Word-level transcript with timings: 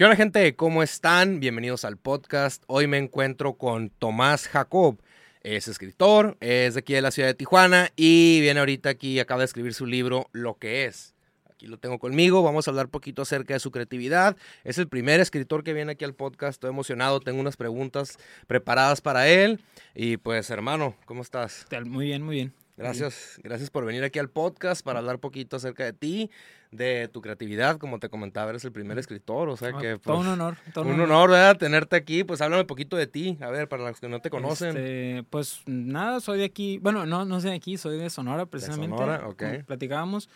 ¿Qué 0.00 0.04
onda 0.04 0.16
gente? 0.16 0.56
¿Cómo 0.56 0.82
están? 0.82 1.40
Bienvenidos 1.40 1.84
al 1.84 1.98
podcast. 1.98 2.64
Hoy 2.68 2.86
me 2.86 2.96
encuentro 2.96 3.58
con 3.58 3.90
Tomás 3.90 4.48
Jacob. 4.48 4.98
Es 5.42 5.68
escritor, 5.68 6.38
es 6.40 6.72
de 6.72 6.80
aquí 6.80 6.94
de 6.94 7.02
la 7.02 7.10
ciudad 7.10 7.28
de 7.28 7.34
Tijuana 7.34 7.90
y 7.96 8.40
viene 8.40 8.60
ahorita 8.60 8.88
aquí, 8.88 9.20
acaba 9.20 9.40
de 9.40 9.44
escribir 9.44 9.74
su 9.74 9.84
libro 9.84 10.30
Lo 10.32 10.54
que 10.54 10.86
es. 10.86 11.14
Aquí 11.50 11.66
lo 11.66 11.76
tengo 11.76 11.98
conmigo, 11.98 12.42
vamos 12.42 12.66
a 12.66 12.70
hablar 12.70 12.88
poquito 12.88 13.20
acerca 13.20 13.52
de 13.52 13.60
su 13.60 13.70
creatividad. 13.72 14.38
Es 14.64 14.78
el 14.78 14.88
primer 14.88 15.20
escritor 15.20 15.62
que 15.64 15.74
viene 15.74 15.92
aquí 15.92 16.06
al 16.06 16.14
podcast, 16.14 16.52
estoy 16.52 16.70
emocionado, 16.70 17.20
tengo 17.20 17.38
unas 17.38 17.58
preguntas 17.58 18.16
preparadas 18.46 19.02
para 19.02 19.28
él. 19.28 19.60
Y 19.94 20.16
pues 20.16 20.48
hermano, 20.48 20.96
¿cómo 21.04 21.20
estás? 21.20 21.66
Muy 21.84 22.06
bien, 22.06 22.22
muy 22.22 22.36
bien. 22.36 22.54
Gracias, 22.78 23.38
gracias 23.42 23.68
por 23.68 23.84
venir 23.84 24.02
aquí 24.04 24.18
al 24.18 24.30
podcast 24.30 24.82
para 24.82 25.00
hablar 25.00 25.18
poquito 25.18 25.56
acerca 25.56 25.84
de 25.84 25.92
ti, 25.92 26.30
de 26.70 27.08
tu 27.08 27.20
creatividad. 27.20 27.78
Como 27.78 27.98
te 27.98 28.08
comentaba, 28.08 28.50
eres 28.50 28.64
el 28.64 28.72
primer 28.72 28.98
escritor, 28.98 29.48
o 29.48 29.56
sea 29.56 29.72
que... 29.72 29.98
todo 29.98 30.18
un 30.18 30.24
pues, 30.24 30.28
honor. 30.28 30.56
Todo 30.72 30.84
un 30.84 31.00
honor, 31.00 31.30
¿verdad? 31.30 31.56
Tenerte 31.56 31.96
aquí. 31.96 32.24
Pues 32.24 32.40
háblame 32.40 32.62
un 32.62 32.66
poquito 32.66 32.96
de 32.96 33.06
ti, 33.06 33.38
a 33.40 33.50
ver, 33.50 33.68
para 33.68 33.84
los 33.84 34.00
que 34.00 34.08
no 34.08 34.20
te 34.20 34.30
conocen. 34.30 34.76
Este, 34.76 35.24
pues 35.30 35.62
nada, 35.66 36.20
soy 36.20 36.38
de 36.38 36.44
aquí, 36.44 36.78
bueno, 36.78 37.06
no, 37.06 37.24
no 37.24 37.40
soy 37.40 37.50
de 37.50 37.56
aquí, 37.56 37.76
soy 37.76 37.98
de 37.98 38.10
Sonora 38.10 38.46
precisamente. 38.46 38.96
De 38.96 38.98
Sonora, 38.98 39.28
ok. 39.28 39.64
Platicábamos 39.66 40.28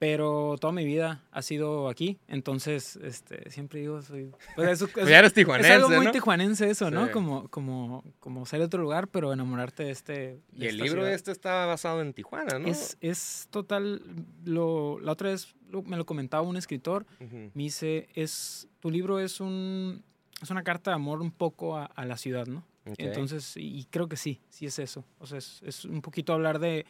pero 0.00 0.56
toda 0.58 0.72
mi 0.72 0.86
vida 0.86 1.22
ha 1.30 1.42
sido 1.42 1.90
aquí, 1.90 2.18
entonces 2.26 2.96
este, 3.02 3.50
siempre 3.50 3.80
digo, 3.80 4.00
soy... 4.00 4.32
Pues 4.56 4.70
eso, 4.70 4.88
pues 4.94 5.06
ya 5.06 5.18
eres 5.18 5.34
tijuanense, 5.34 5.68
Es 5.68 5.76
algo 5.76 5.90
muy 5.90 6.10
tijuanense 6.10 6.70
eso, 6.70 6.90
¿no? 6.90 7.10
Como, 7.10 7.48
como, 7.48 8.02
como 8.18 8.46
ser 8.46 8.60
de 8.60 8.64
otro 8.64 8.80
lugar, 8.80 9.08
pero 9.08 9.30
enamorarte 9.30 9.84
de 9.84 9.90
este... 9.90 10.40
y 10.54 10.68
el 10.68 10.78
libro 10.78 11.06
este 11.06 11.30
está 11.32 11.66
basado 11.66 12.00
en 12.00 12.14
Tijuana, 12.14 12.58
¿no? 12.58 12.66
Es, 12.66 12.96
es 13.02 13.46
total, 13.50 14.00
lo, 14.42 14.98
la 15.00 15.12
otra 15.12 15.28
vez 15.28 15.54
me 15.84 15.98
lo 15.98 16.06
comentaba 16.06 16.48
un 16.48 16.56
escritor, 16.56 17.04
me 17.20 17.50
dice, 17.64 18.08
es, 18.14 18.68
tu 18.80 18.90
libro 18.90 19.20
es, 19.20 19.38
un, 19.38 20.02
es 20.40 20.48
una 20.48 20.62
carta 20.62 20.92
de 20.92 20.94
amor 20.94 21.20
un 21.20 21.30
poco 21.30 21.76
a, 21.76 22.04
la 22.06 22.16
ciudad, 22.16 22.46
¿no? 22.46 22.64
Entonces, 22.96 23.52
y 23.58 23.84
creo 23.90 24.08
que 24.08 24.16
sí, 24.16 24.40
sí 24.48 24.64
es 24.64 24.78
eso, 24.78 25.04
o 25.18 25.26
sea, 25.26 25.36
es, 25.36 25.60
es 25.62 25.84
un 25.84 26.00
poquito 26.00 26.32
hablar 26.32 26.58
de 26.58 26.86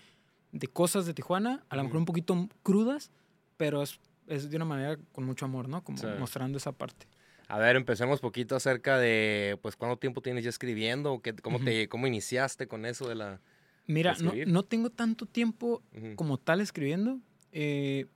de 0.52 0.66
cosas 0.66 1.06
de 1.06 1.14
Tijuana, 1.14 1.64
a 1.68 1.76
lo 1.76 1.84
mejor 1.84 1.98
un 1.98 2.04
poquito 2.04 2.48
crudas, 2.62 3.10
pero 3.56 3.82
es, 3.82 4.00
es 4.26 4.50
de 4.50 4.56
una 4.56 4.64
manera 4.64 4.98
con 5.12 5.24
mucho 5.24 5.44
amor, 5.44 5.68
¿no? 5.68 5.82
Como 5.82 5.98
mostrando 6.18 6.58
esa 6.58 6.72
parte. 6.72 7.06
A 7.48 7.58
ver, 7.58 7.76
empecemos 7.76 8.20
poquito 8.20 8.54
acerca 8.54 8.98
de, 8.98 9.58
pues, 9.60 9.74
¿cuánto 9.74 9.98
tiempo 9.98 10.22
tienes 10.22 10.44
ya 10.44 10.50
escribiendo? 10.50 11.20
¿Qué, 11.20 11.34
cómo, 11.34 11.58
te, 11.58 11.88
¿Cómo 11.88 12.06
iniciaste 12.06 12.68
con 12.68 12.86
eso 12.86 13.08
de 13.08 13.16
la... 13.16 13.40
Mira, 13.86 14.14
no, 14.20 14.32
no, 14.46 14.62
tengo 14.62 14.90
tanto 14.90 15.26
tiempo 15.26 15.82
como 16.14 16.38
tal 16.38 16.60
escribiendo. 16.60 17.18
Eh, 17.50 18.06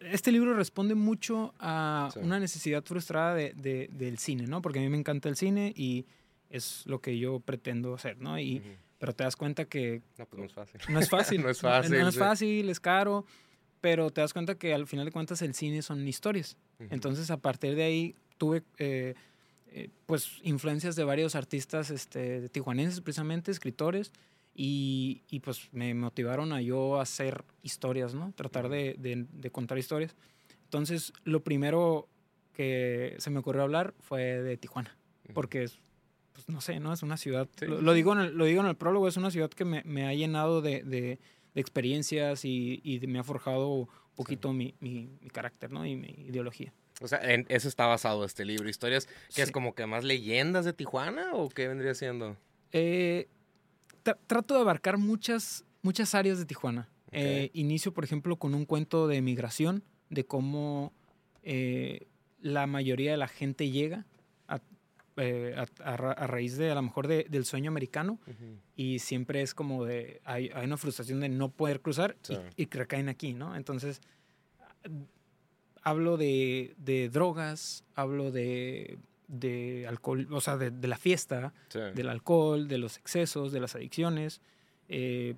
este 0.00 0.32
libro 0.32 0.54
responde 0.54 0.94
mucho 0.94 1.54
a 1.58 2.08
una 2.16 2.40
necesidad 2.40 2.82
frustrada 2.84 3.34
de, 3.34 3.52
de, 3.54 3.90
del 3.92 4.16
cine, 4.18 4.46
¿no? 4.46 4.62
Porque 4.62 4.78
a 4.78 4.82
mí 4.82 4.88
me 4.88 4.96
encanta 4.96 5.28
el 5.28 5.36
cine 5.36 5.74
y 5.76 6.06
es 6.48 6.84
lo 6.86 7.00
que 7.00 7.18
yo 7.18 7.40
pretendo 7.40 7.94
hacer, 7.94 8.18
¿no? 8.18 8.38
Y 8.38 8.62
pero 8.98 9.14
te 9.14 9.24
das 9.24 9.36
cuenta 9.36 9.64
que... 9.64 10.02
No, 10.18 10.26
pues 10.26 10.40
no 10.40 10.46
es 10.46 10.52
fácil. 10.52 10.80
No 10.88 10.98
es 11.00 11.08
fácil. 11.10 11.42
no 11.42 11.48
es 11.48 11.60
fácil. 11.60 11.98
No, 11.98 12.08
es 12.08 12.18
fácil, 12.18 12.68
es 12.68 12.80
caro, 12.80 13.24
pero 13.80 14.10
te 14.10 14.20
das 14.20 14.32
cuenta 14.32 14.56
que 14.56 14.74
al 14.74 14.86
final 14.86 15.06
de 15.06 15.12
cuentas 15.12 15.40
el 15.42 15.54
cine 15.54 15.82
son 15.82 16.06
historias. 16.06 16.56
Entonces 16.90 17.30
a 17.30 17.38
partir 17.38 17.74
de 17.74 17.84
ahí 17.84 18.14
tuve 18.36 18.62
eh, 18.78 19.14
eh, 19.72 19.90
pues 20.06 20.38
influencias 20.42 20.96
de 20.96 21.04
varios 21.04 21.34
artistas 21.34 21.90
este, 21.90 22.48
tijuanenses 22.48 23.00
precisamente, 23.00 23.50
escritores, 23.50 24.12
y, 24.60 25.22
y, 25.30 25.38
pues 25.38 25.72
me 25.72 25.94
motivaron 25.94 26.52
a 26.52 26.60
yo 26.60 27.00
hacer 27.00 27.44
historias, 27.62 28.14
¿no? 28.14 28.32
Tratar 28.32 28.68
de, 28.68 28.96
de, 28.98 29.50
contar 29.52 29.78
historias. 29.78 30.16
Entonces 30.64 31.12
lo 31.22 31.44
primero 31.44 32.08
que 32.54 33.14
se 33.18 33.30
me 33.30 33.38
ocurrió 33.38 33.62
hablar 33.62 33.94
fue 34.00 34.42
de 34.42 34.56
Tijuana, 34.56 34.98
porque 35.32 35.68
pues, 36.44 36.54
no 36.54 36.60
sé, 36.60 36.78
¿no? 36.78 36.92
Es 36.92 37.02
una 37.02 37.16
ciudad, 37.16 37.48
lo, 37.60 37.92
digo 37.92 38.12
en 38.12 38.20
el, 38.20 38.36
lo 38.36 38.44
digo 38.44 38.60
en 38.60 38.68
el 38.68 38.76
prólogo, 38.76 39.08
es 39.08 39.16
una 39.16 39.30
ciudad 39.30 39.50
que 39.50 39.64
me, 39.64 39.82
me 39.84 40.06
ha 40.06 40.14
llenado 40.14 40.62
de, 40.62 40.84
de, 40.84 41.18
experiencias 41.54 42.44
y, 42.44 42.80
y, 42.84 43.04
me 43.08 43.18
ha 43.18 43.24
forjado 43.24 43.68
un 43.68 43.88
poquito 44.14 44.52
mi, 44.52 44.74
mi, 44.78 45.08
mi, 45.20 45.30
carácter, 45.30 45.72
¿no? 45.72 45.84
Y 45.84 45.96
mi 45.96 46.08
ideología. 46.28 46.72
O 47.00 47.08
sea, 47.08 47.18
en 47.20 47.44
eso 47.48 47.66
está 47.66 47.86
basado 47.86 48.24
este 48.24 48.44
libro, 48.44 48.68
historias 48.68 49.08
que 49.34 49.42
es 49.42 49.50
como 49.50 49.74
que 49.74 49.84
más 49.86 50.04
leyendas 50.04 50.64
de 50.64 50.72
Tijuana 50.72 51.32
o 51.34 51.48
qué 51.48 51.66
vendría 51.66 51.94
siendo? 51.94 52.36
Eh, 52.70 53.28
trato 54.28 54.54
de 54.54 54.60
abarcar 54.60 54.98
muchas, 54.98 55.64
muchas 55.82 56.14
áreas 56.14 56.38
de 56.38 56.44
Tijuana. 56.44 56.88
Eh, 57.10 57.50
inicio, 57.54 57.92
por 57.92 58.04
ejemplo, 58.04 58.36
con 58.36 58.54
un 58.54 58.64
cuento 58.64 59.08
de 59.08 59.20
migración, 59.22 59.82
de 60.10 60.24
cómo 60.24 60.92
eh, 61.42 62.06
la 62.40 62.68
mayoría 62.68 63.10
de 63.10 63.16
la 63.16 63.28
gente 63.28 63.70
llega 63.70 64.06
eh, 65.18 65.54
a, 65.84 65.96
raíz 66.26 66.56
de 66.56 66.70
a 66.70 66.74
lo 66.74 66.82
mejor 66.82 67.06
del 67.06 67.44
sueño 67.44 67.70
americano 67.70 68.18
y 68.76 68.98
siempre 69.00 69.42
es 69.42 69.54
como 69.54 69.84
de, 69.84 70.20
hay, 70.24 70.50
hay, 70.54 70.66
una 70.66 70.76
frustración 70.76 71.20
de 71.20 71.28
no 71.28 71.50
poder 71.50 71.80
cruzar 71.80 72.16
y, 72.56 72.66
que 72.66 72.78
recaen 72.78 73.08
aquí, 73.08 73.34
¿no? 73.34 73.56
Entonces, 73.56 74.00
hablo 75.82 76.16
de, 76.16 76.74
de 76.78 77.08
drogas, 77.08 77.84
hablo 77.94 78.30
de, 78.30 78.98
de, 79.26 79.86
alcohol, 79.88 80.26
o 80.30 80.40
sea, 80.40 80.56
de, 80.56 80.70
de 80.70 80.88
la 80.88 80.96
fiesta, 80.96 81.52
del 81.94 82.08
alcohol, 82.08 82.68
de 82.68 82.78
los 82.78 82.96
excesos, 82.96 83.52
de 83.52 83.60
las 83.60 83.74
adicciones. 83.74 84.40
Eh, 84.88 85.34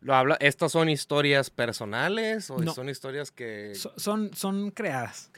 ¿Lo 0.00 0.14
habla, 0.14 0.36
¿Estas 0.40 0.72
son 0.72 0.90
historias 0.90 1.48
personales 1.48 2.50
o 2.50 2.62
son 2.74 2.88
historias 2.90 3.30
que...? 3.30 3.72
son, 3.74 4.34
son 4.34 4.70
creadas. 4.70 5.30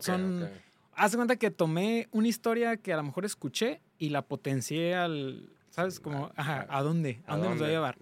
son, 0.00 0.48
haz 0.94 1.12
de 1.12 1.16
cuenta 1.16 1.36
que 1.36 1.50
tomé 1.50 2.08
una 2.10 2.28
historia 2.28 2.76
que 2.76 2.92
a 2.92 2.96
lo 2.96 3.02
mejor 3.02 3.24
escuché 3.24 3.80
y 3.98 4.10
la 4.10 4.22
potencié 4.22 4.94
al, 4.94 5.50
¿sabes? 5.70 6.00
Como, 6.00 6.30
ajá, 6.36 6.66
¿a 6.68 6.82
dónde? 6.82 7.22
¿A, 7.26 7.36
dónde, 7.36 7.50
nos 7.50 7.62
va 7.62 7.66
a 7.66 7.70
llevar? 7.70 7.98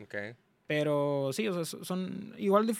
Pero 0.66 1.30
sí, 1.32 1.48
o 1.48 1.64
sea, 1.64 1.80
son 1.84 2.34
igual 2.38 2.66
de... 2.66 2.76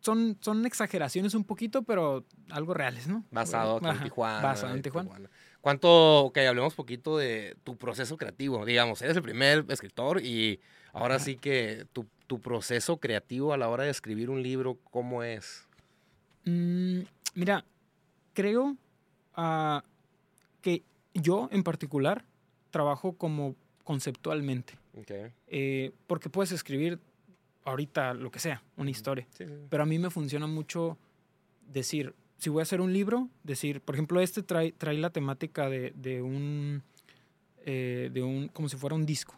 Son, 0.00 0.38
son 0.40 0.66
exageraciones 0.66 1.34
un 1.34 1.42
poquito, 1.42 1.82
pero 1.82 2.24
algo 2.50 2.74
reales, 2.74 3.08
¿no? 3.08 3.24
Basado 3.32 3.80
en 3.82 4.02
Tijuana. 4.04 4.40
Basado 4.40 4.74
en 4.74 4.82
Tijuana. 4.82 5.28
¿Cuánto, 5.60 6.26
ok, 6.26 6.38
hablemos 6.38 6.74
poquito 6.74 7.18
de 7.18 7.56
tu 7.64 7.76
proceso 7.76 8.16
creativo? 8.16 8.64
Digamos, 8.64 9.02
eres 9.02 9.16
el 9.16 9.22
primer 9.22 9.64
escritor 9.68 10.22
y 10.22 10.60
ahora 10.92 11.18
sí 11.18 11.36
que 11.36 11.86
tu, 11.92 12.06
tu, 12.28 12.40
proceso 12.40 12.98
creativo 12.98 13.52
a 13.52 13.56
la 13.56 13.68
hora 13.68 13.82
de 13.82 13.90
escribir 13.90 14.30
un 14.30 14.44
libro, 14.44 14.78
¿cómo 14.92 15.24
es? 15.24 15.66
Mm, 16.44 17.00
mira, 17.34 17.64
creo 18.32 18.76
que 20.62 20.82
yo 21.14 21.48
en 21.52 21.62
particular 21.62 22.24
trabajo 22.70 23.12
como 23.12 23.54
conceptualmente. 23.84 24.74
Eh, 25.46 25.92
porque 26.06 26.28
puedes 26.28 26.52
escribir 26.52 26.98
ahorita 27.64 28.14
lo 28.14 28.30
que 28.30 28.38
sea, 28.38 28.62
una 28.76 28.90
historia. 28.90 29.26
Pero 29.68 29.82
a 29.82 29.86
mí 29.86 29.98
me 29.98 30.10
funciona 30.10 30.46
mucho 30.46 30.98
decir, 31.68 32.14
si 32.38 32.50
voy 32.50 32.60
a 32.60 32.62
hacer 32.62 32.80
un 32.80 32.92
libro, 32.92 33.28
decir, 33.44 33.80
por 33.80 33.94
ejemplo, 33.94 34.20
este 34.20 34.42
trae, 34.42 34.72
trae 34.72 34.98
la 34.98 35.10
temática 35.10 35.68
de, 35.68 35.92
de 35.96 36.22
un, 36.22 36.82
eh, 37.64 38.10
de 38.12 38.22
un, 38.22 38.48
como 38.48 38.68
si 38.68 38.76
fuera 38.76 38.94
un 38.94 39.06
disco. 39.06 39.34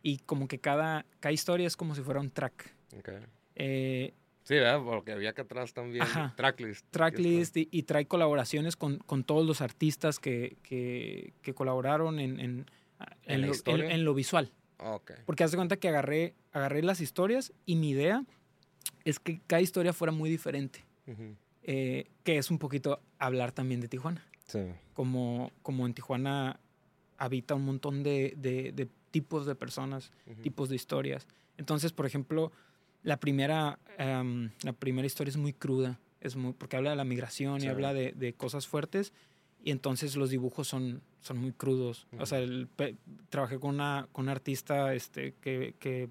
Y 0.00 0.18
como 0.18 0.46
que 0.46 0.58
cada, 0.58 1.04
cada 1.18 1.32
historia 1.32 1.66
es 1.66 1.76
como 1.76 1.94
si 1.94 2.02
fuera 2.02 2.20
un 2.20 2.30
track. 2.30 2.72
Eh, 3.56 4.14
Sí, 4.48 4.54
¿verdad? 4.54 4.80
Porque 4.82 5.12
había 5.12 5.34
que 5.34 5.42
atrás 5.42 5.74
también 5.74 6.06
tracklist. 6.34 6.86
Tracklist 6.90 7.54
y, 7.54 7.82
trae 7.82 8.06
colaboraciones 8.06 8.76
con, 8.76 8.96
con, 8.96 9.22
todos 9.22 9.46
los 9.46 9.60
artistas 9.60 10.18
que, 10.18 10.56
que, 10.62 11.34
que 11.42 11.52
colaboraron 11.52 12.18
en, 12.18 12.40
en, 12.40 12.66
en, 13.24 13.46
lo, 13.46 13.52
en, 13.66 14.04
lo, 14.06 14.14
visual. 14.14 14.50
Okay. 14.78 15.16
Porque 15.26 15.44
hace 15.44 15.56
cuenta 15.56 15.76
que 15.76 15.88
agarré, 15.88 16.34
agarré 16.52 16.82
las 16.82 17.02
historias 17.02 17.52
y 17.66 17.76
mi 17.76 17.90
idea 17.90 18.24
es 19.04 19.20
que 19.20 19.42
cada 19.46 19.60
historia 19.60 19.92
fuera 19.92 20.12
muy 20.12 20.30
diferente. 20.30 20.82
Eh, 21.62 22.06
que 22.24 22.38
es 22.38 22.50
un 22.50 22.58
poquito 22.58 23.02
hablar 23.18 23.52
también 23.52 23.82
de 23.82 23.88
Tijuana. 23.88 24.26
Sí. 24.46 24.60
Como, 24.94 25.52
como 25.60 25.84
en 25.84 25.92
Tijuana 25.92 26.58
habita 27.18 27.54
un 27.54 27.66
montón 27.66 28.02
de, 28.02 28.32
de, 28.38 28.72
de 28.72 28.88
tipos 29.10 29.44
de 29.44 29.54
personas, 29.54 30.10
tipos 30.40 30.70
de 30.70 30.76
historias. 30.76 31.26
Entonces, 31.58 31.92
por 31.92 32.06
ejemplo, 32.06 32.50
la 33.02 33.18
primera, 33.18 33.78
em, 33.98 34.50
la 34.62 34.72
primera 34.72 35.06
historia 35.06 35.30
es 35.30 35.36
muy 35.36 35.52
cruda, 35.52 35.98
es 36.20 36.36
muy, 36.36 36.52
porque 36.52 36.76
habla 36.76 36.90
de 36.90 36.96
la 36.96 37.04
migración 37.04 37.62
y 37.62 37.66
habla 37.68 37.94
de, 37.94 38.12
de, 38.12 38.32
cosas 38.32 38.66
fuertes, 38.66 39.12
y 39.62 39.70
entonces 39.70 40.16
los 40.16 40.30
dibujos 40.30 40.68
son, 40.68 41.02
son 41.20 41.38
muy 41.38 41.52
crudos. 41.52 42.06
O 42.18 42.26
sea, 42.26 42.40
trabajé 43.28 43.58
con 43.58 43.74
una, 43.74 44.08
con 44.12 44.28
artista 44.28 44.94
este, 44.94 45.34
que, 45.40 45.74
que 45.78 46.08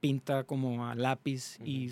pinta 0.00 0.44
como 0.44 0.86
a 0.86 0.94
lápiz 0.94 1.58
y 1.64 1.90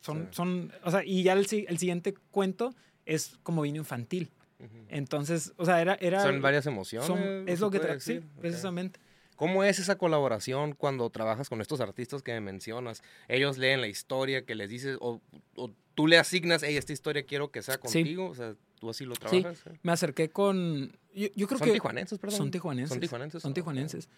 son, 0.00 0.28
son, 0.30 0.72
o 0.82 0.90
sea, 0.90 1.04
y 1.04 1.22
ya 1.22 1.32
el, 1.32 1.46
el 1.68 1.78
siguiente 1.78 2.14
cuento 2.30 2.74
es 3.06 3.38
como 3.42 3.62
vino 3.62 3.78
infantil. 3.78 4.30
Entonces, 4.88 5.52
o 5.56 5.64
sea, 5.66 5.82
era... 5.82 5.94
era 6.00 6.22
son 6.22 6.40
varias 6.40 6.64
emociones. 6.66 7.44
es 7.46 7.60
lo 7.60 7.70
que... 7.70 8.00
Sí, 8.00 8.20
precisamente. 8.40 8.98
¿Cómo 9.36 9.64
es 9.64 9.78
esa 9.78 9.96
colaboración 9.98 10.74
cuando 10.74 11.10
trabajas 11.10 11.48
con 11.48 11.60
estos 11.60 11.80
artistas 11.80 12.22
que 12.22 12.32
me 12.32 12.40
mencionas? 12.40 13.02
Ellos 13.28 13.58
leen 13.58 13.80
la 13.80 13.88
historia 13.88 14.44
que 14.44 14.54
les 14.54 14.70
dices, 14.70 14.96
o, 15.00 15.20
o 15.56 15.70
tú 15.94 16.06
le 16.06 16.18
asignas, 16.18 16.62
hey, 16.62 16.76
esta 16.76 16.92
historia 16.92 17.24
quiero 17.24 17.50
que 17.50 17.62
sea 17.62 17.74
Sí. 17.74 17.80
contigo, 17.80 18.28
o 18.28 18.34
sea, 18.34 18.54
tú 18.78 18.90
así 18.90 19.04
lo 19.04 19.14
trabajas. 19.14 19.64
¿eh? 19.66 19.78
Me 19.82 19.92
acerqué 19.92 20.28
con... 20.30 20.96
Yo, 21.14 21.28
yo 21.34 21.46
creo 21.46 21.58
Son 21.58 21.66
que... 21.68 21.72
tijuanenses, 21.74 22.18
perdón. 22.18 22.36
Son 22.38 22.50
tijuanenses. 22.50 22.90
Son 22.90 23.00
tijuanenses. 23.00 23.42
Son 23.42 23.54
tijuanenses. 23.54 24.08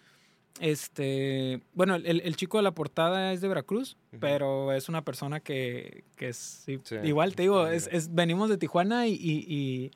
Este, 0.59 1.61
bueno, 1.73 1.95
el, 1.95 2.21
el 2.21 2.35
chico 2.35 2.57
de 2.57 2.63
la 2.63 2.71
portada 2.71 3.31
es 3.31 3.41
de 3.41 3.47
Veracruz, 3.47 3.95
pero 4.19 4.73
es 4.73 4.89
una 4.89 5.03
persona 5.03 5.39
que, 5.39 6.03
que 6.15 6.29
es, 6.29 6.37
sí, 6.37 6.79
Sí, 6.83 6.95
igual 7.03 7.35
te 7.35 7.43
digo, 7.43 7.67
es, 7.67 8.13
venimos 8.13 8.49
de 8.49 8.57
Tijuana 8.57 9.07
y, 9.07 9.13
y- 9.13 9.45
y- 9.47 9.91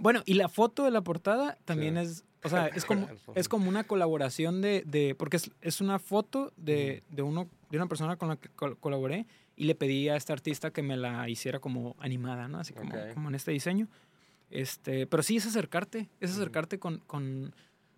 bueno, 0.00 0.22
y 0.24 0.34
la 0.34 0.48
foto 0.48 0.84
de 0.84 0.92
la 0.92 1.00
portada 1.00 1.58
también 1.64 1.94
Sí. 1.96 2.00
es, 2.02 2.24
o 2.52 2.56
sea, 2.56 2.66
es 2.68 2.84
como, 2.84 3.08
es 3.34 3.48
como 3.48 3.68
una 3.68 3.84
colaboración 3.84 4.60
de, 4.60 4.82
de 4.86 5.14
porque 5.14 5.36
es, 5.38 5.50
es 5.60 5.80
una 5.80 5.98
foto 5.98 6.52
de, 6.56 7.02
de 7.10 7.22
uno, 7.22 7.48
de 7.70 7.76
una 7.78 7.86
persona 7.86 8.16
con 8.16 8.28
la 8.28 8.36
que 8.36 8.48
col- 8.50 8.76
colaboré 8.78 9.26
y 9.56 9.64
le 9.64 9.74
pedí 9.74 10.08
a 10.08 10.16
este 10.16 10.32
artista 10.32 10.70
que 10.70 10.82
me 10.82 10.96
la 10.96 11.28
hiciera 11.28 11.58
como 11.60 11.96
animada, 11.98 12.48
¿no? 12.48 12.58
Así 12.58 12.72
como, 12.74 12.90
Ok. 12.94 13.14
como 13.14 13.28
en 13.28 13.34
este 13.34 13.50
diseño. 13.52 13.88
Este, 14.50 15.06
pero 15.06 15.22
sí 15.22 15.36
es 15.36 15.46
acercarte, 15.46 16.08
es 16.20 16.30
acercarte 16.30 16.78
con, 16.78 16.98
con, 17.06 17.54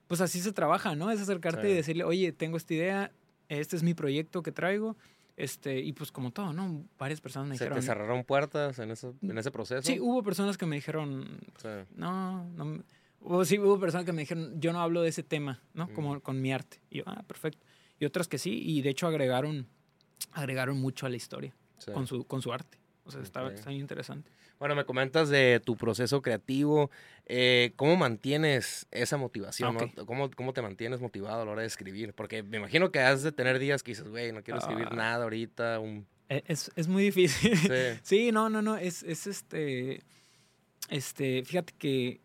pues 0.08 0.20
así 0.20 0.40
se 0.40 0.52
trabaja, 0.52 0.96
¿no? 0.96 1.10
Es 1.10 1.20
acercarte 1.20 1.66
y 1.68 1.70
Sí. 1.70 1.76
decirle, 1.76 2.04
oye, 2.04 2.32
tengo 2.32 2.56
esta 2.56 2.74
idea, 2.74 3.12
este 3.48 3.76
es 3.76 3.82
mi 3.82 3.94
proyecto 3.94 4.42
que 4.42 4.50
traigo, 4.52 4.96
este, 5.36 5.78
y 5.80 5.92
pues 5.92 6.10
como 6.12 6.32
todo, 6.32 6.52
¿no? 6.52 6.84
Varias 6.98 7.20
personas 7.20 7.48
me 7.48 7.56
¿Se 7.56 7.64
dijeron. 7.64 7.78
te 7.80 7.86
cerraron 7.86 8.24
puertas 8.24 8.78
en, 8.80 8.90
eso, 8.90 9.14
en 9.22 9.38
ese 9.38 9.50
proceso? 9.50 9.82
Sí, 9.82 10.00
hubo 10.00 10.22
personas 10.22 10.58
que 10.58 10.66
me 10.66 10.74
dijeron, 10.76 11.38
Sí. 11.56 11.68
no, 11.94 12.44
no. 12.56 12.82
O 13.22 13.44
sí, 13.44 13.58
hubo 13.58 13.78
personas 13.78 14.04
que 14.06 14.12
me 14.12 14.22
dijeron, 14.22 14.60
yo 14.60 14.72
no 14.72 14.80
hablo 14.80 15.02
de 15.02 15.10
ese 15.10 15.22
tema, 15.22 15.62
¿no? 15.74 15.86
Mm. 15.88 15.92
Como 15.94 16.20
con 16.20 16.40
mi 16.40 16.52
arte. 16.52 16.80
Y 16.90 16.98
yo, 16.98 17.04
ah, 17.06 17.22
perfecto. 17.26 17.66
Y 17.98 18.04
otras 18.06 18.28
que 18.28 18.38
sí, 18.38 18.62
y 18.64 18.80
de 18.82 18.90
hecho 18.90 19.06
agregaron, 19.06 19.66
agregaron 20.32 20.78
mucho 20.80 21.06
a 21.06 21.08
la 21.10 21.16
historia 21.16 21.54
sí. 21.78 21.92
con, 21.92 22.06
su, 22.06 22.24
con 22.26 22.40
su 22.42 22.52
arte. 22.52 22.78
O 23.04 23.10
sea, 23.10 23.20
estaba, 23.22 23.48
Ok. 23.48 23.54
está 23.54 23.70
bien 23.70 23.80
interesante. 23.82 24.30
Bueno, 24.58 24.74
me 24.74 24.84
comentas 24.84 25.28
de 25.30 25.60
tu 25.64 25.76
proceso 25.76 26.20
creativo. 26.22 26.90
eh, 27.26 27.72
¿Cómo 27.76 27.96
mantienes 27.96 28.86
esa 28.90 29.16
motivación? 29.16 29.76
Ah, 29.80 29.86
no? 29.96 30.06
¿Cómo, 30.06 30.30
¿Cómo 30.30 30.52
te 30.52 30.62
mantienes 30.62 31.00
motivado 31.00 31.42
a 31.42 31.44
la 31.44 31.50
hora 31.52 31.60
de 31.62 31.66
escribir? 31.66 32.12
Porque 32.14 32.42
me 32.42 32.58
imagino 32.58 32.90
que 32.92 33.00
has 33.00 33.22
de 33.22 33.32
tener 33.32 33.58
días 33.58 33.82
que 33.82 33.92
dices, 33.92 34.06
güey, 34.08 34.32
no 34.32 34.42
quiero 34.42 34.60
escribir 34.60 34.88
Ah. 34.90 34.94
nada 34.96 35.24
ahorita. 35.24 35.78
Un... 35.80 36.06
E- 36.28 36.44
Es, 36.46 36.70
es 36.76 36.88
muy 36.88 37.04
difícil. 37.04 37.56
Sí. 37.56 37.68
Sí, 38.02 38.32
no, 38.32 38.48
no, 38.50 38.60
no, 38.62 38.76
es, 38.76 39.02
es 39.02 39.26
este, 39.26 40.02
este, 40.88 41.42
fíjate 41.44 41.72
que, 41.78 42.20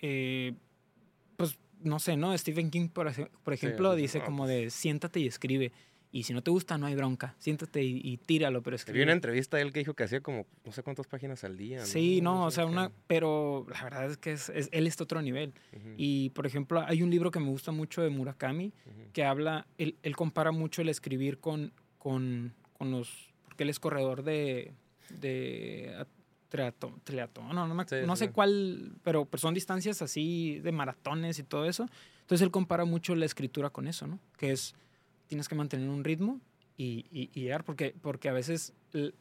eh, 0.00 0.54
pues, 1.36 1.58
no 1.80 1.98
sé, 1.98 2.16
¿no? 2.16 2.36
Stephen 2.36 2.70
King, 2.70 2.88
por, 2.88 3.08
ej- 3.08 3.28
por 3.44 3.52
ejemplo, 3.54 3.94
dice, 3.94 4.02
dice 4.02 4.18
"No, 4.20 4.24
como 4.24 4.44
pues". 4.44 4.50
de, 4.50 4.70
siéntate 4.70 5.20
y 5.20 5.26
escribe. 5.26 5.72
Y 6.12 6.22
si 6.22 6.32
no 6.32 6.42
te 6.42 6.50
gusta, 6.50 6.78
no 6.78 6.86
hay 6.86 6.94
bronca. 6.94 7.34
Siéntate 7.38 7.82
y, 7.82 8.00
y 8.02 8.16
tíralo, 8.16 8.62
pero 8.62 8.74
Vi 8.74 8.76
escribe. 8.76 9.02
una 9.02 9.12
entrevista 9.12 9.58
de 9.58 9.64
él 9.64 9.72
que 9.72 9.80
dijo 9.80 9.92
que 9.92 10.04
hacía 10.04 10.20
como 10.20 10.46
no 10.64 10.72
sé 10.72 10.82
cuántas 10.82 11.06
páginas 11.06 11.44
al 11.44 11.58
día. 11.58 11.84
Sí, 11.84 12.20
no, 12.22 12.46
o 12.46 12.50
sé 12.50 12.54
sea, 12.56 12.64
qué. 12.64 12.70
una, 12.70 12.92
pero 13.06 13.66
la 13.70 13.82
verdad 13.84 14.10
es 14.10 14.16
que 14.16 14.32
es, 14.32 14.48
es- 14.48 14.70
él 14.72 14.86
está 14.86 15.04
otro 15.04 15.20
nivel. 15.20 15.52
Y, 15.98 16.30
por 16.30 16.46
ejemplo, 16.46 16.80
hay 16.86 17.02
un 17.02 17.10
libro 17.10 17.30
que 17.30 17.40
me 17.40 17.48
gusta 17.48 17.70
mucho 17.72 18.00
de 18.02 18.08
Murakami, 18.08 18.72
que 19.12 19.24
habla, 19.24 19.66
él, 19.76 19.96
él 20.02 20.16
compara 20.16 20.52
mucho 20.52 20.80
el 20.80 20.88
escribir 20.88 21.38
con, 21.38 21.72
con, 21.98 22.54
con 22.78 22.90
los, 22.92 23.28
porque 23.44 23.64
él 23.64 23.68
es 23.70 23.78
corredor 23.80 24.22
de, 24.22 24.72
de 25.10 25.92
triato- 26.48 26.98
triatlón, 27.04 27.54
no, 27.54 27.66
no, 27.66 27.74
me- 27.74 27.84
Sí, 27.88 27.96
no 28.06 28.16
sé 28.16 28.26
sí. 28.26 28.30
cuál, 28.32 28.92
pero, 29.02 29.24
pero 29.24 29.40
son 29.40 29.54
distancias 29.54 30.02
así 30.02 30.60
de 30.60 30.72
maratones 30.72 31.38
y 31.38 31.42
todo 31.42 31.64
eso. 31.66 31.86
Entonces 32.20 32.42
él 32.44 32.50
compara 32.50 32.84
mucho 32.84 33.14
la 33.14 33.24
escritura 33.26 33.70
con 33.70 33.86
eso, 33.88 34.06
¿no? 34.06 34.18
Que 34.36 34.52
es, 34.52 34.74
tienes 35.26 35.48
que 35.48 35.54
mantener 35.54 35.88
un 35.88 36.04
ritmo 36.04 36.40
y, 36.76 37.06
y, 37.10 37.30
y 37.34 37.42
llegar, 37.42 37.64
porque, 37.64 37.94
porque 38.02 38.28
a 38.28 38.32
veces 38.32 38.72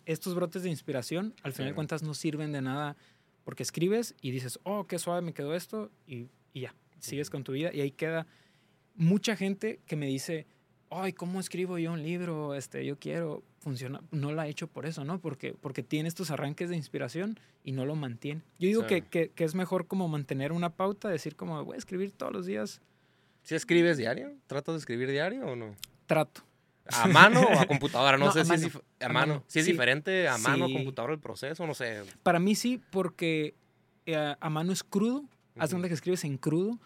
estos 0.06 0.36
brotes 0.36 0.64
de 0.64 0.70
inspiración, 0.70 1.34
al 1.44 1.54
final 1.54 1.68
de 1.70 1.72
Sí. 1.72 1.76
cuentas, 1.76 2.04
no 2.04 2.14
sirven 2.14 2.52
de 2.52 2.62
nada, 2.62 2.96
porque 3.44 3.64
escribes 3.64 4.16
y 4.22 4.32
dices, 4.32 4.60
oh, 4.64 4.86
qué 4.88 4.98
suave 5.00 5.22
me 5.22 5.34
quedó 5.34 5.54
esto, 5.56 5.92
y, 6.08 6.28
y 6.54 6.62
ya, 6.62 6.76
sigues 7.00 7.30
con 7.30 7.44
tu 7.44 7.52
vida, 7.54 7.72
y 7.74 7.82
ahí 7.82 7.92
queda 7.92 8.26
mucha 8.96 9.36
gente 9.36 9.80
que 9.86 9.96
me 9.96 10.08
dice, 10.08 10.48
ay, 10.90 11.14
¿cómo 11.14 11.40
escribo 11.40 11.78
yo 11.78 11.92
un 11.94 12.02
libro? 12.04 12.56
Este, 12.56 12.86
yo 12.86 12.98
quiero, 12.98 13.44
funciona, 13.66 14.00
no 14.12 14.32
lo 14.32 14.42
ha 14.42 14.48
hecho 14.48 14.68
por 14.68 14.86
eso, 14.86 15.04
¿no? 15.04 15.18
Porque, 15.20 15.56
porque 15.60 15.82
tiene 15.82 16.08
estos 16.08 16.30
arranques 16.30 16.70
de 16.70 16.76
inspiración 16.76 17.40
y 17.64 17.72
no 17.72 17.84
lo 17.84 17.96
mantiene. 17.96 18.42
Yo 18.60 18.68
digo 18.68 18.82
Sí. 18.84 18.88
que, 18.88 19.02
que, 19.02 19.30
que 19.32 19.44
es 19.44 19.56
mejor 19.56 19.88
como 19.88 20.08
mantener 20.08 20.52
una 20.52 20.70
pauta, 20.70 21.10
decir 21.10 21.36
como, 21.36 21.66
voy 21.66 21.74
a 21.74 21.78
escribir 21.80 22.12
todos 22.12 22.32
los 22.32 22.46
días, 22.46 22.80
¿Sí 23.42 23.56
escribes 23.56 23.98
diario? 23.98 24.34
¿Tratas 24.48 24.74
de 24.76 24.80
escribir 24.80 25.10
diario 25.10 25.46
o 25.48 25.56
no? 25.56 25.76
trato. 26.06 26.42
¿A 26.88 27.08
mano 27.08 27.42
o 27.42 27.60
a 27.60 27.66
computadora? 27.68 28.18
No, 28.18 28.26
No, 28.28 28.32
sé 28.32 28.42
a 28.42 28.46
si 28.46 28.54
es, 28.54 28.62
mano, 28.62 28.82
a 29.00 29.06
a 29.06 29.10
mano. 29.10 29.34
mano, 29.34 29.44
Si 29.48 29.60
es 29.60 29.66
sí. 29.66 29.72
diferente 29.72 30.28
a 30.28 30.38
mano 30.38 30.66
o 30.66 30.68
Sí. 30.68 30.74
computadora 30.76 31.14
el 31.14 31.20
proceso, 31.20 31.66
no 31.66 31.74
sé. 31.74 32.04
Para 32.22 32.40
mí 32.40 32.54
sí, 32.54 32.80
porque 32.92 33.56
eh, 34.06 34.36
a 34.40 34.50
mano 34.52 34.72
es 34.74 34.84
crudo, 34.84 35.24
Ujú. 35.56 35.68
cuenta 35.70 35.88
que 35.88 35.94
escribes 35.96 36.24
en 36.24 36.38
crudo, 36.38 36.78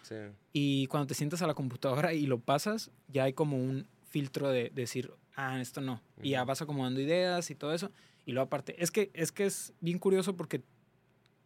y 0.53 0.87
cuando 0.87 1.07
te 1.07 1.13
sientas 1.15 1.41
a 1.41 1.47
la 1.47 1.53
computadora 1.53 2.13
y 2.13 2.25
lo 2.27 2.39
pasas, 2.39 2.91
ya 3.09 3.23
hay 3.25 3.33
como 3.33 3.57
un 3.57 3.87
filtro 4.09 4.49
de 4.49 4.71
decir, 4.73 5.11
ah, 5.39 5.61
esto 5.61 5.81
no. 5.81 6.01
Y 6.21 6.31
ya 6.31 6.43
vas 6.43 6.61
acomodando 6.61 6.99
ideas 6.99 7.49
y 7.49 7.55
todo 7.55 7.73
eso. 7.73 7.91
Y 8.25 8.31
luego 8.33 8.45
aparte, 8.47 8.75
es 8.81 8.91
que 8.91 9.09
es, 9.13 9.31
que 9.31 9.45
es 9.45 9.73
bien 9.79 9.97
curioso 9.99 10.35
porque 10.35 10.61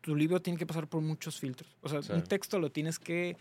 tu 0.01 0.15
libro 0.15 0.41
tiene 0.41 0.57
que 0.59 0.65
pasar 0.65 0.87
por 0.87 1.01
muchos 1.01 1.39
filtros. 1.39 1.77
O 1.81 1.89
sea, 1.89 2.01
Sí. 2.01 2.11
un 2.11 2.23
texto 2.23 2.59
lo 2.59 2.71
tienes 2.71 2.99
que 2.99 3.37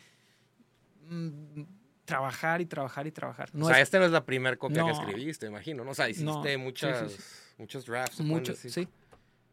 mm, 1.09 1.63
trabajar 2.05 2.61
y 2.61 2.67
trabajar 2.67 3.07
y 3.07 3.13
trabajar. 3.13 3.51
No 3.55 3.67
o 3.67 3.69
sea, 3.69 3.79
es 3.79 3.85
esta 3.85 3.99
no 3.99 4.05
es 4.05 4.13
la 4.13 4.25
primera 4.25 4.57
copia 4.57 4.85
que 4.85 4.93
No. 4.93 5.01
escribiste, 5.01 5.47
imagino, 5.47 5.85
¿no? 5.85 5.91
O 5.93 5.95
sea, 5.95 6.09
hiciste 6.09 6.25
No, 6.31 6.43
sí, 6.45 6.51
sí, 6.51 6.57
muchas, 6.59 7.13
sí. 7.13 7.23
muchos 7.59 7.87
drafts. 7.87 8.17
se 8.17 8.23
pueden 8.23 8.37
mucho, 8.39 8.53
decir. 8.53 8.71
sí. 8.73 8.89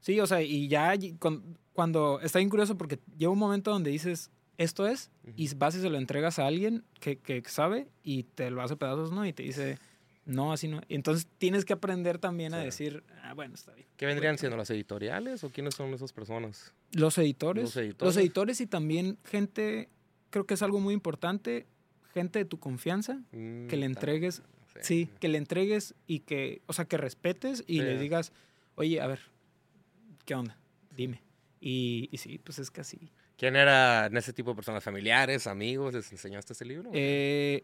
Sí, 0.01 0.19
o 0.19 0.27
sea, 0.27 0.41
y 0.41 0.67
ya 0.69 0.95
y 0.95 1.13
con- 1.17 1.57
cuando 1.73 2.19
está 2.21 2.39
bien 2.39 2.49
curioso 2.49 2.77
porque 2.77 2.99
llega 3.17 3.31
un 3.31 3.39
momento 3.39 3.71
donde 3.71 3.89
dices, 3.91 4.31
esto 4.57 4.87
es, 4.87 5.11
y 5.35 5.47
Ujú. 5.47 5.57
vas 5.57 5.75
y 5.75 5.81
se 5.81 5.89
lo 5.89 5.97
entregas 5.97 6.39
a 6.39 6.45
alguien 6.47 6.85
que, 6.99 7.17
que 7.17 7.41
sabe 7.47 7.89
y 8.03 8.23
te 8.23 8.49
lo 8.49 8.61
hace 8.61 8.75
pedazos, 8.77 9.11
¿no? 9.11 9.25
Y 9.25 9.33
te 9.33 9.43
dice, 9.43 9.77
no, 10.29 10.53
así 10.53 10.67
no. 10.67 10.81
Entonces 10.89 11.27
tienes 11.37 11.65
que 11.65 11.73
aprender 11.73 12.19
también 12.19 12.53
a 12.53 12.59
decir, 12.59 13.03
ah, 13.23 13.33
bueno, 13.33 13.55
está 13.55 13.73
bien. 13.73 13.87
¿Qué 13.97 14.05
vendrían 14.05 14.37
siendo 14.37 14.55
las 14.57 14.69
editoriales 14.69 15.43
o 15.43 15.49
quiénes 15.49 15.75
son 15.75 15.93
esas 15.93 16.13
personas? 16.13 16.73
Los 16.91 17.17
editores. 17.17 17.63
Los 17.63 17.75
Los 17.99 18.17
editores. 18.17 18.61
y 18.61 18.67
también 18.67 19.17
gente, 19.25 19.89
creo 20.29 20.45
que 20.45 20.53
es 20.53 20.61
algo 20.61 20.79
muy 20.79 20.93
importante, 20.93 21.65
gente 22.13 22.39
de 22.39 22.45
tu 22.45 22.59
confianza, 22.59 23.19
que 23.31 23.37
Mm, 23.37 23.67
le 23.71 23.79
ta- 23.79 23.85
entregues, 23.85 24.41
sí, 24.81 25.09
que 25.19 25.27
le 25.27 25.37
entregues 25.37 25.95
y 26.07 26.19
que, 26.19 26.61
o 26.67 26.73
sea, 26.73 26.85
que 26.85 26.97
respetes 26.97 27.63
y 27.67 27.77
Sí. 27.79 27.81
le 27.81 27.97
digas, 27.99 28.31
oye, 28.75 29.01
a 29.01 29.07
ver, 29.07 29.19
¿qué 30.25 30.35
onda? 30.35 30.57
Dime. 30.95 31.21
Y, 31.61 32.07
y 32.11 32.17
sí, 32.17 32.37
pues 32.37 32.59
es 32.59 32.71
que 32.71 32.81
así. 32.81 33.11
¿Quién 33.37 33.55
eran 33.55 34.15
ese 34.17 34.33
tipo 34.33 34.51
de 34.51 34.55
personas? 34.55 34.83
¿Familiares, 34.83 35.47
amigos? 35.47 35.93
¿Les 35.93 36.11
enseñaste 36.11 36.53
este 36.53 36.65
libro? 36.65 36.91
Eh, 36.93 37.63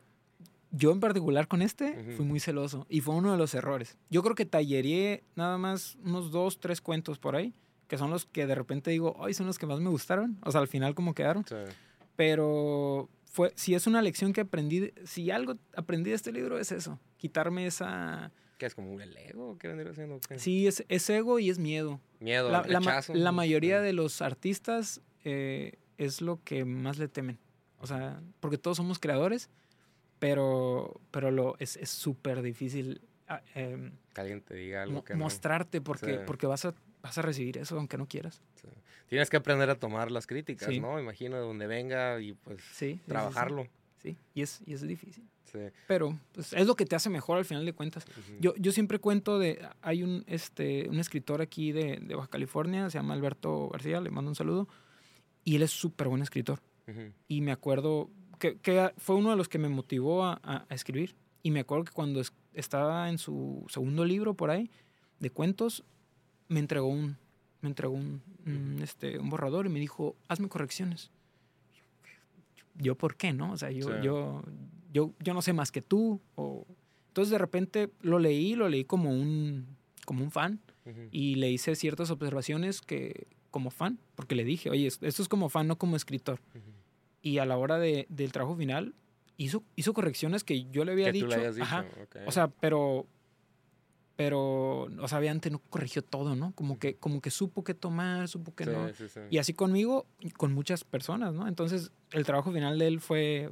yo 0.75 0.91
en 0.91 0.99
particular 0.99 1.47
con 1.47 1.61
este 1.61 1.97
Ujú. 2.01 2.11
fui 2.17 2.25
muy 2.25 2.39
celoso 2.39 2.85
y 2.89 3.01
fue 3.01 3.15
uno 3.15 3.31
de 3.31 3.37
los 3.37 3.53
errores. 3.53 3.97
Yo 4.09 4.21
creo 4.23 4.35
que 4.35 4.45
tallería 4.45 5.21
nada 5.35 5.57
más 5.57 5.97
unos 6.03 6.31
dos, 6.31 6.59
tres 6.59 6.81
cuentos 6.81 7.17
por 7.19 7.35
ahí, 7.35 7.53
que 7.87 7.97
son 7.97 8.09
los 8.11 8.25
que 8.25 8.45
de 8.47 8.55
repente 8.55 8.91
digo, 8.91 9.15
ay, 9.23 9.33
son 9.33 9.45
los 9.47 9.57
que 9.59 9.65
más 9.67 9.79
me 9.79 9.89
gustaron. 9.89 10.37
O 10.43 10.51
sea, 10.51 10.61
al 10.61 10.67
final 10.67 10.95
como 10.95 11.13
quedaron. 11.13 11.45
Sí. 11.47 11.55
Pero 12.15 13.09
fue, 13.25 13.51
si 13.55 13.75
es 13.75 13.87
una 13.87 14.01
lección 14.01 14.33
que 14.33 14.41
aprendí, 14.41 14.91
si 15.03 15.29
algo 15.31 15.55
aprendí 15.75 16.09
de 16.09 16.15
este 16.15 16.31
libro 16.31 16.57
es 16.57 16.71
eso, 16.71 16.99
quitarme 17.17 17.65
esa... 17.67 18.31
¿Qué 18.57 18.65
es 18.65 18.73
como 18.75 18.99
el 19.01 19.15
ego? 19.17 19.57
¿Qué 19.57 19.67
vendría? 19.67 19.91
¿Qué? 20.27 20.39
Sí, 20.39 20.65
es, 20.65 20.85
es 20.87 21.09
ego 21.09 21.39
y 21.39 21.49
es 21.49 21.59
miedo. 21.59 21.99
Miedo, 22.21 22.49
La, 22.49 22.59
al 22.59 22.71
la 22.71 22.79
rechazo. 22.79 23.13
la 23.13 23.31
mayoría 23.33 23.81
de 23.81 23.91
los 23.91 24.21
artistas 24.21 25.01
eh, 25.25 25.73
es 25.97 26.21
lo 26.21 26.41
que 26.43 26.63
más 26.63 26.97
le 26.97 27.09
temen. 27.09 27.37
O 27.79 27.87
sea, 27.87 28.21
porque 28.39 28.57
todos 28.57 28.77
somos 28.77 28.97
creadores, 28.97 29.49
pero, 30.25 30.99
pero 31.11 31.29
lo, 31.29 31.55
es 31.59 31.77
es 31.77 31.89
súper 31.91 32.41
difícil 32.41 33.01
ah, 33.27 33.41
em, 33.53 33.91
Que 34.13 34.21
alguien 34.21 34.41
te 34.41 34.55
diga 34.55 34.81
algo 34.81 35.03
que 35.03 35.13
no. 35.13 35.19
mostrarte 35.19 35.81
porque, 35.81 36.13
Sí. 36.15 36.19
porque 36.25 36.47
vas, 36.47 36.65
a, 36.65 36.73
vas 37.03 37.15
a 37.17 37.21
recibir 37.21 37.59
eso 37.59 37.77
aunque 37.77 37.97
no 37.97 38.07
quieras. 38.07 38.41
Sí. 38.55 38.67
Tienes 39.07 39.29
que 39.29 39.37
aprender 39.37 39.69
a 39.69 39.75
tomar 39.75 40.09
las 40.09 40.25
críticas, 40.25 40.67
Sí. 40.69 40.79
¿no? 40.79 40.99
Imagino 40.99 41.35
de 41.35 41.43
donde 41.43 41.67
venga 41.67 42.19
y 42.19 42.33
pues 42.33 42.59
trabajarlo. 43.07 43.67
Sí, 44.01 44.17
y 44.33 44.41
es, 44.41 44.61
y 44.65 44.73
es 44.73 44.81
difícil. 44.81 45.23
Pero 45.87 46.19
pues, 46.33 46.51
es 46.53 46.67
lo 46.67 46.75
que 46.75 46.85
te 46.85 46.95
hace 46.97 47.09
mejor 47.09 47.37
al 47.37 47.45
final 47.45 47.65
de 47.65 47.71
cuentas. 47.73 48.05
Ujú. 48.09 48.37
Yo, 48.41 48.55
yo 48.57 48.71
siempre 48.73 48.99
cuento 48.99 49.39
de, 49.39 49.65
hay 49.81 50.03
un, 50.03 50.23
este, 50.27 50.89
un 50.89 50.99
escritor 50.99 51.41
aquí 51.41 51.71
de, 51.71 51.97
de 52.01 52.15
Baja 52.15 52.27
California, 52.27 52.89
se 52.89 52.97
llama 52.97 53.13
Alberto 53.13 53.69
García, 53.69 54.01
le 54.01 54.09
mando 54.09 54.29
un 54.31 54.35
saludo, 54.35 54.67
y 55.45 55.55
él 55.55 55.61
es 55.61 55.71
súper 55.71 56.07
buen 56.09 56.21
escritor. 56.23 56.59
Ujú. 56.87 57.13
Y 57.29 57.39
me 57.41 57.51
acuerdo 57.53 58.09
que, 58.53 58.57
que 58.59 58.91
fue 58.97 59.15
uno 59.15 59.29
de 59.31 59.35
los 59.35 59.47
que 59.49 59.57
me 59.57 59.69
motivó 59.69 60.23
a, 60.23 60.39
a- 60.43 60.65
a 60.69 60.75
escribir. 60.75 61.15
Y 61.43 61.51
me 61.51 61.59
acuerdo 61.61 61.85
que 61.85 61.91
cuando 61.93 62.19
es- 62.21 62.33
estaba 62.53 63.09
en 63.09 63.17
su 63.17 63.65
segundo 63.69 64.05
libro 64.05 64.33
por 64.33 64.49
ahí 64.49 64.69
de 65.19 65.29
cuentos, 65.29 65.83
me 66.47 66.59
entregó 66.59 66.87
un, 66.87 67.17
me 67.61 67.69
entregó 67.69 67.93
un, 67.93 68.21
un, 68.45 68.79
este, 68.81 69.17
un 69.19 69.29
borrador 69.29 69.65
y 69.65 69.69
me 69.69 69.79
dijo, 69.79 70.15
hazme 70.27 70.47
correcciones. 70.49 71.11
Yo, 72.75 72.95
¿por 72.95 73.15
qué 73.15 73.31
no? 73.33 73.53
O 73.53 73.57
sea, 73.57 73.71
yo, 73.71 73.87
Sí. 73.87 73.93
yo, 74.03 74.43
yo, 74.93 75.13
yo 75.23 75.33
no 75.33 75.41
sé 75.41 75.53
más 75.53 75.71
que 75.71 75.81
tú. 75.81 76.19
O... 76.35 76.65
Entonces 77.07 77.31
de 77.31 77.37
repente 77.37 77.89
lo 78.01 78.19
leí, 78.19 78.55
lo 78.55 78.67
leí 78.67 78.83
como 78.83 79.09
un, 79.11 79.65
como 80.05 80.23
un 80.23 80.31
fan 80.31 80.59
y 81.11 81.35
le 81.35 81.49
hice 81.51 81.75
ciertas 81.75 82.11
observaciones 82.11 82.81
que 82.81 83.27
como 83.49 83.71
fan, 83.71 83.97
porque 84.15 84.35
le 84.35 84.43
dije, 84.43 84.69
oye, 84.69 84.85
esto 84.87 85.05
es 85.07 85.27
como 85.29 85.47
fan, 85.49 85.67
no 85.67 85.77
como 85.77 85.95
escritor. 85.95 86.39
Y 87.25 87.39
a 87.39 87.45
la 87.45 87.57
hora 87.57 87.79
de, 87.79 88.05
del 88.09 88.31
trabajo 88.31 88.55
final 88.55 88.93
hizo, 89.37 89.63
hizo 89.75 89.93
correcciones 89.93 90.43
que 90.43 90.65
yo 90.69 90.85
le 90.85 90.91
había 90.91 91.05
Que 91.07 91.13
dicho. 91.13 91.25
tú 91.25 91.29
le 91.31 91.37
hayas 91.37 91.55
dicho. 91.55 91.65
Ajá. 91.65 91.85
ok. 92.03 92.17
O 92.27 92.31
sea, 92.31 92.49
pero, 92.49 93.07
pero, 94.15 94.83
o 94.83 95.07
sea, 95.07 95.17
obviamente 95.19 95.49
no 95.49 95.59
corrigió 95.59 96.01
todo, 96.03 96.35
¿no? 96.35 96.53
Como 96.53 96.79
que, 96.79 96.95
como 96.95 97.19
que 97.21 97.31
supo 97.31 97.63
qué 97.63 97.73
tomar, 97.73 98.27
supo 98.29 98.53
que 98.55 98.63
Sí, 98.65 98.69
no. 98.71 98.93
sí, 98.93 99.09
sí. 99.09 99.19
Y 99.29 99.39
así 99.39 99.53
conmigo 99.53 100.05
y 100.19 100.29
con 100.31 100.53
muchas 100.53 100.83
personas, 100.83 101.33
¿no? 101.33 101.47
Entonces, 101.47 101.91
el 102.11 102.25
trabajo 102.25 102.51
final 102.53 102.77
de 102.79 102.87
él 102.87 102.99
fue 103.01 103.51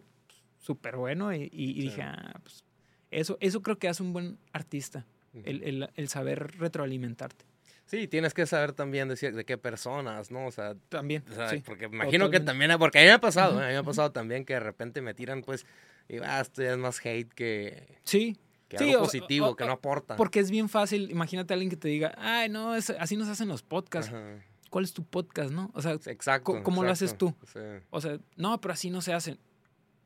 súper 0.60 0.96
bueno 0.96 1.34
y, 1.34 1.50
y- 1.52 1.82
dije, 1.82 2.02
ah, 2.04 2.40
pues, 2.44 2.64
eso, 3.12 3.38
eso 3.42 3.62
creo 3.62 3.78
que 3.78 3.90
hace 3.90 4.04
un 4.04 4.14
buen 4.14 4.38
artista, 4.54 5.06
el- 5.34 5.90
el 5.96 6.08
saber 6.08 6.58
retroalimentarte. 6.60 7.44
Sí, 7.86 8.08
tienes 8.08 8.34
que 8.34 8.46
saber 8.46 8.74
también 8.74 9.08
decir 9.10 9.36
de 9.36 9.46
qué 9.46 9.58
personas, 9.58 10.32
¿no? 10.32 10.48
O 10.48 10.52
sea, 10.52 10.76
También, 10.90 11.24
o 11.30 11.34
sea, 11.36 11.50
sí. 11.50 11.62
porque 11.66 11.86
imagino 11.86 12.30
que 12.30 12.40
también, 12.40 12.72
porque 12.80 13.00
a 13.00 13.02
mí 13.02 13.08
me 13.08 13.14
ha 13.14 13.20
pasado, 13.22 13.60
¿eh? 13.62 13.66
a 13.66 13.68
mí 13.68 13.74
me 13.74 13.78
ha 13.80 13.84
pasado 13.84 14.12
también 14.12 14.46
que 14.46 14.54
de 14.54 14.60
repente 14.62 15.02
me 15.02 15.14
tiran, 15.14 15.42
pues, 15.42 15.66
y 16.08 16.18
ah, 16.20 16.40
esto 16.42 16.64
ya 16.64 16.72
es 16.72 16.78
más 16.78 17.00
hate 17.06 17.32
que, 17.34 18.00
Sí, 18.04 18.38
que 18.70 18.78
Sí, 18.78 18.86
algo 18.90 19.02
o- 19.02 19.04
positivo, 19.06 19.48
o- 19.50 19.56
que 19.56 19.66
no 19.66 19.74
aporta. 19.74 20.16
porque 20.16 20.40
es 20.40 20.50
bien 20.50 20.70
fácil. 20.70 21.12
Imagínate 21.12 21.54
a 21.54 21.56
alguien 21.56 21.70
que 21.70 21.76
te 21.78 21.88
diga, 21.90 22.16
ay, 22.18 22.50
no, 22.50 22.76
es- 22.76 22.90
así 22.92 23.16
nos 23.18 23.28
hacen 23.28 23.48
los 23.50 23.62
podcasts. 23.64 24.12
Ajá. 24.14 24.44
¿Cuál 24.70 24.86
es 24.86 24.94
tu 24.94 25.04
podcast, 25.04 25.52
no? 25.52 25.70
O 25.76 25.82
sea, 25.84 25.92
Exacto. 26.06 26.64
¿Cómo- 26.64 26.84
lo 26.84 26.90
haces 26.92 27.16
tú? 27.18 27.36
Sí. 27.54 27.60
o 27.92 28.02
sea, 28.02 28.18
no, 28.38 28.60
pero 28.60 28.74
así 28.74 28.90
no 28.90 29.02
se 29.02 29.14
hacen. 29.14 29.38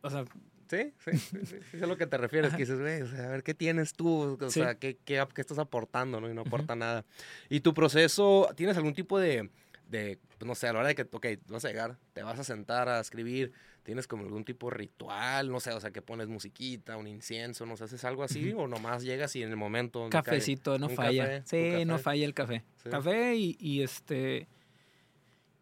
O 0.01 0.09
sea, 0.09 0.25
Sí, 0.69 0.93
sí, 0.99 1.17
sí, 1.17 1.37
sí, 1.45 1.57
sí, 1.71 1.77
es 1.77 1.83
a 1.83 1.87
lo 1.87 1.97
que 1.97 2.07
te 2.07 2.17
refieres, 2.17 2.51
que 2.51 2.57
dices, 2.57 2.79
güey, 2.79 3.01
o 3.01 3.07
sea, 3.07 3.25
a 3.25 3.29
ver, 3.29 3.43
¿qué 3.43 3.53
tienes 3.53 3.93
tú? 3.93 4.37
O 4.39 4.49
sea, 4.49 4.75
¿qué, 4.75 4.97
qué, 5.05 5.25
qué 5.33 5.41
estás 5.41 5.59
aportando, 5.59 6.19
no? 6.19 6.29
Y 6.29 6.33
no 6.33 6.41
aporta 6.41 6.75
nada. 6.75 7.05
Y 7.49 7.61
tu 7.61 7.73
proceso, 7.73 8.49
¿tienes 8.55 8.75
algún 8.75 8.93
tipo 8.93 9.17
de, 9.19 9.49
de, 9.89 10.19
no 10.45 10.55
sé, 10.55 10.67
a 10.67 10.73
la 10.73 10.79
hora 10.79 10.87
de 10.89 10.95
que, 10.95 11.03
ok, 11.03 11.25
vas 11.47 11.65
a 11.65 11.69
llegar, 11.69 11.97
te 12.13 12.23
vas 12.23 12.39
a 12.39 12.43
sentar 12.43 12.89
a 12.89 12.99
escribir, 12.99 13.53
¿tienes 13.83 14.07
como 14.07 14.23
algún 14.23 14.43
tipo 14.43 14.69
de 14.69 14.77
ritual? 14.77 15.49
No 15.49 15.59
sé, 15.59 15.71
o 15.71 15.79
sea, 15.79 15.91
que 15.91 16.01
pones 16.01 16.27
musiquita, 16.27 16.97
un 16.97 17.07
incienso, 17.07 17.65
no 17.65 17.77
sé, 17.77 17.85
¿haces 17.85 18.03
algo 18.03 18.23
así? 18.23 18.53
¿O 18.53 18.67
nomás 18.67 19.03
llegas 19.03 19.35
y 19.35 19.43
en 19.43 19.49
el 19.49 19.57
momento... 19.57 20.09
cae? 20.09 20.23
cafecito, 20.23 20.77
no 20.77 20.89
falla. 20.89 21.43
café, 21.43 21.77
sí, 21.79 21.85
no 21.85 21.97
falla 21.97 22.25
el 22.25 22.33
café. 22.33 22.63
Café 22.89 23.35
y, 23.35 23.57
y 23.59 23.81
este. 23.81 24.47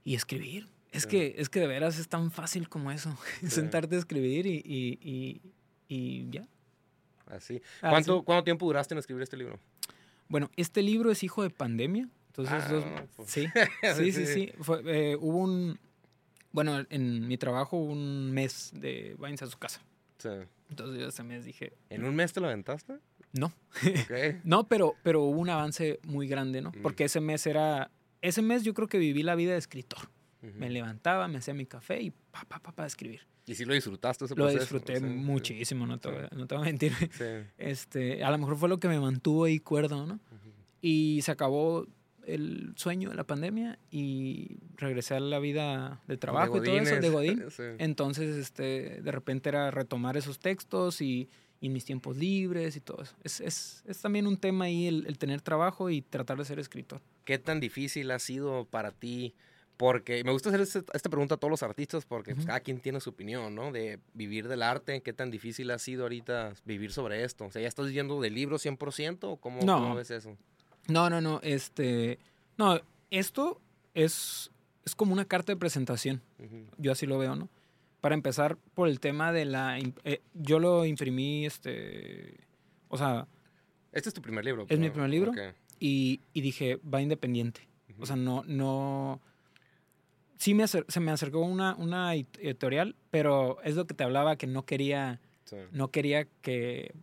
Y 0.03 0.15
escribir. 0.15 0.74
Es, 0.95 1.03
Sí. 1.03 1.09
que, 1.09 1.35
es 1.37 1.49
que 1.49 1.59
de 1.59 1.67
veras 1.67 1.97
es 1.99 2.07
tan 2.07 2.31
fácil 2.31 2.69
como 2.69 2.91
eso. 2.91 3.15
Sí. 3.41 3.49
Sentarte 3.49 3.95
a 3.95 3.99
escribir 3.99 4.45
y, 4.45 4.61
y, 4.65 4.99
y, 5.01 5.41
y 5.87 6.29
ya. 6.29 6.47
Así. 7.27 7.61
Ah, 7.81 7.89
¿Cuánto. 7.89 8.23
¿Cuánto 8.23 8.43
tiempo 8.43 8.65
duraste 8.65 8.93
en 8.93 8.99
escribir 8.99 9.23
este 9.23 9.37
libro? 9.37 9.59
Bueno, 10.27 10.49
este 10.55 10.81
libro 10.81 11.11
es 11.11 11.23
hijo 11.23 11.43
de 11.43 11.49
pandemia. 11.49 12.07
Entonces, 12.27 12.63
Ah, 12.65 12.67
dos- 12.71 12.85
pues. 13.15 13.29
sí, 13.31 13.47
sí, 13.95 14.11
sí, 14.11 14.25
sí. 14.25 14.51
Fue, 14.61 14.81
eh, 14.85 15.15
hubo 15.19 15.37
un. 15.39 15.79
Bueno, 16.51 16.85
en 16.89 17.27
mi 17.27 17.37
trabajo 17.37 17.77
hubo 17.77 17.91
un 17.91 18.31
mes 18.31 18.71
de 18.73 19.15
váyanse 19.19 19.45
a 19.45 19.47
su 19.47 19.57
casa. 19.57 19.81
Sí. 20.19 20.29
Entonces 20.69 20.99
yo 21.01 21.07
ese 21.09 21.23
mes 21.23 21.45
dije, 21.45 21.73
¿En 21.89 22.05
un 22.05 22.15
mes 22.15 22.31
te 22.33 22.39
lo 22.39 22.47
aventaste? 22.47 22.95
no. 23.33 23.47
Ok. 23.47 23.53
No, 24.43 24.67
pero, 24.67 24.95
pero 25.03 25.23
hubo 25.23 25.39
un 25.39 25.49
avance 25.49 25.99
muy 26.03 26.27
grande, 26.27 26.61
¿no? 26.61 26.71
Mm. 26.71 26.81
Porque 26.81 27.05
ese 27.05 27.19
mes 27.21 27.45
era. 27.47 27.91
Ese 28.21 28.41
mes 28.41 28.63
yo 28.63 28.73
creo 28.73 28.87
que 28.87 28.97
viví 28.97 29.21
la 29.23 29.35
vida 29.35 29.51
de 29.53 29.57
escritor. 29.59 30.09
Me 30.53 30.69
levantaba, 30.69 31.27
me 31.27 31.37
hacía 31.39 31.53
mi 31.53 31.65
café 31.65 32.01
y 32.01 32.11
pa, 32.11 32.43
pa, 32.47 32.59
pa, 32.59 32.71
pa, 32.71 32.85
escribir. 32.85 33.21
¿Y 33.47 33.55
si 33.55 33.65
lo 33.65 33.73
disfrutaste 33.73 34.25
ese 34.25 34.33
Lo 34.35 34.45
proceso? 34.45 34.59
disfruté 34.61 34.99
muchísimo, 35.01 35.85
no 35.85 35.99
te, 35.99 36.09
Sí. 36.09 36.15
voy 36.15 36.23
a- 36.23 36.35
no 36.35 36.47
te 36.47 36.55
voy 36.55 36.63
a 36.63 36.65
mentir. 36.65 36.93
Sí. 37.11 37.23
Este, 37.57 38.23
a 38.23 38.31
lo 38.31 38.37
mejor 38.37 38.57
fue 38.57 38.69
lo 38.69 38.79
que 38.79 38.87
me 38.87 38.99
mantuvo 38.99 39.45
ahí 39.45 39.59
cuerdo, 39.59 40.05
¿no? 40.05 40.19
Y 40.81 41.19
se 41.23 41.31
acabó 41.31 41.87
el 42.25 42.73
sueño 42.75 43.09
de 43.09 43.15
la 43.15 43.23
pandemia 43.23 43.77
y 43.91 44.57
regresé 44.77 45.13
a 45.15 45.19
la 45.19 45.37
vida 45.39 46.01
de 46.07 46.17
trabajo 46.17 46.57
y 46.57 46.63
todo 46.63 46.75
eso, 46.77 46.95
de 46.95 47.09
Godín. 47.09 47.43
Sí. 47.51 47.63
Entonces, 47.77 48.35
este, 48.35 49.01
de 49.01 49.11
repente 49.11 49.49
era 49.49 49.69
retomar 49.69 50.17
esos 50.17 50.39
textos 50.39 51.01
y, 51.01 51.29
y 51.61 51.69
mis 51.69 51.85
tiempos 51.85 52.17
libres 52.17 52.75
y 52.75 52.81
todo 52.81 53.03
eso. 53.03 53.15
Es, 53.23 53.41
es, 53.41 53.83
es 53.87 54.01
también 54.01 54.25
un 54.25 54.37
tema 54.37 54.65
ahí 54.65 54.87
el, 54.87 55.05
el 55.07 55.19
tener 55.19 55.41
trabajo 55.41 55.91
y 55.91 56.01
tratar 56.01 56.37
de 56.39 56.45
ser 56.45 56.57
escritor. 56.59 56.99
¿Qué 57.25 57.37
tan 57.37 57.59
difícil 57.59 58.09
ha 58.11 58.17
sido 58.19 58.65
para 58.65 58.91
ti? 58.91 59.35
Porque 59.77 60.23
me 60.23 60.31
gusta 60.31 60.49
hacer 60.49 60.61
este- 60.61 60.83
esta 60.93 61.09
pregunta 61.09 61.35
a 61.35 61.37
todos 61.37 61.51
los 61.51 61.61
artistas 61.63 62.05
porque 62.05 62.31
pues, 62.33 62.45
Ujú. 62.45 62.47
cada 62.47 62.59
quien 62.61 62.79
tiene 62.79 63.01
su 63.01 63.09
opinión, 63.09 63.53
¿no? 63.55 63.71
De 63.73 63.99
vivir 64.13 64.47
del 64.47 64.61
arte. 64.63 65.01
¿Qué 65.01 65.11
tan 65.11 65.31
difícil 65.31 65.69
ha 65.71 65.79
sido 65.79 66.03
ahorita 66.03 66.53
vivir 66.63 66.93
sobre 66.93 67.23
esto? 67.23 67.45
O 67.45 67.51
sea, 67.51 67.61
¿ya 67.61 67.67
estás 67.67 67.87
viviendo 67.87 68.21
del 68.21 68.33
libro 68.35 68.57
100% 68.57 69.31
o 69.31 69.37
cómo, 69.37 69.61
No. 69.63 69.75
cómo 69.79 69.95
ves 69.95 70.11
eso? 70.11 70.37
No, 70.87 71.09
no, 71.09 71.19
no. 71.19 71.39
Este, 71.43 72.19
no, 72.57 72.79
esto 73.11 73.59
es, 73.93 74.49
es 74.85 74.95
como 74.95 75.11
una 75.11 75.25
carta 75.25 75.51
de 75.51 75.57
presentación. 75.57 76.21
Ujú. 76.39 76.67
Yo 76.77 76.91
así 76.93 77.05
lo 77.05 77.17
veo, 77.17 77.35
¿no? 77.35 77.49
Para 77.99 78.15
empezar 78.15 78.55
por 78.75 78.87
el 78.87 78.99
tema 79.01 79.33
de 79.33 79.45
la... 79.45 79.77
eh, 79.79 80.21
yo 80.33 80.59
lo 80.59 80.85
imprimí, 80.85 81.45
este... 81.45 82.37
O 82.87 82.97
sea, 82.97 83.27
Este 83.91 84.09
es 84.09 84.13
tu 84.15 84.21
primer 84.21 84.45
libro. 84.45 84.67
Es 84.69 84.79
mi 84.79 84.87
¿no? 84.87 84.93
primer 84.93 85.09
libro. 85.09 85.31
Ok. 85.31 85.39
y, 85.79 86.21
y 86.33 86.39
dije, 86.41 86.77
va 86.77 87.01
independiente. 87.01 87.67
Ujú. 87.89 88.03
O 88.03 88.05
sea, 88.05 88.15
no, 88.15 88.43
no. 88.45 89.19
Sí 90.37 90.53
me 90.53 90.63
acer- 90.63 90.85
se 90.89 90.99
me 90.99 91.11
acercó 91.11 91.39
una, 91.39 91.75
una 91.75 92.13
ed- 92.15 92.25
editorial, 92.39 92.95
pero 93.11 93.61
es 93.63 93.75
lo 93.75 93.85
que 93.87 93.93
te 93.93 94.03
hablaba 94.03 94.35
que 94.37 94.47
no 94.47 94.65
quería, 94.65 95.19
Sí. 95.45 95.57
no 95.71 95.89
quería 95.91 96.25
que, 96.41 96.93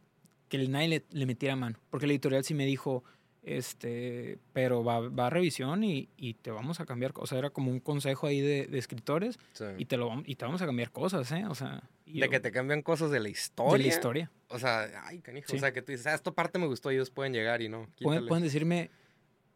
que 0.48 0.56
el 0.58 0.70
nadie 0.70 0.88
le, 0.88 1.04
le 1.10 1.26
metiera 1.26 1.56
mano. 1.56 1.78
Porque 1.90 2.06
la 2.06 2.12
editorial 2.12 2.44
sí 2.44 2.54
me 2.54 2.66
dijo, 2.66 3.04
este, 3.42 4.38
pero 4.52 4.84
va, 4.84 5.00
va 5.08 5.26
a 5.26 5.30
revisión 5.30 5.82
y, 5.84 6.08
y 6.16 6.34
te 6.34 6.50
vamos 6.50 6.80
a 6.80 6.86
cambiar. 6.86 7.12
O 7.16 7.26
sea, 7.26 7.38
era 7.38 7.50
como 7.50 7.70
un 7.70 7.80
consejo 7.80 8.26
ahí 8.26 8.40
de, 8.40 8.66
de 8.66 8.78
escritores 8.78 9.38
Sí. 9.52 9.64
y 9.78 9.84
te, 9.86 9.96
lo, 9.96 10.22
y 10.26 10.36
te 10.36 10.44
vamos 10.44 10.62
a 10.62 10.66
cambiar 10.66 10.90
cosas, 10.90 11.30
¿eh? 11.32 11.44
O 11.48 11.54
sea, 11.54 11.82
De 12.06 12.12
yo- 12.20 12.30
que 12.30 12.40
te 12.40 12.50
cambian 12.52 12.82
cosas 12.82 13.10
de 13.10 13.20
la 13.20 13.28
historia. 13.28 13.72
de 13.78 13.82
la 13.84 13.88
historia. 13.88 14.30
O 14.48 14.58
sea, 14.58 14.88
ay, 15.06 15.20
canijo. 15.20 15.48
Sí. 15.48 15.56
O 15.56 15.58
sea, 15.60 15.72
que 15.72 15.82
tú 15.82 15.92
dices, 15.92 16.06
ah, 16.06 16.14
esta 16.14 16.30
parte 16.32 16.58
me 16.58 16.66
gustó 16.66 16.90
ellos 16.90 17.10
pueden 17.10 17.32
llegar 17.32 17.62
y 17.62 17.68
no. 17.68 17.88
Pueden, 18.00 18.26
pueden 18.26 18.44
decirme, 18.44 18.80
"Eh, 18.82 18.90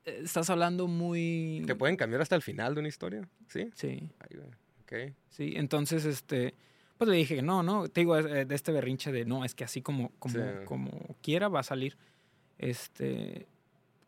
estás 0.06 0.48
hablando 0.50 0.86
muy... 0.86 1.62
¿Te 1.66 1.74
pueden 1.74 1.96
cambiar 1.96 2.22
hasta 2.22 2.36
el 2.36 2.42
final 2.42 2.74
de 2.74 2.80
una 2.80 2.88
historia? 2.88 3.28
¿Sí? 3.48 3.70
Sí. 3.74 4.08
Ay, 4.20 4.36
güey. 4.36 4.48
Ok. 5.08 5.14
Sí, 5.30 5.54
entonces, 5.56 6.04
este, 6.04 6.54
pues 6.96 7.10
le 7.10 7.16
dije 7.16 7.34
que 7.36 7.42
no, 7.42 7.62
no, 7.62 7.88
te 7.88 8.00
digo, 8.02 8.16
eh, 8.16 8.44
de 8.44 8.54
este 8.54 8.72
berrinche 8.72 9.10
de 9.12 9.24
no, 9.24 9.44
es 9.44 9.54
que 9.54 9.64
así 9.64 9.82
como, 9.82 10.12
como, 10.18 10.34
Sí. 10.34 10.40
como 10.64 11.16
quiera 11.22 11.48
va 11.48 11.60
a 11.60 11.64
salir. 11.64 11.96
Este, 12.58 13.46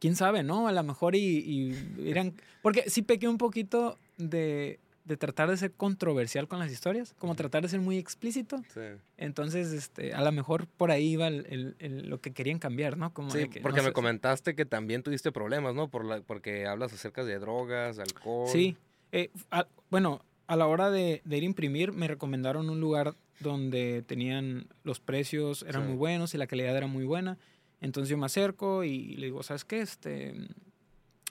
quién 0.01 0.17
sabe, 0.17 0.43
¿no? 0.43 0.69
A 0.69 0.73
lo 0.73 0.83
mejor 0.83 1.15
y, 1.15 1.21
y 1.21 2.09
eran, 2.09 2.35
porque 2.63 2.89
sí 2.89 3.03
pequé 3.03 3.29
un 3.29 3.39
poquito 3.39 3.99
de, 4.17 4.79
de 5.09 5.17
tratar 5.17 5.51
de 5.51 5.57
ser 5.57 5.73
controversial 5.73 6.47
con 6.47 6.59
las 6.61 6.71
historias, 6.71 7.15
como 7.19 7.35
tratar 7.35 7.63
de 7.63 7.69
ser 7.69 7.81
muy 7.81 7.97
explícito. 7.99 8.63
Sí. 8.73 8.81
Entonces, 9.17 9.73
este, 9.73 10.13
a 10.15 10.23
lo 10.23 10.31
mejor 10.31 10.67
por 10.69 10.91
ahí 10.91 11.09
iba 11.13 11.27
el- 11.27 11.47
el- 11.49 11.77
el- 11.79 12.09
lo 12.09 12.21
que 12.21 12.33
querían 12.33 12.59
cambiar, 12.59 12.97
¿no? 12.97 13.13
Como 13.13 13.31
Sí, 13.31 13.49
que, 13.49 13.61
porque 13.61 13.79
no 13.79 13.85
me 13.85 13.89
sé, 13.89 13.93
comentaste 13.95 14.55
que 14.55 14.65
también 14.67 15.03
tuviste 15.03 15.33
problemas, 15.33 15.75
¿no? 15.75 15.89
Por 15.89 16.05
la, 16.05 16.21
porque 16.21 16.67
hablas 16.67 16.93
acerca 16.93 17.25
de 17.25 17.39
drogas, 17.39 17.99
alcohol. 17.99 18.49
Sí. 18.53 18.77
Eh, 19.11 19.31
a- 19.51 19.67
bueno, 19.91 20.23
a 20.47 20.57
la 20.57 20.67
hora 20.67 20.91
de, 20.91 21.23
de 21.25 21.37
ir 21.39 21.43
a 21.43 21.47
imprimir, 21.47 21.93
me 21.93 22.07
recomendaron 22.07 22.69
un 22.71 22.81
lugar 22.81 23.15
donde 23.41 24.03
tenían 24.07 24.67
los 24.85 25.01
precios, 25.01 25.63
eran 25.69 25.83
Sí. 25.83 25.89
muy 25.89 25.97
buenos 25.97 26.35
y 26.35 26.39
la 26.39 26.47
calidad 26.47 26.77
era 26.77 26.87
muy 26.87 27.05
buena. 27.05 27.39
Entonces 27.81 28.11
yo 28.11 28.19
me 28.19 28.27
acerco 28.27 28.85
y 28.85 29.17
le 29.17 29.27
digo, 29.27 29.43
¿sabes 29.43 29.65
qué? 29.65 29.81
Este, 29.81 30.35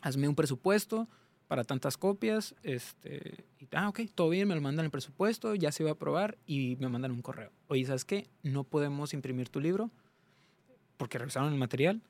hazme 0.02 0.28
un 0.28 0.36
presupuesto 0.36 1.08
para 1.48 1.64
tantas 1.64 1.98
copias. 1.98 2.56
Este, 2.64 3.46
y, 3.60 3.68
ah, 3.74 3.90
ok, 3.90 4.02
todo 4.14 4.30
bien, 4.30 4.48
me 4.48 4.56
lo 4.56 4.62
mandan 4.62 4.86
el 4.86 4.92
presupuesto, 4.92 5.56
ya 5.56 5.72
se 5.72 5.84
iba 5.84 5.92
a 5.92 5.94
aprobar 5.94 6.38
y 6.46 6.76
me 6.80 6.90
mandan 6.90 7.12
un 7.12 7.22
correo. 7.22 7.52
Oye, 7.68 7.86
¿sabes 7.86 8.06
qué? 8.06 8.28
No 8.44 8.64
podemos 8.64 9.14
imprimir 9.14 9.50
tu 9.50 9.60
libro 9.60 9.90
porque 10.98 11.18
revisaron 11.18 11.52
el 11.54 11.60
material 11.60 12.02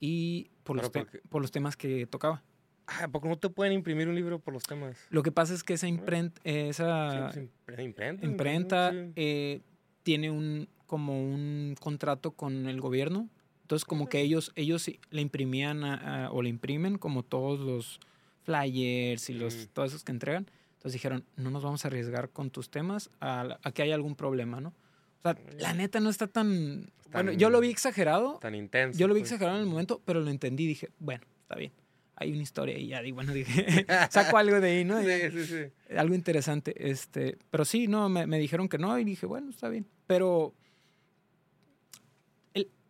y 0.00 0.50
por, 0.64 0.76
los, 0.76 0.90
porque- 0.90 1.20
por 1.28 1.42
los 1.42 1.50
temas 1.50 1.76
que 1.76 2.06
tocaba. 2.06 2.42
Ah, 2.88 3.04
¿a 3.04 3.08
poco 3.08 3.28
no 3.28 3.36
te 3.36 3.48
pueden 3.50 3.72
imprimir 3.72 4.06
un 4.08 4.14
libro 4.14 4.38
por 4.38 4.54
los 4.54 4.62
temas? 4.62 4.96
Lo 5.10 5.22
que 5.24 5.32
pasa 5.32 5.52
es 5.54 5.64
que 5.64 5.74
esa 5.74 5.88
imprenta, 5.88 6.40
esa 6.44 7.32
Sí, 7.32 7.48
pues, 7.64 7.80
imprenta. 7.80 8.24
imprenta 8.26 8.92
eh, 9.16 9.60
tiene 10.04 10.30
un 10.30 10.68
como 10.86 11.20
un 11.20 11.74
contrato 11.80 12.30
con 12.30 12.68
el 12.68 12.80
gobierno. 12.80 13.28
Entonces, 13.62 13.84
como 13.84 14.08
que 14.08 14.20
ellos, 14.20 14.52
ellos 14.54 14.88
le 15.10 15.20
imprimían 15.20 15.82
a- 15.82 16.26
a- 16.26 16.30
o 16.30 16.42
le 16.42 16.48
imprimen 16.48 16.96
como 16.96 17.24
todos 17.24 17.58
los 17.58 17.98
flyers 18.46 19.28
y 19.28 19.34
los, 19.34 19.54
Ujú. 19.54 19.66
todos 19.74 19.90
esos 19.90 20.04
que 20.04 20.12
entregan. 20.12 20.46
Entonces 20.74 20.92
dijeron, 20.94 21.24
no 21.36 21.50
nos 21.50 21.62
vamos 21.62 21.84
a 21.84 21.88
arriesgar 21.88 22.30
con 22.30 22.50
tus 22.50 22.70
temas 22.70 23.10
a, 23.20 23.58
a 23.62 23.72
que 23.72 23.82
haya 23.82 23.94
algún 23.94 24.14
problema, 24.14 24.60
¿no? 24.60 24.68
O 24.68 25.22
sea, 25.22 25.36
la 25.58 25.74
neta 25.74 26.00
no 26.00 26.08
está 26.08 26.26
tan... 26.28 26.90
Bueno, 27.12 27.32
yo 27.32 27.50
lo 27.50 27.60
vi 27.60 27.68
exagerado, 27.70 28.38
Tan 28.40 28.54
intenso. 28.54 28.98
yo 28.98 29.08
lo 29.08 29.14
vi 29.14 29.20
pues. 29.20 29.32
exagerado 29.32 29.58
en 29.58 29.64
el 29.64 29.68
momento, 29.70 30.00
pero 30.04 30.20
lo 30.20 30.30
entendí. 30.30 30.66
Dije, 30.66 30.90
bueno, 30.98 31.24
está 31.42 31.56
bien. 31.56 31.72
Hay 32.14 32.32
una 32.32 32.42
historia 32.42 32.78
y 32.78 32.86
ya, 32.88 33.02
y 33.04 33.10
bueno, 33.12 33.32
dije, 33.34 33.84
saco 34.10 34.38
algo 34.38 34.60
de 34.60 34.70
ahí, 34.70 34.84
¿no? 34.84 35.00
Sí, 35.02 35.06
sí, 35.32 35.44
sí. 35.46 35.94
algo 35.96 36.14
interesante. 36.14 36.74
Este, 36.90 37.36
pero 37.50 37.64
sí, 37.64 37.88
no, 37.88 38.08
me, 38.08 38.26
me 38.26 38.38
dijeron 38.38 38.68
que 38.68 38.78
no 38.78 38.96
y 38.98 39.04
dije, 39.04 39.26
bueno, 39.26 39.50
está 39.50 39.68
bien. 39.68 39.86
Pero, 40.06 40.54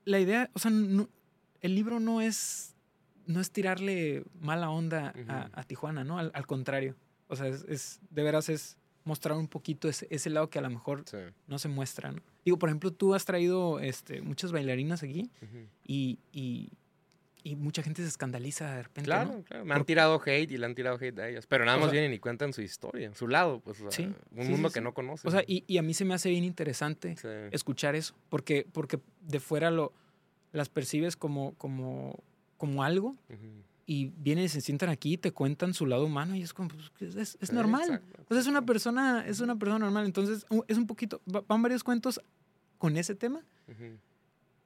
la 0.05 0.21
idea, 0.21 0.49
o 0.53 0.59
sea, 0.61 0.71
no- 0.71 1.09
el 1.61 1.75
libro 1.75 1.99
no 1.99 2.21
es, 2.21 2.76
no 3.27 3.41
es 3.41 3.51
tirarle 3.51 4.25
mala 4.41 4.71
onda 4.71 5.09
a, 5.09 5.21
Ujú. 5.47 5.51
a 5.53 5.63
Tijuana, 5.65 6.05
¿no? 6.05 6.19
Al, 6.19 6.31
al 6.35 6.47
contrario. 6.47 6.97
O 7.29 7.37
sea, 7.37 7.47
es, 7.49 7.65
es- 7.69 8.01
de 8.11 8.23
veras 8.23 8.49
es 8.49 8.77
mostrar 9.05 9.37
un 9.37 9.47
poquito 9.49 9.89
ese, 9.89 10.07
ese 10.11 10.31
lado 10.31 10.51
que 10.51 10.59
a 10.59 10.63
lo 10.63 10.71
mejor 10.71 11.05
Sí. 11.07 11.19
no 11.47 11.59
se 11.59 11.69
muestra, 11.69 12.11
¿no? 12.13 12.21
Digo, 12.45 12.59
por 12.59 12.69
ejemplo, 12.69 12.93
tú 12.93 13.15
has 13.15 13.25
traído 13.25 13.79
este, 13.81 14.21
muchas 14.23 14.51
bailarinas 14.53 15.03
aquí 15.03 15.31
Ujú. 15.43 15.67
y, 15.85 16.19
y, 16.33 16.71
y 17.45 17.55
mucha 17.55 17.83
gente 17.85 18.03
se 18.03 18.09
escandaliza 18.09 18.75
de 18.75 18.83
repente, 18.83 19.07
Claro, 19.07 19.33
¿no? 19.39 19.43
claro. 19.45 19.65
Me 19.65 19.75
han 19.75 19.85
tirado 19.85 20.21
hate 20.25 20.51
y 20.51 20.59
le 20.59 20.67
han 20.67 20.75
tirado 20.75 20.97
hate 21.01 21.19
a 21.21 21.29
ellas. 21.29 21.47
Pero 21.47 21.65
nada 21.65 21.77
O 21.77 21.81
más 21.81 21.91
sea- 21.91 21.93
vienen 22.01 22.13
y 22.13 22.19
cuentan 22.19 22.53
su 22.53 22.63
historia, 22.63 23.13
su 23.15 23.29
lado, 23.29 23.61
pues. 23.61 23.81
o 23.81 23.83
sea, 23.83 23.93
Sí, 23.93 24.13
un 24.33 24.45
sí, 24.45 24.51
mundo 24.51 24.71
que 24.71 24.81
no 24.81 24.93
conoce. 24.95 25.27
O 25.29 25.31
sea, 25.31 25.45
y, 25.47 25.63
y 25.69 25.79
a 25.79 25.83
mí 25.83 25.95
se 25.95 26.05
me 26.05 26.15
hace 26.15 26.29
bien 26.31 26.43
interesante 26.43 27.15
escuchar 27.53 27.95
eso, 27.95 28.15
porque, 28.29 28.67
porque 28.73 28.99
de 29.21 29.39
fuera 29.39 29.71
lo, 29.71 29.93
las 30.53 30.69
percibes 30.69 31.15
como, 31.17 31.55
como, 31.59 32.19
como 32.57 32.83
algo 32.83 33.17
Ujú. 33.29 33.63
y 33.87 34.07
vienen 34.17 34.45
y 34.45 34.49
se 34.49 34.61
sientan 34.61 34.89
aquí 34.89 35.15
y 35.15 35.17
te 35.19 35.33
cuentan 35.33 35.75
su 35.75 35.87
lado 35.87 36.05
humano 36.07 36.35
y 36.37 36.43
es 36.43 36.53
como, 36.53 36.69
pues, 36.99 37.15
es, 37.17 37.39
es 37.41 37.53
normal. 37.53 38.03
O 38.29 38.35
sea, 38.35 38.41
es 38.41 38.47
una 38.47 38.63
persona, 38.65 39.25
es 39.27 39.41
una 39.41 39.57
persona 39.57 39.79
normal. 39.79 40.05
Entonces, 40.07 40.47
es 40.69 40.77
un 40.79 40.87
poquito, 40.87 41.21
va- 41.33 41.45
van 41.47 41.63
varios 41.63 41.85
cuentos 41.85 42.21
con 42.79 42.97
ese 42.97 43.15
tema 43.15 43.41
Ujú. 43.69 43.99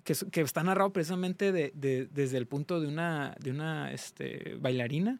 que, 0.04 0.12
es- 0.12 0.26
que 0.30 0.40
está 0.40 0.62
narrado 0.64 0.92
precisamente 0.92 1.52
de, 1.52 1.72
de- 1.74 2.06
desde 2.06 2.38
el 2.38 2.46
punto 2.46 2.80
de 2.80 2.86
una, 2.88 3.34
de 3.40 3.50
una 3.50 3.92
este, 3.92 4.56
bailarina. 4.60 5.18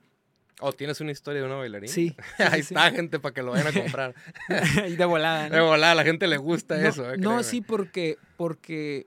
Oh, 0.63 0.73
¿tienes 0.75 1.01
una 1.01 1.11
historia 1.11 1.41
de 1.41 1.47
una 1.47 1.57
bailarina? 1.57 1.91
Sí. 1.93 2.15
sí, 2.37 2.43
Ahí 2.43 2.63
sí, 2.63 2.75
está, 2.75 2.91
gente, 2.91 3.19
para 3.19 3.33
que 3.35 3.43
lo 3.43 3.53
vayan 3.53 3.69
a 3.69 3.73
comprar. 3.73 4.15
Y 4.89 4.97
de 4.97 5.05
volada. 5.07 5.49
¿no? 5.49 5.55
De 5.57 5.61
volada, 5.63 5.93
a 5.93 5.95
la 5.95 6.05
gente 6.05 6.27
le 6.27 6.37
gusta 6.37 6.77
no, 6.79 6.89
eso. 6.89 7.11
eh, 7.11 7.17
no, 7.19 7.29
créeme. 7.31 7.45
sí, 7.45 7.61
porque, 7.63 8.19
porque 8.37 9.07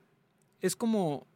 es 0.62 0.76
como 0.76 1.28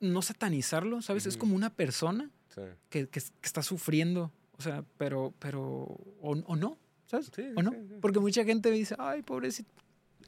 no 0.00 0.22
satanizarlo, 0.22 1.02
¿sabes? 1.02 1.26
Es 1.26 1.36
como 1.36 1.54
una 1.56 1.70
persona 1.70 2.30
Sí. 2.54 2.62
que, 2.90 3.08
que- 3.08 3.20
que 3.20 3.26
está 3.46 3.62
sufriendo, 3.62 4.32
o 4.58 4.62
sea, 4.62 4.84
pero, 4.98 5.34
pero, 5.38 5.62
o, 5.62 6.42
o 6.46 6.56
no, 6.56 6.78
¿sabes? 7.06 7.30
Sí, 7.34 7.42
¿O 7.54 7.62
no? 7.62 7.70
sí, 7.72 7.76
sí. 7.88 7.94
Porque 8.00 8.18
mucha 8.20 8.44
gente 8.44 8.70
dice, 8.70 8.94
ay, 8.98 9.22
pobrecito, 9.22 9.70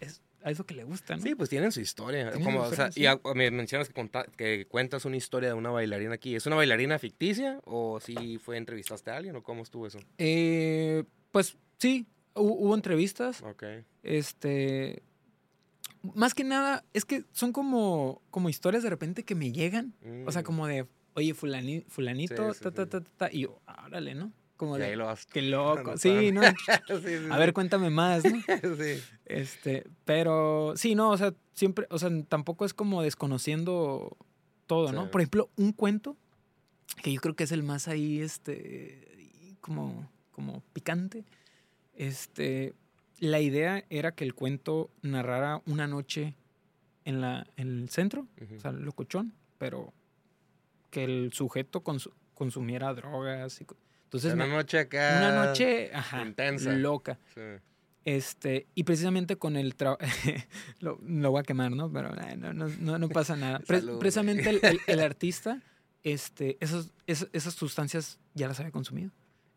es 0.00 0.20
a 0.42 0.50
eso 0.52 0.64
que 0.64 0.74
le 0.74 0.84
gusta, 0.84 1.16
¿no? 1.16 1.22
Sí, 1.22 1.34
pues 1.34 1.48
tienen 1.50 1.72
su 1.72 1.80
historia. 1.80 2.30
Tienen 2.30 2.44
Como, 2.44 2.60
o 2.62 2.70
sea, 2.72 2.90
y 2.94 3.06
a- 3.06 3.18
me 3.34 3.50
mencionas 3.50 3.88
que, 3.88 3.94
conta- 3.94 4.26
que 4.36 4.66
cuentas 4.68 5.04
una 5.04 5.16
historia 5.16 5.48
de 5.48 5.54
una 5.54 5.70
bailarina 5.70 6.14
aquí. 6.14 6.36
¿Es 6.36 6.46
una 6.46 6.54
bailarina 6.56 6.98
ficticia 6.98 7.60
o 7.64 7.98
si 7.98 8.38
fue 8.38 8.56
entrevistaste 8.56 9.10
a 9.10 9.16
alguien 9.16 9.34
o 9.36 9.42
cómo 9.42 9.62
estuvo 9.62 9.86
eso? 9.86 9.98
Eh, 10.18 11.02
pues 11.32 11.56
sí, 11.78 12.06
hu- 12.34 12.56
hubo 12.58 12.74
entrevistas, 12.74 13.42
Ok. 13.42 13.64
este... 14.04 15.02
Más 16.14 16.34
que 16.34 16.44
nada, 16.44 16.84
es 16.92 17.04
que 17.04 17.24
son 17.32 17.52
como, 17.52 18.22
como 18.30 18.48
historias 18.48 18.82
de 18.82 18.90
repente 18.90 19.24
que 19.24 19.34
me 19.34 19.52
llegan. 19.52 19.94
O 20.26 20.32
sea, 20.32 20.42
Mm. 20.42 20.44
como 20.44 20.66
de, 20.66 20.86
oye, 21.14 21.34
fulani- 21.34 21.84
fulanito, 21.88 22.52
Sí, 22.52 22.58
sí, 22.58 22.64
ta, 22.64 22.70
ta, 22.70 22.86
ta, 22.86 23.00
ta, 23.00 23.10
ta", 23.16 23.28
y 23.32 23.40
yo, 23.42 23.60
árale, 23.66 24.14
¿no? 24.14 24.32
Como 24.56 24.76
de, 24.76 24.96
lo 24.96 25.12
qué 25.32 25.42
loco. 25.42 25.96
Sí, 25.96 26.32
¿no? 26.32 26.42
A 27.32 27.38
ver, 27.38 27.52
cuéntame 27.52 27.90
más, 27.90 28.24
¿no? 28.24 28.40
sí. 28.78 29.00
Este, 29.26 29.84
pero 30.04 30.74
sí, 30.76 30.94
no, 30.96 31.10
o 31.10 31.16
sea, 31.18 31.32
siempre, 31.52 31.86
o 31.90 31.98
sea, 31.98 32.10
tampoco 32.28 32.64
es 32.64 32.74
como 32.74 33.02
desconociendo 33.02 34.16
todo, 34.66 34.92
¿no? 34.92 35.10
Por 35.10 35.20
ejemplo, 35.20 35.48
un 35.56 35.72
cuento 35.72 36.16
que 37.02 37.12
yo 37.12 37.20
creo 37.20 37.34
que 37.36 37.44
es 37.44 37.52
el 37.52 37.62
más 37.62 37.86
ahí, 37.88 38.20
este, 38.20 39.56
como, 39.60 40.10
como 40.32 40.62
picante. 40.72 41.24
Este, 41.94 42.74
la 43.20 43.40
idea 43.40 43.84
era 43.90 44.12
que 44.12 44.24
el 44.24 44.34
cuento 44.34 44.90
narrara 45.02 45.62
una 45.66 45.86
noche 45.86 46.34
en, 47.04 47.20
la, 47.20 47.46
en 47.56 47.82
el 47.82 47.88
centro, 47.90 48.26
Ujú. 48.42 48.56
o 48.56 48.60
sea, 48.60 48.72
locochón, 48.72 49.32
pero 49.58 49.92
que 50.90 51.04
el 51.04 51.32
sujeto 51.32 51.82
consu- 51.82 52.12
consumiera 52.34 52.92
drogas. 52.94 53.60
Y, 53.60 53.66
entonces, 54.04 54.32
una 54.34 54.46
me- 54.46 54.52
noche 54.52 54.78
acá. 54.78 55.16
una 55.18 55.46
noche 55.46 55.90
ajá, 55.94 56.22
intensa. 56.22 56.72
loca. 56.72 57.18
Sí. 57.34 57.40
Este, 58.04 58.66
y 58.74 58.84
precisamente 58.84 59.36
con 59.36 59.56
el 59.56 59.74
trabajo, 59.74 60.00
lo, 60.80 60.98
lo 61.06 61.30
voy 61.30 61.40
a 61.40 61.42
quemar, 61.42 61.72
¿no? 61.72 61.92
Pero 61.92 62.14
eh, 62.22 62.36
no, 62.36 62.52
no, 62.54 62.68
no, 62.68 62.98
no 62.98 63.08
pasa 63.10 63.36
nada. 63.36 63.58
Pre- 63.60 63.80
Salud, 63.80 63.98
precisamente 63.98 64.48
el, 64.48 64.60
el- 64.62 64.80
el 64.86 65.00
artista, 65.00 65.60
este, 66.04 66.56
esos, 66.60 66.92
esas, 67.06 67.28
esas 67.32 67.54
sustancias 67.54 68.18
ya 68.34 68.48
las 68.48 68.58
había 68.60 68.72
consumido. 68.72 69.10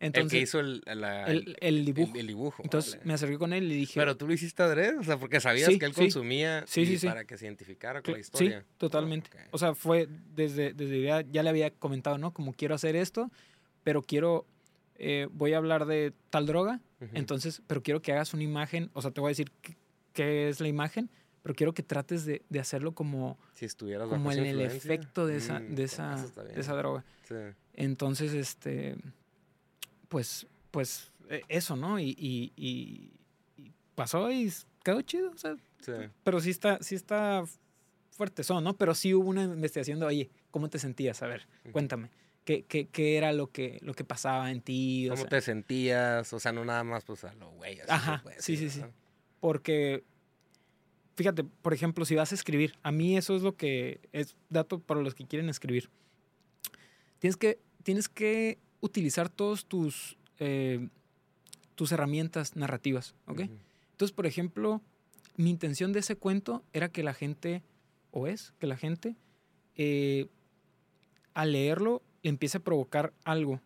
El 0.07 0.11
que 0.11 0.19
Entonces, 0.19 0.41
hizo 0.43 0.59
el, 0.59 0.81
la- 0.85 1.25
el, 1.27 1.55
el 1.61 1.85
dibujo. 1.85 2.13
dibujo. 2.13 2.63
Entonces 2.63 2.93
órale. 2.93 3.07
me 3.07 3.13
acerqué 3.13 3.37
con 3.37 3.53
él 3.53 3.71
y 3.71 3.75
dije, 3.75 3.99
Pero 3.99 4.17
tú 4.17 4.27
lo 4.27 4.33
hiciste 4.33 4.63
adrede, 4.63 4.97
o 4.97 5.03
sea, 5.03 5.17
porque 5.17 5.39
sabías 5.39 5.67
Sí, 5.71 5.77
que 5.79 5.85
él 5.85 5.93
sí. 5.93 6.01
consumía 6.01 6.63
Sí, 6.67 6.81
y 6.81 6.97
para 7.05 7.23
que 7.25 7.37
se 7.37 7.45
identificara 7.45 8.01
con 8.01 8.13
la 8.13 8.17
"Cl- 8.17 8.21
historia. 8.21 8.61
sí, 8.61 8.67
totalmente. 8.77 9.29
Ok. 9.29 9.39
O 9.51 9.57
sea, 9.57 9.75
fue 9.75 10.07
desde, 10.35 10.73
desde 10.73 10.97
idea, 10.97 11.21
ya 11.21 11.43
le 11.43 11.49
había 11.49 11.69
comentado, 11.71 12.17
¿no? 12.17 12.33
Como 12.33 12.53
quiero 12.53 12.73
hacer 12.75 12.95
esto, 12.95 13.29
pero 13.83 14.01
quiero, 14.01 14.45
eh, 14.95 15.27
voy 15.31 15.53
a 15.53 15.57
hablar 15.57 15.85
de 15.85 16.13
tal 16.29 16.45
droga, 16.47 16.79
Ujú. 16.99 17.09
Entonces, 17.15 17.61
pero 17.65 17.81
quiero 17.81 18.01
que 18.03 18.11
hagas 18.11 18.33
una 18.35 18.43
imagen, 18.43 18.91
o 18.93 19.01
sea, 19.01 19.09
te 19.11 19.21
voy 19.21 19.29
a 19.29 19.31
decir 19.31 19.51
qué, 19.63 19.75
qué 20.13 20.49
es 20.49 20.59
la 20.59 20.67
imagen, 20.67 21.09
pero 21.41 21.55
quiero 21.55 21.73
que 21.73 21.81
trates 21.81 22.25
de, 22.25 22.43
de 22.49 22.59
hacerlo 22.59 22.93
como, 22.93 23.39
si 23.55 23.65
estuvieras 23.65 24.07
como 24.07 24.31
en 24.31 24.45
el 24.45 24.61
efecto 24.61 25.25
de 25.25 25.37
esa, 25.37 25.59
mm, 25.59 25.73
de 25.73 25.83
esa, 25.83 26.27
de 26.53 26.59
esa 26.61 26.73
droga. 26.75 27.03
Entonces, 27.73 28.33
este, 28.33 28.97
pues, 30.11 30.45
pues, 30.71 31.09
eh, 31.29 31.41
eso, 31.47 31.77
¿no? 31.77 31.97
Y, 31.99 32.09
y, 32.17 32.51
y- 32.57 33.13
y 33.55 33.71
pasó 33.95 34.29
y 34.29 34.51
quedó 34.83 35.01
chido, 35.01 35.31
o 35.31 35.37
sea, 35.37 35.55
Sí. 35.79 35.93
pero 36.25 36.41
sí 36.41 36.49
está, 36.49 36.77
sí 36.83 36.95
está 36.95 37.43
fuerte, 38.11 38.43
¿no? 38.61 38.75
Pero 38.75 38.93
sí 38.93 39.13
hubo 39.13 39.29
una 39.29 39.43
investigación 39.43 39.99
de, 40.01 40.05
oye, 40.05 40.29
¿cómo 40.51 40.69
te 40.69 40.77
sentías? 40.79 41.23
A 41.23 41.27
ver, 41.27 41.47
cuéntame. 41.71 42.11
¿Qué, 42.43 42.65
qué, 42.65 42.87
qué 42.89 43.15
era 43.17 43.31
lo 43.31 43.51
que, 43.51 43.79
lo 43.81 43.93
que 43.93 44.03
pasaba 44.03 44.51
en 44.51 44.61
ti? 44.61 45.07
O 45.07 45.11
¿Cómo 45.11 45.21
sea, 45.21 45.29
te 45.29 45.41
sentías? 45.41 46.33
O 46.33 46.39
sea, 46.41 46.51
no 46.51 46.65
nada 46.65 46.83
más, 46.83 47.05
pues, 47.05 47.23
a 47.23 47.33
lo 47.35 47.49
güey. 47.51 47.79
Ajá, 47.87 48.19
puede 48.21 48.41
sí, 48.41 48.57
sí, 48.57 48.69
sí. 48.69 48.81
Porque, 49.39 50.03
fíjate, 51.15 51.43
por 51.45 51.73
ejemplo, 51.73 52.03
si 52.03 52.15
vas 52.15 52.31
a 52.33 52.35
escribir, 52.35 52.75
a 52.83 52.91
mí 52.91 53.15
eso 53.15 53.35
es 53.35 53.43
lo 53.43 53.55
que 53.55 54.01
es 54.11 54.35
dato 54.49 54.79
para 54.79 55.01
los 55.01 55.15
que 55.15 55.25
quieren 55.25 55.47
escribir. 55.49 55.89
Tienes 57.19 57.37
que, 57.37 57.59
tienes 57.83 58.09
que 58.09 58.57
utilizar 58.81 59.29
todos 59.29 59.65
tus, 59.65 60.17
eh, 60.39 60.89
tus 61.75 61.91
herramientas 61.91 62.55
narrativas, 62.55 63.15
¿ok? 63.27 63.41
Entonces, 63.91 64.11
por 64.13 64.25
ejemplo, 64.25 64.81
mi 65.37 65.49
intención 65.49 65.93
de 65.93 65.99
ese 65.99 66.15
cuento 66.15 66.63
era 66.73 66.89
que 66.89 67.03
la 67.03 67.13
gente, 67.13 67.63
o 68.11 68.27
es, 68.27 68.53
que 68.59 68.67
la 68.67 68.77
gente, 68.77 69.15
eh, 69.75 70.27
al 71.33 71.53
leerlo, 71.53 72.01
le 72.23 72.29
empiece 72.29 72.57
a 72.57 72.61
provocar 72.61 73.13
algo. 73.23 73.61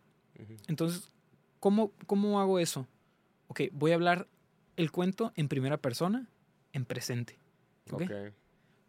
Entonces, 0.68 1.10
¿cómo, 1.60 1.90
¿cómo 2.06 2.40
hago 2.40 2.58
eso? 2.58 2.86
Ok, 3.48 3.62
voy 3.72 3.92
a 3.92 3.94
hablar 3.94 4.28
el 4.76 4.90
cuento 4.90 5.32
en 5.36 5.48
primera 5.48 5.78
persona, 5.78 6.28
en 6.72 6.84
presente. 6.84 7.38
¿ok? 7.90 8.02
Ok. 8.02 8.12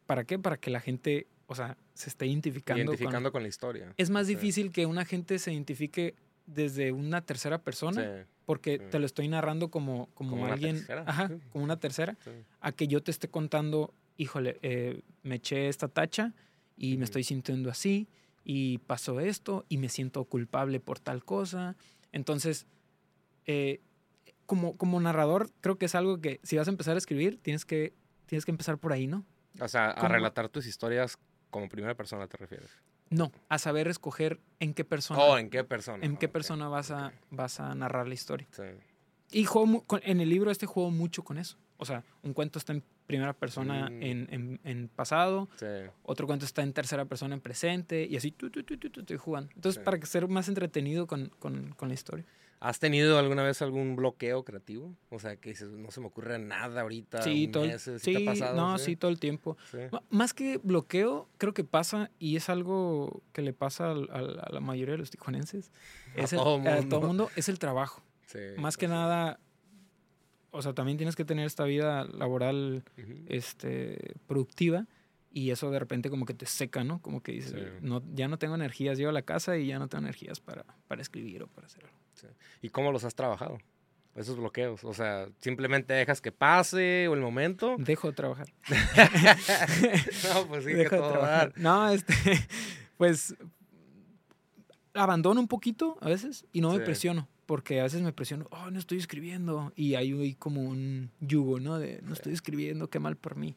¿Para 0.05 0.23
qué? 0.23 0.39
Para 0.39 0.57
que 0.57 0.69
la 0.69 0.79
gente, 0.79 1.27
o 1.47 1.55
sea, 1.55 1.77
se 1.93 2.09
esté 2.09 2.27
identificando. 2.27 2.83
Identificando 2.83 3.31
con... 3.31 3.41
la 3.41 3.47
historia. 3.49 3.93
Es 3.97 4.09
más 4.09 4.27
Sí. 4.27 4.35
difícil 4.35 4.71
que 4.71 4.85
una 4.85 5.05
gente 5.05 5.39
se 5.39 5.51
identifique 5.53 6.15
desde 6.45 6.91
una 6.91 7.21
tercera 7.21 7.57
persona, 7.63 8.01
Sí, 8.01 8.29
porque 8.45 8.77
sí. 8.77 8.83
te 8.91 8.99
lo 8.99 9.05
estoy 9.05 9.27
narrando 9.27 9.69
como, 9.69 10.07
como, 10.13 10.31
Como 10.31 10.43
una 10.43 10.53
alguien, 10.53 10.77
tercera, 10.77 11.03
ajá, 11.07 11.29
como 11.51 11.63
una 11.63 11.77
tercera, 11.79 12.17
a 12.61 12.71
que 12.71 12.87
yo 12.87 13.01
te 13.03 13.11
esté 13.11 13.27
contando, 13.29 13.93
híjole, 14.17 14.57
eh, 14.61 15.01
me 15.23 15.35
eché 15.35 15.67
esta 15.67 15.87
tacha 15.89 16.33
y 16.77 16.97
me 16.97 17.03
estoy 17.05 17.23
sintiendo 17.23 17.69
así 17.69 18.07
y 18.45 18.77
pasó 18.79 19.19
esto 19.19 19.65
y 19.67 19.77
me 19.77 19.89
siento 19.89 20.23
culpable 20.25 20.79
por 20.79 20.99
tal 20.99 21.25
cosa. 21.25 21.75
Entonces, 22.13 22.65
eh, 23.45 23.81
como, 24.45 24.77
como 24.77 24.99
narrador, 25.01 25.49
creo 25.59 25.77
que 25.77 25.85
es 25.87 25.95
algo 25.95 26.21
que 26.21 26.39
si 26.43 26.55
vas 26.57 26.67
a 26.67 26.71
empezar 26.71 26.95
a 26.95 26.97
escribir, 26.97 27.39
tienes 27.41 27.65
que, 27.65 27.93
tienes 28.25 28.45
que 28.45 28.51
empezar 28.51 28.77
por 28.77 28.93
ahí, 28.93 29.07
¿no? 29.07 29.25
O 29.59 29.67
sea, 29.67 29.89
a 29.91 29.95
¿Cómo? 29.95 30.13
relatar 30.13 30.47
tus 30.49 30.65
historias 30.67 31.17
como 31.49 31.69
primera 31.69 31.95
persona 31.95 32.27
te 32.27 32.37
refieres. 32.37 32.69
No, 33.09 33.31
a 33.49 33.57
saber 33.57 33.87
escoger 33.87 34.39
en 34.59 34.73
qué 34.73 34.83
persona, 34.83 35.21
Oh, 35.21 35.37
¿en 35.37 35.49
qué 35.49 35.63
persona? 35.63 36.05
en 36.05 36.17
qué 36.17 36.25
Ok, 36.25 36.31
persona 36.33 36.67
vas 36.67 36.91
a, 36.91 37.07
ok. 37.07 37.13
vas 37.31 37.59
a 37.59 37.73
narrar 37.73 38.07
la 38.07 38.13
historia. 38.13 38.47
Sí. 38.51 38.63
Y 39.31 39.45
juego 39.45 39.85
en 40.03 40.19
el 40.21 40.29
libro 40.29 40.51
este 40.51 40.65
juego 40.65 40.91
mucho 40.91 41.23
con 41.23 41.37
eso. 41.37 41.57
O 41.77 41.85
sea, 41.85 42.03
un 42.23 42.33
cuento 42.33 42.59
está 42.59 42.73
en 42.73 42.83
primera 43.05 43.33
persona 43.33 43.89
Mm. 43.89 44.03
en, 44.03 44.27
en- 44.33 44.59
en 44.63 44.87
pasado, 44.89 45.47
Sí. 45.55 45.65
otro 46.03 46.27
cuento 46.27 46.43
está 46.45 46.63
en 46.63 46.73
tercera 46.73 47.05
persona 47.05 47.35
en 47.35 47.41
presente, 47.41 48.05
y 48.05 48.17
así 48.17 48.31
tú, 48.31 48.49
tú, 48.49 48.63
tú, 48.63 48.77
tú, 48.77 48.89
tú, 48.89 48.99
estoy 49.01 49.17
jugando. 49.17 49.51
Entonces, 49.55 49.79
Sí. 49.79 49.85
para 49.85 49.97
que 49.99 50.05
ser 50.05 50.27
más 50.27 50.47
entretenido 50.49 51.07
con, 51.07 51.29
con- 51.39 51.73
con 51.75 51.87
la 51.87 51.93
historia. 51.93 52.25
¿Has 52.59 52.79
tenido 52.79 53.19
alguna 53.19 53.43
vez 53.43 53.61
algún 53.61 53.95
bloqueo 53.95 54.43
creativo? 54.43 54.95
O 55.11 55.19
sea, 55.19 55.35
que 55.35 55.49
dices, 55.49 55.69
no 55.69 55.91
se 55.91 55.99
me 56.01 56.07
ocurre 56.07 56.39
nada 56.39 56.81
ahorita. 56.81 57.21
Sí, 57.21 57.47
todo 57.49 57.65
mes, 57.67 57.83
¿sí 57.83 57.99
sí, 57.99 58.13
te 58.13 58.23
ha 58.23 58.25
pasado? 58.25 58.55
no, 58.55 58.77
sí, 58.79 58.95
todo 58.95 59.11
el 59.11 59.19
tiempo. 59.19 59.57
Sí. 59.69 59.77
Más 60.09 60.33
que 60.33 60.57
bloqueo, 60.57 61.29
creo 61.37 61.53
que 61.53 61.63
pasa, 61.63 62.09
y 62.17 62.35
es 62.35 62.49
algo 62.49 63.21
que 63.31 63.43
le 63.43 63.53
pasa 63.53 63.91
a, 63.91 63.95
la 64.51 64.59
mayoría 64.59 64.93
de 64.93 64.97
los 64.97 65.11
tijuanenses, 65.11 65.71
A 66.17 66.21
es 66.23 66.33
el- 66.33 66.39
todo 66.39 66.55
a 66.57 66.61
todo 66.61 66.81
mundo. 66.81 67.01
mundo, 67.01 67.31
es 67.35 67.47
el 67.47 67.59
trabajo. 67.59 68.01
Sí, 68.25 68.39
Más 68.57 68.75
que 68.75 68.87
pues, 68.87 68.97
nada, 68.97 69.39
o 70.51 70.61
sea, 70.63 70.73
también 70.73 70.97
tienes 70.97 71.15
que 71.15 71.25
tener 71.25 71.45
esta 71.45 71.63
vida 71.65 72.05
laboral 72.05 72.83
este, 73.27 74.15
productiva 74.27 74.87
y 75.31 75.51
eso 75.51 75.69
de 75.69 75.77
repente 75.77 76.09
como 76.09 76.25
que 76.25 76.33
te 76.33 76.47
seca, 76.47 76.83
¿no? 76.83 77.01
Como 77.03 77.21
que 77.21 77.33
dices, 77.33 77.53
no, 77.81 78.01
ya 78.15 78.27
no 78.27 78.39
tengo 78.39 78.55
energías, 78.55 78.97
llego 78.97 79.11
a 79.11 79.13
la 79.13 79.21
casa 79.21 79.57
y 79.57 79.67
ya 79.67 79.77
no 79.77 79.87
tengo 79.87 80.03
energías 80.05 80.39
para, 80.39 80.65
para 80.87 81.01
escribir 81.03 81.43
o 81.43 81.47
para 81.47 81.67
hacer 81.67 81.85
algo. 81.85 81.97
¿Y 82.61 82.69
cómo 82.69 82.91
los 82.91 83.03
has 83.03 83.15
trabajado? 83.15 83.57
Esos 84.15 84.37
bloqueos. 84.37 84.83
O 84.83 84.93
sea, 84.93 85.27
simplemente 85.39 85.93
dejas 85.93 86.21
que 86.21 86.31
pase 86.31 87.07
o 87.07 87.13
el 87.13 87.19
momento. 87.21 87.75
Dejo 87.77 88.07
de 88.07 88.13
trabajar. 88.13 88.47
no, 90.33 90.47
pues 90.47 90.63
sí, 90.63 90.71
que 90.71 90.75
Dejo 90.77 90.95
de 90.95 91.01
todo 91.01 91.11
trabajar. 91.11 91.53
dar. 91.53 91.57
No, 91.57 91.89
este, 91.89 92.13
pues 92.97 93.35
abandono 94.93 95.39
un 95.39 95.47
poquito 95.47 95.97
a 96.01 96.09
veces 96.09 96.45
y 96.51 96.61
no 96.61 96.71
me 96.71 96.79
Sí. 96.79 96.83
presiono, 96.85 97.27
porque 97.45 97.79
a 97.79 97.83
veces 97.83 98.01
me 98.01 98.11
presiono, 98.13 98.47
oh, 98.51 98.71
no 98.71 98.79
estoy 98.79 98.97
escribiendo, 98.97 99.71
y 99.75 99.93
hay 99.95 100.33
como 100.35 100.61
un 100.63 101.11
yugo, 101.19 101.59
¿no? 101.59 101.77
De 101.77 101.99
no 102.03 102.13
estoy 102.13 102.33
escribiendo, 102.33 102.89
qué 102.89 102.99
mal 102.99 103.15
por 103.17 103.35
mí. 103.35 103.55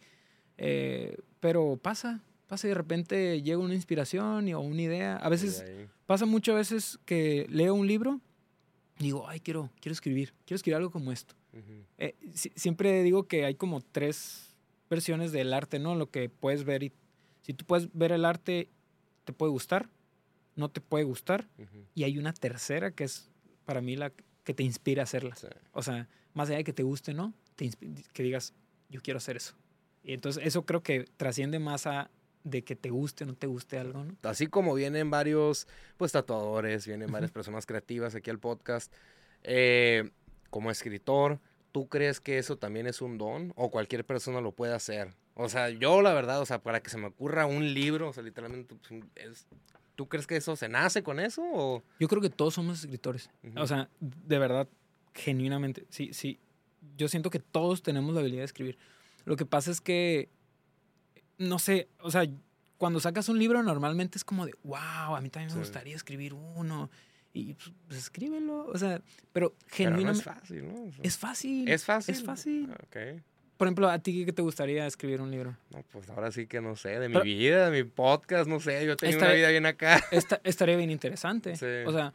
Eh, 0.59 1.17
pero 1.41 1.79
pasa, 1.81 2.21
pasa 2.47 2.67
y 2.67 2.71
de 2.71 2.75
repente 2.75 3.41
llega 3.41 3.57
una 3.59 3.75
inspiración 3.75 4.49
y- 4.49 4.55
o 4.55 4.61
una 4.61 4.83
idea. 4.83 5.17
A 5.17 5.29
veces 5.31 5.65
pasa 6.07 6.27
mucho 6.27 6.53
a 6.53 6.57
veces 6.57 6.99
que 7.07 7.47
leo 7.49 7.73
un 7.75 7.87
libro 7.87 8.21
digo, 9.05 9.29
ay, 9.29 9.41
quiero, 9.41 9.71
quiero 9.81 9.93
escribir, 9.93 10.35
quiero 10.45 10.57
escribir 10.57 10.77
algo 10.77 10.91
como 10.91 11.13
esto. 11.13 11.35
Eh, 11.99 12.15
si- 12.35 12.53
siempre 12.55 13.03
digo 13.03 13.25
que 13.27 13.45
hay 13.45 13.55
como 13.55 13.81
tres 13.81 14.55
versiones 14.89 15.33
del 15.33 15.53
arte, 15.53 15.79
¿no? 15.79 15.95
Lo 15.95 16.11
que 16.11 16.29
puedes 16.29 16.65
ver 16.65 16.83
y 16.83 16.93
si 17.43 17.55
tú 17.55 17.65
puedes 17.65 17.89
ver 17.93 18.13
el 18.13 18.25
arte, 18.25 18.69
te 19.25 19.33
puede 19.33 19.51
gustar, 19.53 19.89
no 20.57 20.69
te 20.69 20.81
puede 20.81 21.05
gustar, 21.05 21.49
ujú, 21.59 21.85
y 21.95 22.05
hay 22.05 22.19
una 22.19 22.33
tercera 22.33 22.91
que 22.93 23.05
es 23.05 23.31
para 23.65 23.81
mí 23.81 23.97
la 23.97 24.13
que 24.45 24.55
te 24.55 24.63
inspira 24.63 25.03
a 25.03 25.05
hacerla. 25.05 25.35
sí. 25.37 25.47
O 25.73 25.83
sea, 25.83 26.09
más 26.35 26.49
allá 26.49 26.59
de 26.59 26.65
que 26.65 26.73
te 26.73 26.83
guste, 26.83 27.15
¿no? 27.15 27.33
Te 27.57 27.71
que 28.13 28.23
digas, 28.23 28.55
yo 28.89 29.01
quiero 29.01 29.19
hacer 29.19 29.37
eso. 29.37 29.55
Y 30.03 30.13
entonces 30.15 30.45
eso 30.47 30.65
creo 30.65 30.83
que 30.83 31.05
trasciende 31.17 31.59
más 31.59 31.87
a 31.87 32.11
de 32.45 32.63
que 32.65 32.75
te 32.77 32.91
guste 32.91 33.25
o 33.25 33.27
no 33.27 33.35
te 33.35 33.47
guste 33.47 33.79
algo, 33.79 34.05
¿no? 34.05 34.17
Así 34.23 34.47
como 34.47 34.75
vienen 34.75 35.11
varios, 35.11 35.67
pues, 35.97 36.13
tatuadores, 36.13 36.87
vienen 36.87 37.11
varias 37.13 37.31
personas 37.31 37.67
creativas 37.67 38.15
aquí 38.15 38.31
al 38.31 38.39
podcast. 38.39 38.93
eh, 39.43 40.11
como 40.51 40.71
escritor, 40.71 41.39
¿tú 41.73 41.89
crees 41.89 42.21
que 42.21 42.39
eso 42.39 42.59
también 42.59 42.87
es 42.87 43.01
un 43.01 43.17
don? 43.19 43.53
¿O 43.57 43.71
cualquier 43.71 44.05
persona 44.05 44.41
lo 44.41 44.53
puede 44.53 44.75
hacer? 44.75 45.15
O 45.35 45.49
sea, 45.49 45.71
yo 45.71 46.03
la 46.03 46.13
verdad, 46.13 46.41
o 46.41 46.47
sea, 46.47 46.61
para 46.63 46.83
que 46.83 46.91
se 46.91 46.99
me 46.99 47.07
ocurra 47.07 47.47
un 47.47 47.73
libro, 47.73 48.09
o 48.09 48.13
sea, 48.13 48.23
literalmente, 48.23 48.75
pues, 48.75 49.03
es- 49.15 49.47
¿tú 49.97 50.09
crees 50.09 50.27
que 50.27 50.37
eso 50.37 50.57
se 50.57 50.69
nace 50.69 51.03
con 51.03 51.21
eso? 51.21 51.43
O... 51.43 51.83
Yo 52.01 52.09
creo 52.09 52.21
que 52.21 52.31
todos 52.31 52.55
somos 52.55 52.81
escritores. 52.81 53.31
O 53.57 53.67
sea, 53.67 53.89
de 54.01 54.39
verdad, 54.39 54.67
genuinamente, 55.15 55.87
sí, 55.89 56.13
sí. 56.13 56.39
Yo 56.97 57.09
siento 57.09 57.31
que 57.31 57.39
todos 57.39 57.83
tenemos 57.83 58.13
la 58.15 58.21
habilidad 58.21 58.41
de 58.43 58.47
escribir. 58.47 58.79
Lo 59.25 59.37
que 59.37 59.47
pasa 59.47 59.71
es 59.71 59.81
que, 59.81 60.29
no 61.41 61.59
sé, 61.59 61.89
o 62.01 62.11
sea, 62.11 62.25
cuando 62.79 63.01
sacas 63.01 63.29
un 63.29 63.39
libro 63.39 63.63
normalmente 63.63 64.17
es 64.19 64.25
como 64.25 64.47
de, 64.47 64.53
wow, 64.63 65.17
a 65.17 65.21
mí 65.21 65.29
también 65.31 65.49
me 65.49 65.55
Sí. 65.55 65.59
gustaría 65.59 65.97
escribir 65.97 66.33
uno. 66.35 66.89
Y 67.33 67.55
pues, 67.55 67.73
pues, 67.87 67.99
escríbelo. 67.99 68.67
O 68.67 68.79
sea, 68.79 69.01
pero 69.33 69.51
Pero 69.51 69.51
no 69.51 69.67
es 69.69 69.75
genuinamente... 69.77 70.23
fácil, 70.25 70.67
¿no? 70.69 70.83
O 70.85 70.93
sea, 70.93 71.01
es 71.03 71.17
fácil. 71.19 71.69
¿Es 71.69 71.85
fácil. 71.85 72.15
Es 72.15 72.25
fácil. 72.25 72.69
Ah, 72.73 72.79
Ok. 72.85 73.23
Por 73.57 73.67
ejemplo, 73.69 73.91
¿a 73.91 73.99
ti 73.99 74.25
qué 74.25 74.33
te 74.33 74.41
gustaría 74.41 74.87
escribir 74.87 75.21
un 75.21 75.31
libro? 75.31 75.55
No, 75.71 75.85
pues 75.93 76.09
ahora 76.09 76.33
sí 76.33 76.47
que 76.47 76.63
no 76.63 76.77
sé, 76.77 76.99
de 76.99 77.11
mi 77.11 77.21
vida, 77.21 77.69
de 77.69 77.83
mi 77.85 77.89
podcast, 77.89 78.49
no 78.49 78.59
sé, 78.59 78.87
yo 78.87 78.97
tengo 78.97 79.19
una 79.19 79.33
vida 79.35 79.51
bien 79.51 79.67
acá. 79.67 80.03
Esta- 80.11 80.41
estaría 80.45 80.77
bien 80.77 80.91
interesante. 80.91 81.55
Sí. 81.57 81.67
O 81.87 81.93
sea, 81.93 82.15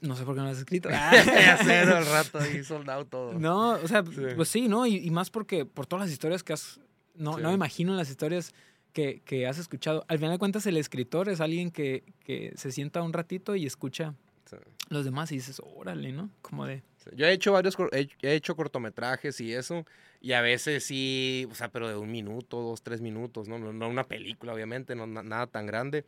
no 0.00 0.16
sé 0.16 0.24
por 0.24 0.34
qué 0.34 0.38
no 0.40 0.46
lo 0.46 0.52
has 0.52 0.58
escrito. 0.58 0.88
ya 1.26 1.58
sé, 1.62 1.78
al 1.80 2.06
rato 2.06 2.38
ahí 2.38 2.64
soldado 2.64 3.04
todo. 3.04 3.34
No, 3.38 3.72
o 3.72 3.86
sea, 3.86 4.02
Sí. 4.02 4.22
pues 4.34 4.48
sí, 4.48 4.66
¿no? 4.66 4.86
Y, 4.86 4.96
y 4.96 5.10
más 5.10 5.28
porque 5.30 5.66
por 5.66 5.86
todas 5.86 6.06
las 6.06 6.12
historias 6.12 6.42
que 6.42 6.54
has... 6.54 6.80
No, 7.20 7.36
Sí. 7.36 7.42
no 7.42 7.48
me 7.48 7.54
imagino 7.54 7.94
las 7.94 8.08
historias 8.10 8.54
que, 8.92 9.20
que 9.24 9.46
has 9.46 9.58
escuchado. 9.58 10.04
Al 10.08 10.18
final 10.18 10.32
de 10.32 10.38
cuentas, 10.38 10.66
el 10.66 10.76
escritor 10.76 11.28
es 11.28 11.40
alguien 11.40 11.70
que, 11.70 12.02
que 12.24 12.52
se 12.56 12.72
sienta 12.72 13.02
un 13.02 13.12
ratito 13.12 13.54
y 13.54 13.66
escucha 13.66 14.14
Sí. 14.46 14.56
los 14.88 15.04
demás 15.04 15.30
y 15.30 15.36
dices, 15.36 15.60
órale, 15.76 16.10
¿no? 16.12 16.30
Como 16.42 16.66
de... 16.66 16.82
Yo 17.14 17.26
he 17.26 17.32
hecho 17.32 17.52
varios, 17.52 17.76
he, 17.92 18.08
he 18.22 18.34
hecho 18.34 18.56
cortometrajes 18.56 19.40
y 19.40 19.52
eso, 19.54 19.86
y 20.20 20.32
a 20.32 20.40
veces 20.40 20.84
sí, 20.84 21.46
o 21.50 21.54
sea, 21.54 21.68
pero 21.70 21.88
de 21.88 21.96
un 21.96 22.10
minuto, 22.10 22.60
dos, 22.60 22.82
tres 22.82 23.00
minutos, 23.00 23.48
¿no? 23.48 23.58
No, 23.58 23.72
no 23.72 23.88
una 23.88 24.04
película, 24.04 24.52
obviamente, 24.52 24.94
no 24.96 25.06
na- 25.06 25.22
nada 25.22 25.46
tan 25.46 25.66
grande, 25.66 26.04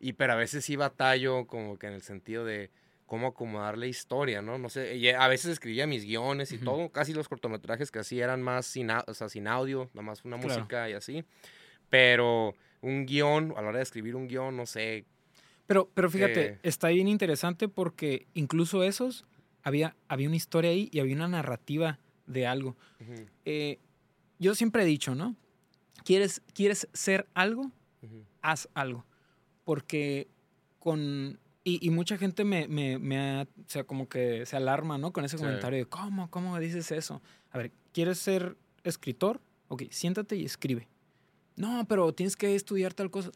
y 0.00 0.12
pero 0.14 0.32
a 0.32 0.36
veces 0.36 0.64
sí 0.64 0.76
batallo 0.76 1.46
como 1.46 1.78
que 1.78 1.86
en 1.86 1.92
el 1.94 2.02
sentido 2.02 2.44
de 2.44 2.70
cómo 3.06 3.28
acomodar 3.28 3.76
la 3.78 3.86
historia, 3.86 4.42
¿no? 4.42 4.58
No 4.58 4.68
sé, 4.68 5.14
a 5.16 5.28
veces 5.28 5.50
escribía 5.52 5.86
mis 5.86 6.04
guiones 6.04 6.52
y 6.52 6.56
Ujú. 6.56 6.64
todo, 6.64 6.88
casi 6.90 7.12
los 7.12 7.28
cortometrajes 7.28 7.90
que 7.90 7.98
hacía 7.98 8.24
eran 8.24 8.42
más 8.42 8.66
sin, 8.66 8.90
o 8.90 9.14
sea, 9.14 9.28
sin 9.28 9.46
audio, 9.46 9.90
nada 9.94 10.02
más 10.06 10.24
una 10.24 10.36
Claro. 10.38 10.54
música 10.60 10.88
y 10.88 10.94
así, 10.94 11.24
pero 11.90 12.54
un 12.80 13.06
guion, 13.06 13.52
a 13.56 13.62
la 13.62 13.68
hora 13.68 13.78
de 13.78 13.82
escribir 13.84 14.16
un 14.16 14.28
guion, 14.28 14.56
no 14.56 14.66
sé, 14.66 15.04
Pero, 15.66 15.88
pero 15.94 16.10
fíjate, 16.10 16.46
Eh. 16.46 16.58
está 16.62 16.88
bien 16.88 17.08
interesante 17.08 17.68
porque 17.68 18.26
incluso 18.34 18.82
esos, 18.82 19.24
había, 19.62 19.96
había 20.08 20.28
una 20.28 20.36
historia 20.36 20.70
ahí 20.70 20.90
y 20.92 21.00
había 21.00 21.16
una 21.16 21.28
narrativa 21.28 21.98
de 22.26 22.46
algo. 22.46 22.76
ujú, 23.00 23.26
Eh, 23.46 23.78
yo 24.38 24.54
siempre 24.54 24.82
he 24.82 24.86
dicho, 24.86 25.14
¿no? 25.14 25.36
¿Quieres, 26.04 26.42
¿Quieres 26.52 26.86
ser 26.92 27.26
algo? 27.32 27.70
ujú, 28.02 28.24
haz 28.42 28.68
algo. 28.74 29.06
Porque 29.64 30.28
con... 30.78 31.38
Y, 31.64 31.84
y 31.86 31.90
mucha 31.90 32.18
gente 32.18 32.44
me, 32.44 32.68
me, 32.68 32.98
me 32.98 33.18
ha- 33.18 33.42
o 33.42 33.64
sea, 33.68 33.84
como 33.84 34.08
que 34.08 34.44
se 34.44 34.56
alarma, 34.56 34.98
¿no? 34.98 35.12
Con 35.12 35.24
ese 35.24 35.38
Sí. 35.38 35.42
comentario 35.44 35.78
de, 35.78 35.86
¿cómo? 35.86 36.30
¿Cómo 36.30 36.58
dices 36.58 36.90
eso? 36.92 37.22
A 37.50 37.58
ver, 37.58 37.72
¿quieres 37.92 38.18
ser 38.18 38.56
escritor? 38.82 39.40
Ok, 39.68 39.84
siéntate 39.90 40.36
y 40.36 40.44
escribe. 40.44 40.86
No, 41.56 41.86
pero 41.88 42.12
tienes 42.12 42.36
que 42.36 42.54
estudiar 42.54 42.92
tal 42.92 43.10
cosa. 43.10 43.30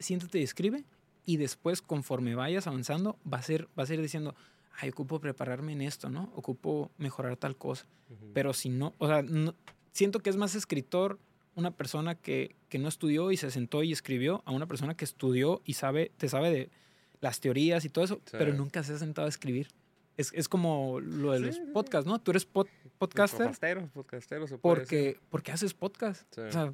Siéntate 0.00 0.40
y 0.40 0.42
escribe. 0.42 0.84
Y 1.24 1.36
después, 1.36 1.80
conforme 1.82 2.34
vayas 2.34 2.66
avanzando, 2.66 3.16
va 3.32 3.38
a 3.38 3.42
ser, 3.42 3.68
vas 3.76 3.90
a 3.90 3.94
ir 3.94 4.02
diciendo, 4.02 4.34
ay, 4.80 4.88
ocupo 4.90 5.20
prepararme 5.20 5.72
en 5.72 5.82
esto, 5.82 6.08
¿no? 6.08 6.32
Ocupo 6.34 6.90
mejorar 6.98 7.36
tal 7.36 7.56
cosa. 7.56 7.86
ujú. 8.10 8.30
Pero 8.32 8.54
si 8.54 8.70
no, 8.70 8.94
o 8.98 9.06
sea, 9.06 9.22
no- 9.22 9.54
siento 9.92 10.18
que 10.20 10.30
es 10.30 10.36
más 10.36 10.54
escritor 10.56 11.18
una 11.54 11.70
persona 11.72 12.14
que, 12.16 12.56
que 12.68 12.78
no 12.78 12.88
estudió 12.88 13.30
y 13.30 13.36
se 13.36 13.50
sentó 13.50 13.82
y 13.82 13.92
escribió 13.92 14.42
a 14.46 14.52
una 14.52 14.66
persona 14.66 14.96
que 14.96 15.04
estudió 15.04 15.60
y 15.64 15.74
sabe, 15.74 16.10
te 16.16 16.28
sabe 16.28 16.50
de 16.50 16.70
las 17.20 17.40
teorías 17.40 17.84
y 17.84 17.88
todo 17.88 18.04
eso, 18.04 18.20
Sí. 18.24 18.36
pero 18.38 18.52
nunca 18.54 18.82
se 18.82 18.92
ha 18.94 18.98
sentado 18.98 19.26
a 19.26 19.28
escribir. 19.28 19.68
Es, 20.16 20.32
es 20.34 20.48
como 20.48 20.98
lo 21.00 21.32
de 21.32 21.38
Sí, 21.38 21.44
los 21.46 21.54
sí, 21.56 21.62
sí. 21.64 21.70
podcasts, 21.72 22.06
¿no? 22.06 22.20
Tú 22.20 22.32
eres 22.32 22.44
pod- 22.52 22.68
podcaster 22.98 23.38
Podcastero, 23.38 23.86
podcastero, 23.92 24.46
se 24.48 24.58
puede 24.58 24.80
decir. 24.80 25.14
porque, 25.14 25.20
porque 25.30 25.52
haces 25.52 25.74
podcast. 25.74 26.22
Sí. 26.34 26.40
O 26.40 26.50
sea, 26.50 26.72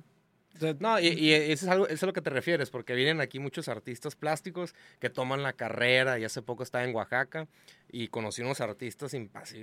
No, 0.78 1.00
y, 1.00 1.08
y 1.08 1.32
eso, 1.32 1.66
es 1.66 1.68
algo, 1.68 1.84
eso 1.86 1.94
es 1.94 2.02
a 2.04 2.06
lo 2.06 2.12
que 2.12 2.20
te 2.22 2.30
refieres, 2.30 2.70
porque 2.70 2.94
vienen 2.94 3.20
aquí 3.20 3.40
muchos 3.40 3.68
artistas 3.68 4.14
plásticos 4.16 4.72
que 5.00 5.10
toman 5.10 5.42
la 5.42 5.52
carrera, 5.52 6.18
y 6.20 6.24
hace 6.24 6.42
poco 6.42 6.62
estaba 6.62 6.84
en 6.84 6.94
Oaxaca, 6.94 7.48
y 7.90 8.06
conocí 8.08 8.40
unos 8.42 8.60
artistas 8.60 9.14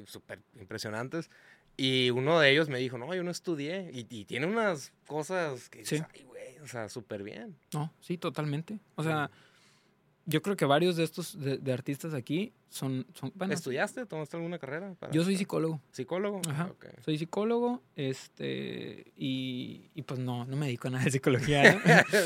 súper 0.06 0.42
impresionantes, 0.60 1.30
y 1.78 2.10
uno 2.10 2.40
de 2.42 2.52
ellos 2.52 2.68
me 2.68 2.78
dijo, 2.78 2.98
no, 2.98 3.16
yo 3.16 3.24
no 3.24 3.32
estudié, 3.32 3.90
y, 3.94 4.06
y 4.10 4.26
tiene 4.26 4.48
unas 4.48 4.92
cosas 5.08 5.70
que 5.70 5.80
dices, 5.80 6.00
Sí. 6.02 6.06
ay, 6.14 6.24
güey, 6.24 6.60
o 6.60 6.68
sea, 6.68 6.90
súper 6.90 7.24
bien. 7.24 7.56
no, 7.74 7.94
sí, 8.02 8.18
totalmente. 8.18 8.80
O 8.96 9.04
sea, 9.04 9.32
yo 10.32 10.42
creo 10.42 10.56
que 10.56 10.66
varios 10.66 10.96
de 10.96 11.04
estos 11.04 11.40
de, 11.40 11.58
de 11.58 11.74
artistas 11.74 12.14
aquí 12.14 12.54
son, 12.70 13.06
son 13.14 13.32
bueno, 13.36 13.54
¿Estudiaste? 13.54 14.06
¿Tomaste 14.06 14.38
alguna 14.38 14.58
carrera? 14.58 14.94
para- 15.00 15.12
yo 15.12 15.24
soy 15.24 15.36
psicólogo. 15.38 15.80
¿Psicólogo? 15.92 16.42
Ajá. 16.50 16.72
Soy 17.06 17.18
psicólogo, 17.18 17.82
este, 17.96 19.12
y, 19.18 19.90
y 19.94 20.02
pues 20.04 20.20
no, 20.20 20.46
no 20.46 20.56
me 20.58 20.66
dedico 20.68 20.88
a 20.88 20.92
nada 20.92 21.04
de 21.06 21.12
psicología, 21.12 21.64
¿no? 21.76 21.82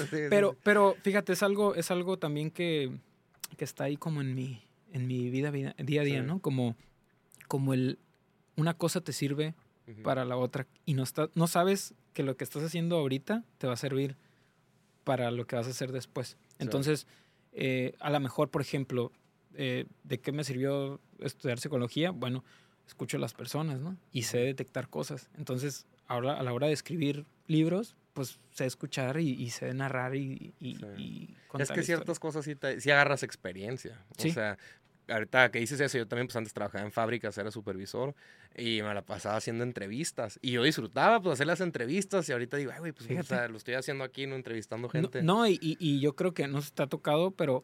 Sí, 0.09 0.17
pero, 0.29 0.51
sí. 0.51 0.57
pero 0.63 0.95
fíjate, 1.01 1.33
es 1.33 1.43
algo, 1.43 1.75
es 1.75 1.91
algo 1.91 2.17
también 2.17 2.51
que, 2.51 2.91
que 3.57 3.65
está 3.65 3.85
ahí 3.85 3.97
como 3.97 4.21
en 4.21 4.35
mi, 4.35 4.61
en 4.93 5.07
mi 5.07 5.29
vida, 5.29 5.51
vida- 5.51 5.75
día 5.77 6.01
a 6.01 6.05
día, 6.05 6.21
Sí. 6.21 6.27
¿no? 6.27 6.39
Como, 6.39 6.75
como 7.47 7.73
el, 7.73 7.97
una 8.55 8.75
cosa 8.75 9.01
te 9.01 9.13
sirve 9.13 9.53
Ujú. 9.87 10.01
para 10.03 10.25
la 10.25 10.37
otra 10.37 10.65
y 10.85 10.93
no, 10.93 11.03
está, 11.03 11.29
no 11.35 11.47
sabes 11.47 11.93
que 12.13 12.23
lo 12.23 12.37
que 12.37 12.43
estás 12.43 12.63
haciendo 12.63 12.97
ahorita 12.97 13.43
te 13.57 13.67
va 13.67 13.73
a 13.73 13.77
servir 13.77 14.15
para 15.03 15.29
lo 15.31 15.45
que 15.45 15.55
vas 15.55 15.67
a 15.67 15.71
hacer 15.71 15.91
después. 15.91 16.37
Entonces, 16.57 17.05
eh, 17.55 17.93
a 17.99 18.09
lo 18.09 18.19
mejor, 18.19 18.49
por 18.51 18.61
ejemplo, 18.61 19.11
eh, 19.55 19.85
¿de 20.03 20.19
qué 20.19 20.31
me 20.31 20.43
sirvió 20.43 20.99
estudiar 21.19 21.59
psicología? 21.59 22.11
Bueno, 22.11 22.43
escucho 22.87 23.17
a 23.17 23.19
las 23.19 23.33
personas, 23.33 23.79
¿no? 23.79 23.97
Y 24.11 24.23
sé 24.23 24.39
detectar 24.39 24.89
cosas. 24.89 25.29
Entonces, 25.37 25.85
ahora 26.07 26.37
a 26.37 26.43
la 26.43 26.53
hora 26.53 26.67
de 26.67 26.73
escribir 26.73 27.25
libros, 27.47 27.95
pues 28.13 28.39
sé 28.51 28.65
escuchar 28.65 29.19
y, 29.19 29.29
y 29.31 29.49
sé 29.49 29.73
narrar 29.73 30.15
y, 30.15 30.53
y, 30.59 30.75
Sí. 30.75 30.85
y 30.97 31.23
Es 31.33 31.47
contar 31.47 31.57
que 31.57 31.63
historias. 31.81 31.85
ciertas 31.85 32.19
cosas 32.19 32.45
sí, 32.45 32.55
te- 32.55 32.79
sí 32.79 32.91
agarras 32.91 33.23
experiencia. 33.23 34.03
Sí. 34.17 34.29
O 34.29 34.33
sea, 34.33 34.57
ahorita 35.07 35.51
que 35.51 35.59
dices 35.59 35.79
eso, 35.79 35.97
yo 35.97 36.07
también 36.07 36.27
pues 36.27 36.35
antes 36.35 36.53
trabajaba 36.53 36.83
en 36.83 36.91
fábricas, 36.91 37.37
era 37.37 37.51
supervisor 37.51 38.15
y 38.57 38.81
me 38.81 38.93
la 38.93 39.03
pasaba 39.05 39.35
haciendo 39.37 39.63
entrevistas. 39.63 40.39
Y 40.41 40.51
yo 40.51 40.63
disfrutaba 40.63 41.21
pues 41.21 41.33
hacer 41.33 41.47
las 41.47 41.61
entrevistas 41.61 42.27
y 42.29 42.31
ahorita 42.31 42.57
digo, 42.57 42.71
ay, 42.73 42.79
güey, 42.79 42.91
pues 42.91 43.05
o 43.05 43.09
Fíjate. 43.09 43.27
sea, 43.27 43.47
lo 43.47 43.57
estoy 43.57 43.73
haciendo 43.75 44.03
aquí, 44.03 44.27
no 44.27 44.35
entrevistando 44.35 44.87
No- 44.87 44.91
gente. 44.91 45.21
No, 45.23 45.47
y, 45.47 45.59
y- 45.61 45.77
y 45.79 45.99
yo 45.99 46.15
creo 46.15 46.33
que 46.33 46.47
no 46.47 46.61
se 46.61 46.71
te 46.71 46.83
ha 46.83 46.87
tocado, 46.87 47.31
pero 47.31 47.63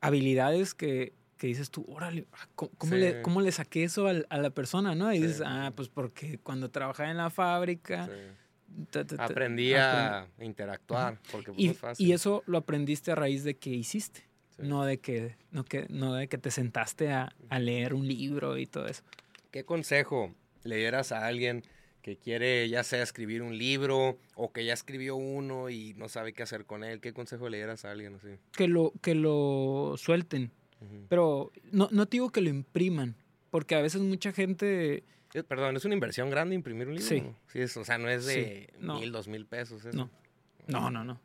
habilidades 0.00 0.74
que, 0.74 1.12
que 1.36 1.46
dices 1.48 1.70
tú, 1.70 1.84
órale, 1.88 2.26
ah, 2.32 2.48
¿cómo, 2.54 2.70
cómo 2.78 2.92
Sí. 2.94 2.98
le, 3.00 3.22
cómo 3.22 3.40
le 3.40 3.52
saqué 3.52 3.84
eso 3.84 4.06
al- 4.06 4.26
a 4.30 4.38
la 4.38 4.50
persona, 4.50 4.94
no? 4.94 5.12
Y 5.12 5.16
Sí. 5.18 5.22
dices, 5.26 5.42
ah, 5.44 5.72
pues 5.74 5.88
porque 5.88 6.38
cuando 6.38 6.70
trabajaba 6.70 7.10
en 7.10 7.16
la 7.16 7.30
fábrica 7.30 8.06
Sí. 8.06 8.84
ta, 8.90 9.04
ta, 9.06 9.16
ta, 9.16 9.24
Aprendí 9.24 9.74
a 9.74 10.26
interactuar, 10.40 11.18
porque 11.30 11.52
pues, 11.52 11.58
Y, 11.60 11.66
no 11.66 11.72
es 11.72 11.78
fácil. 11.78 12.06
y 12.06 12.12
eso 12.12 12.42
lo 12.46 12.58
aprendiste 12.58 13.10
a 13.12 13.14
raíz 13.14 13.44
de 13.44 13.56
que 13.56 13.70
hiciste. 13.70 14.22
No, 14.62 14.84
de 14.84 14.98
que, 14.98 15.36
no, 15.50 15.64
que, 15.64 15.86
no 15.88 16.14
de 16.14 16.28
que 16.28 16.38
te 16.38 16.50
sentaste 16.50 17.10
a, 17.12 17.34
a 17.50 17.58
leer 17.58 17.94
un 17.94 18.06
libro 18.06 18.56
y 18.58 18.66
todo 18.66 18.86
eso. 18.86 19.02
¿Qué 19.50 19.64
consejo 19.64 20.34
le 20.64 20.76
dieras 20.76 21.12
a 21.12 21.26
alguien 21.26 21.62
que 22.00 22.16
quiere 22.16 22.68
ya 22.68 22.82
sea 22.82 23.02
escribir 23.02 23.42
un 23.42 23.56
libro 23.58 24.18
o 24.34 24.52
que 24.52 24.64
ya 24.64 24.72
escribió 24.72 25.14
uno 25.16 25.70
y 25.70 25.94
no 25.94 26.08
sabe 26.08 26.32
qué 26.32 26.42
hacer 26.42 26.64
con 26.64 26.82
él? 26.84 27.00
¿Qué 27.00 27.12
consejo 27.12 27.48
le 27.48 27.58
dieras 27.58 27.84
a 27.84 27.90
alguien 27.92 28.14
así? 28.16 28.28
Que 28.52 28.66
lo, 28.68 28.92
que 29.02 29.14
lo 29.14 29.94
suelten, 29.98 30.50
pero 31.08 31.52
no, 31.70 31.88
no 31.92 32.06
te 32.06 32.16
digo 32.16 32.30
que 32.30 32.40
lo 32.40 32.48
impriman, 32.48 33.14
porque 33.50 33.74
a 33.76 33.80
veces 33.82 34.00
mucha 34.00 34.32
gente... 34.32 35.04
Eh, 35.34 35.42
Perdón, 35.44 35.76
¿es 35.76 35.84
una 35.84 35.94
inversión 35.94 36.28
grande 36.28 36.54
imprimir 36.54 36.88
un 36.88 36.94
libro? 36.96 37.08
Sí. 37.08 37.22
Sí, 37.52 37.60
es, 37.60 37.76
o 37.76 37.84
sea, 37.84 37.98
no 37.98 38.08
es 38.08 38.26
de 38.26 38.68
Sí, 38.70 38.76
no. 38.80 38.98
mil, 38.98 39.12
dos 39.12 39.28
mil 39.28 39.46
pesos. 39.46 39.84
eso. 39.84 39.96
No. 39.96 40.10
No, 40.66 40.90
no, 40.90 41.04
no. 41.04 41.20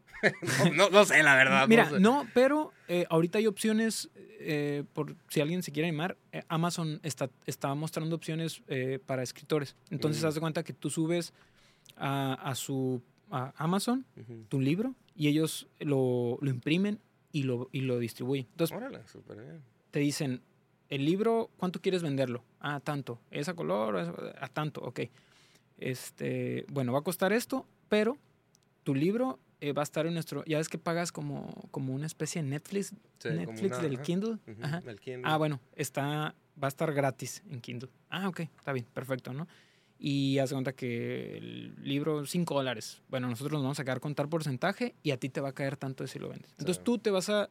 no, 0.65 0.71
no, 0.75 0.89
no 0.89 1.05
sé, 1.05 1.21
la 1.23 1.35
verdad. 1.35 1.67
Mira, 1.67 1.85
no 1.85 1.91
sé. 1.91 1.99
no, 1.99 2.27
pero 2.33 2.71
eh, 2.87 3.05
ahorita 3.09 3.37
hay 3.37 3.47
opciones, 3.47 4.09
eh, 4.39 4.83
por 4.93 5.15
si 5.29 5.41
alguien 5.41 5.61
se 5.63 5.71
quiere 5.71 5.87
animar, 5.89 6.17
eh, 6.31 6.43
Amazon 6.47 6.99
está, 7.03 7.29
está 7.45 7.73
mostrando 7.75 8.15
opciones 8.15 8.61
para 9.05 9.21
escritores. 9.23 9.75
Entonces, 9.91 10.23
Mm. 10.23 10.27
haz 10.27 10.33
de 10.35 10.41
cuenta 10.41 10.63
que 10.63 10.73
tú 10.73 10.89
subes 10.89 11.33
a, 11.95 12.33
a 12.33 12.55
su 12.55 13.01
a 13.29 13.53
Amazon 13.57 14.05
tu 14.47 14.61
libro 14.61 14.95
y 15.13 15.27
ellos 15.27 15.67
lo, 15.79 16.37
lo 16.41 16.49
imprimen 16.49 16.99
y 17.33 17.43
lo, 17.43 17.67
y 17.73 17.81
lo 17.81 17.99
distribuyen. 17.99 18.47
Entonces, 18.51 18.75
Órale, 18.75 19.05
súper 19.05 19.41
bien. 19.41 19.61
te 19.91 19.99
dicen, 19.99 20.41
el 20.87 21.03
libro, 21.03 21.49
¿cuánto 21.57 21.81
quieres 21.81 22.01
venderlo? 22.03 22.45
Ah, 22.61 22.79
tanto. 22.79 23.19
¿Es 23.29 23.49
a 23.49 23.53
color? 23.53 23.97
¿Es 23.99 24.07
a 24.41 24.47
tanto? 24.47 24.79
Ok. 24.81 25.01
Este, 25.77 26.65
bueno, 26.71 26.93
va 26.93 26.99
a 26.99 27.03
costar 27.03 27.33
esto, 27.33 27.67
pero 27.89 28.17
tu 28.87 28.95
libro 28.95 29.37
eh, 29.59 29.73
va 29.73 29.81
a 29.81 29.83
estar 29.83 30.05
en 30.07 30.13
nuestro... 30.13 30.45
Ya 30.45 30.59
ves 30.59 30.69
que 30.69 30.77
pagas 30.77 31.11
como, 31.11 31.67
como 31.71 31.93
una 31.93 32.05
especie 32.05 32.41
de 32.41 32.47
Netflix, 32.47 32.93
Sí, 33.19 33.27
Netflix 33.29 33.73
una- 33.73 33.79
del 33.81 33.95
ajá. 33.95 34.03
Kindle. 34.03 34.29
Ujú, 34.47 34.61
Ajá. 34.63 34.81
el 34.87 34.99
Kindle. 35.01 35.23
Ah, 35.25 35.35
bueno, 35.35 35.59
está, 35.75 36.35
va 36.61 36.67
a 36.67 36.67
estar 36.69 36.93
gratis 36.93 37.43
en 37.49 37.59
Kindle. 37.59 37.89
Ah, 38.09 38.29
ok, 38.29 38.39
está 38.57 38.71
bien, 38.71 38.85
perfecto, 38.93 39.33
¿no? 39.33 39.45
Y 39.99 40.37
haz 40.39 40.53
cuenta 40.53 40.71
que 40.71 41.35
el 41.37 41.75
libro, 41.83 42.25
5 42.25 42.53
dólares. 42.55 43.01
Bueno, 43.09 43.27
nosotros 43.29 43.51
nos 43.53 43.63
vamos 43.63 43.79
a 43.81 43.83
quedar 43.83 43.99
con 43.99 44.15
tal 44.15 44.29
porcentaje 44.29 44.95
y 45.03 45.11
a 45.11 45.17
ti 45.17 45.27
te 45.27 45.41
va 45.41 45.49
a 45.49 45.53
caer 45.53 45.75
tanto 45.75 46.05
de 46.05 46.07
si 46.07 46.17
lo 46.17 46.29
vendes. 46.29 46.49
Entonces 46.51 46.77
Sí. 46.77 46.83
tú 46.85 46.97
te 46.97 47.11
vas 47.11 47.27
a 47.29 47.49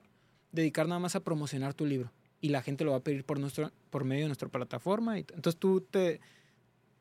dedicar 0.53 0.88
nada 0.88 1.01
más 1.01 1.16
a 1.16 1.20
promocionar 1.20 1.75
tu 1.75 1.85
libro 1.85 2.12
y 2.40 2.49
la 2.49 2.62
gente 2.62 2.83
lo 2.85 2.92
va 2.92 2.96
a 2.99 3.01
pedir 3.01 3.25
por, 3.25 3.38
nuestro, 3.38 3.72
por 3.90 4.05
medio 4.05 4.22
de 4.22 4.29
nuestra 4.29 4.49
plataforma. 4.49 5.18
Y 5.18 5.27
entonces 5.35 5.57
tú 5.59 5.83
te, 5.83 6.18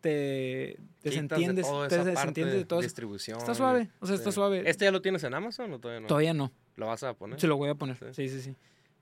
te 0.10 0.78
de 0.78 0.78
desentiendes, 1.02 1.66
toda 1.68 1.88
te 1.88 2.04
desentiendes 2.04 2.56
de 2.56 2.66
todo 2.66 2.82
distribución. 2.82 3.38
Está 3.38 3.54
suave, 3.56 3.90
o 4.00 4.06
sea, 4.06 4.16
está 4.16 4.32
Sí. 4.32 4.36
suave. 4.36 4.64
¿Este 4.70 4.86
ya 4.86 4.92
lo 4.92 5.02
tienes 5.02 5.24
en 5.24 5.34
Amazon 5.34 5.72
o 5.74 5.80
todavía 5.80 6.02
no? 6.02 6.08
Todavía 6.08 6.34
no, 6.34 6.52
¿Lo 6.76 6.88
vas 6.88 7.04
a 7.04 7.14
poner? 7.14 7.40
se 7.40 7.48
lo 7.48 7.58
voy 7.58 7.70
a 7.70 7.76
poner. 7.76 7.98
Sí. 7.98 8.06
Sí, 8.14 8.30
sí, 8.30 8.42
sí. 8.42 8.56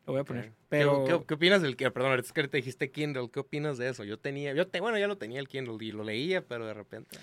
Lo 0.06 0.14
voy 0.14 0.22
a 0.22 0.24
poner. 0.26 0.46
Ok. 0.46 0.52
¿Qué- 0.52 0.56
Pero... 0.70 1.06
¿Qué, 1.06 1.24
qué 1.28 1.34
opinas 1.36 1.62
del 1.62 1.76
que 1.78 1.90
Perdón, 1.92 2.12
ahorita 2.12 2.28
es 2.28 2.34
que 2.34 2.42
ahorita 2.42 2.58
dijiste 2.58 2.92
Kindle. 2.92 3.30
¿Qué 3.32 3.40
opinas 3.40 3.78
de 3.78 3.88
eso? 3.90 4.04
Yo 4.04 4.18
tenía, 4.20 4.54
yo 4.54 4.68
te, 4.68 4.82
bueno, 4.82 4.98
ya 4.98 5.08
lo 5.08 5.18
tenía 5.18 5.40
el 5.40 5.48
Kindle 5.48 5.78
y 5.86 5.92
lo 5.92 6.04
leía, 6.04 6.42
pero 6.46 6.66
de 6.68 6.74
repente 6.74 7.18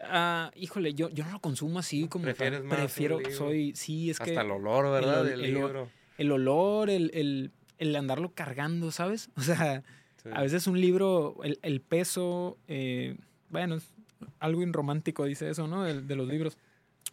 Ah, 0.00 0.50
híjole, 0.54 0.92
yo, 0.92 1.08
yo 1.08 1.24
no 1.24 1.32
lo 1.32 1.40
consumo 1.40 1.78
así 1.78 2.06
como 2.08 2.24
tal. 2.26 2.34
¿Prefieres 2.34 2.62
más 2.64 2.72
un 2.78 2.84
Prefiero, 2.84 3.18
soy, 3.30 3.74
sí, 3.74 4.10
es 4.10 4.18
que 4.18 4.30
hasta 4.30 4.42
el 4.42 4.50
olor, 4.50 4.90
¿verdad? 4.92 5.26
el 5.26 5.40
libro. 5.40 5.88
el 6.18 6.30
olor, 6.32 6.90
el, 6.90 7.10
el, 7.14 7.52
el 7.78 7.96
andarlo 7.96 8.32
cargando, 8.34 8.90
¿sabes? 8.90 9.30
O 9.36 9.40
sea, 9.40 9.82
Sí. 10.26 10.30
a 10.34 10.40
veces 10.42 10.66
un 10.66 10.80
libro, 10.80 11.36
el, 11.42 11.58
el 11.62 11.80
peso, 11.80 12.58
eh, 12.68 13.16
bueno, 13.50 13.76
es 13.76 13.92
algo 14.40 14.62
inromántico 14.62 15.24
dice 15.24 15.48
eso, 15.50 15.66
¿no? 15.68 15.82
De 15.84 16.16
los 16.16 16.28
libros. 16.28 16.56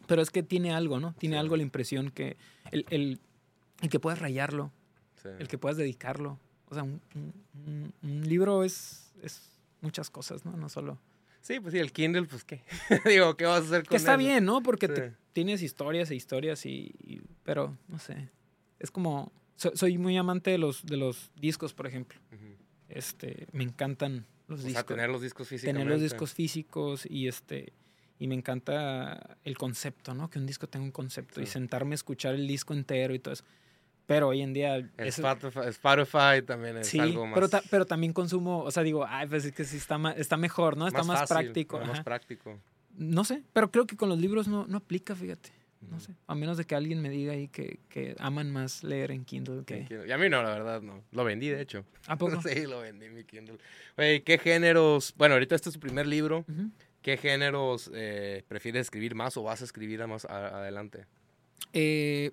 Pero 0.07 0.21
es 0.21 0.29
que 0.31 0.43
tiene 0.43 0.73
algo, 0.73 0.99
¿no? 0.99 1.13
Tiene 1.17 1.35
Sí. 1.35 1.39
algo 1.39 1.55
la 1.57 1.63
impresión 1.63 2.09
que 2.11 2.37
el, 2.71 2.85
el, 2.89 3.19
el 3.81 3.89
que 3.89 3.99
puedas 3.99 4.19
rayarlo, 4.19 4.71
Sí. 5.21 5.29
el 5.39 5.47
que 5.47 5.57
puedas 5.57 5.77
dedicarlo. 5.77 6.39
O 6.69 6.73
sea, 6.73 6.83
un, 6.83 7.01
un- 8.03 8.27
libro 8.27 8.63
es, 8.63 9.11
es 9.21 9.49
muchas 9.81 10.09
cosas, 10.09 10.43
¿no? 10.45 10.55
No 10.57 10.69
solo... 10.69 10.97
Sí, 11.41 11.59
pues 11.59 11.73
sí, 11.73 11.79
el 11.79 11.91
Kindle, 11.91 12.23
pues 12.23 12.43
qué. 12.45 12.61
Digo, 13.05 13.35
¿qué 13.35 13.45
vas 13.45 13.63
a 13.63 13.65
hacer 13.65 13.83
con 13.83 13.89
Que 13.89 13.95
está 13.97 14.13
él? 14.13 14.19
bien, 14.19 14.45
¿no? 14.45 14.63
Porque 14.63 14.87
te- 14.87 15.13
tienes 15.33 15.61
historias 15.61 16.09
e 16.11 16.15
historias 16.15 16.65
y, 16.65 16.93
y- 17.03 17.21
pero 17.43 17.77
no 17.89 17.99
sé 17.99 18.29
es 18.79 18.91
como 18.91 19.31
so- 19.55 19.75
soy 19.75 19.97
muy 19.97 20.15
amante 20.17 20.51
de 20.51 20.57
los 20.57 20.85
de 20.85 20.97
los 20.97 21.31
discos 21.35 21.73
por 21.73 21.87
ejemplo 21.87 22.19
Ujú. 22.31 22.52
Este 22.89 23.47
me 23.51 23.63
encantan 23.63 24.25
los 24.47 24.59
O 24.59 24.61
sea, 24.63 24.67
discos 24.69 24.85
tener 24.85 25.09
los 25.09 25.21
discos 25.21 25.47
tener 25.47 25.59
físicamente. 25.61 25.89
los 25.91 26.01
discos 26.01 26.33
físicos 26.33 27.05
y 27.09 27.27
este 27.27 27.73
y 28.19 28.27
me 28.27 28.35
encanta 28.35 29.37
el 29.43 29.57
concepto 29.57 30.13
no 30.13 30.29
que 30.29 30.39
un 30.39 30.45
disco 30.45 30.67
tenga 30.67 30.85
un 30.85 30.91
concepto 30.91 31.41
y 31.41 31.45
Sí. 31.45 31.53
sentarme 31.53 31.93
a 31.93 31.95
escuchar 31.95 32.35
el 32.35 32.47
disco 32.47 32.73
entero 32.73 33.13
y 33.13 33.19
todo 33.19 33.33
eso 33.33 33.43
pero 34.05 34.27
hoy 34.27 34.41
en 34.41 34.51
día 34.53 34.77
eso- 34.97 35.21
Spotify, 35.27 35.61
Spotify 35.69 36.41
también 36.45 36.77
es 36.77 36.87
sí 36.87 36.99
algo 36.99 37.25
más, 37.25 37.33
pero 37.35 37.47
ta- 37.49 37.63
pero 37.69 37.85
también 37.85 38.11
consumo 38.13 38.59
o 38.63 38.71
sea 38.71 38.83
digo 38.83 39.05
ay 39.07 39.27
pues 39.27 39.45
es 39.45 39.53
que 39.53 39.63
sí 39.63 39.77
está 39.77 39.97
ma- 39.97 40.11
está 40.11 40.37
mejor 40.37 40.77
no 40.77 40.87
está 40.87 41.03
más, 41.03 41.21
fácil, 41.21 41.35
práctico 41.37 41.79
Más 41.79 42.03
práctico. 42.03 42.59
No 42.95 43.23
sé, 43.23 43.41
pero 43.53 43.71
creo 43.71 43.87
que 43.87 43.97
con 43.97 44.07
los 44.07 44.19
libros 44.19 44.47
no, 44.47 44.67
no 44.67 44.77
aplica, 44.77 45.15
fíjate. 45.15 45.49
No 45.89 45.99
sé. 45.99 46.13
A 46.27 46.35
menos 46.35 46.57
de 46.57 46.65
que 46.65 46.75
alguien 46.75 47.01
me 47.01 47.09
diga 47.09 47.33
ahí 47.33 47.47
que, 47.47 47.79
que 47.89 48.15
aman 48.19 48.51
más 48.51 48.83
leer 48.83 49.11
en 49.11 49.25
Kindle 49.25 49.63
que. 49.65 49.87
Y 50.07 50.11
a 50.11 50.17
mí 50.17 50.29
no, 50.29 50.41
la 50.41 50.49
verdad, 50.49 50.81
no. 50.81 51.03
Lo 51.11 51.23
vendí, 51.23 51.49
de 51.49 51.61
hecho. 51.61 51.85
¿A 52.07 52.17
poco? 52.17 52.41
sí, 52.47 52.65
lo 52.65 52.79
vendí 52.81 53.09
mi 53.09 53.23
Kindle. 53.23 53.57
Oye, 53.97 54.23
¿qué 54.23 54.37
géneros? 54.37 55.13
Bueno, 55.17 55.35
ahorita 55.35 55.55
este 55.55 55.69
es 55.69 55.73
tu 55.75 55.79
primer 55.79 56.07
libro. 56.07 56.45
¿Qué 57.01 57.17
géneros 57.17 57.91
eh, 57.93 58.43
prefieres 58.47 58.81
escribir 58.81 59.13
más 59.13 59.35
o 59.37 59.43
vas 59.43 59.61
a 59.61 59.65
escribir 59.65 60.05
más 60.07 60.25
a- 60.25 60.59
adelante? 60.59 61.05
Eh, 61.73 62.31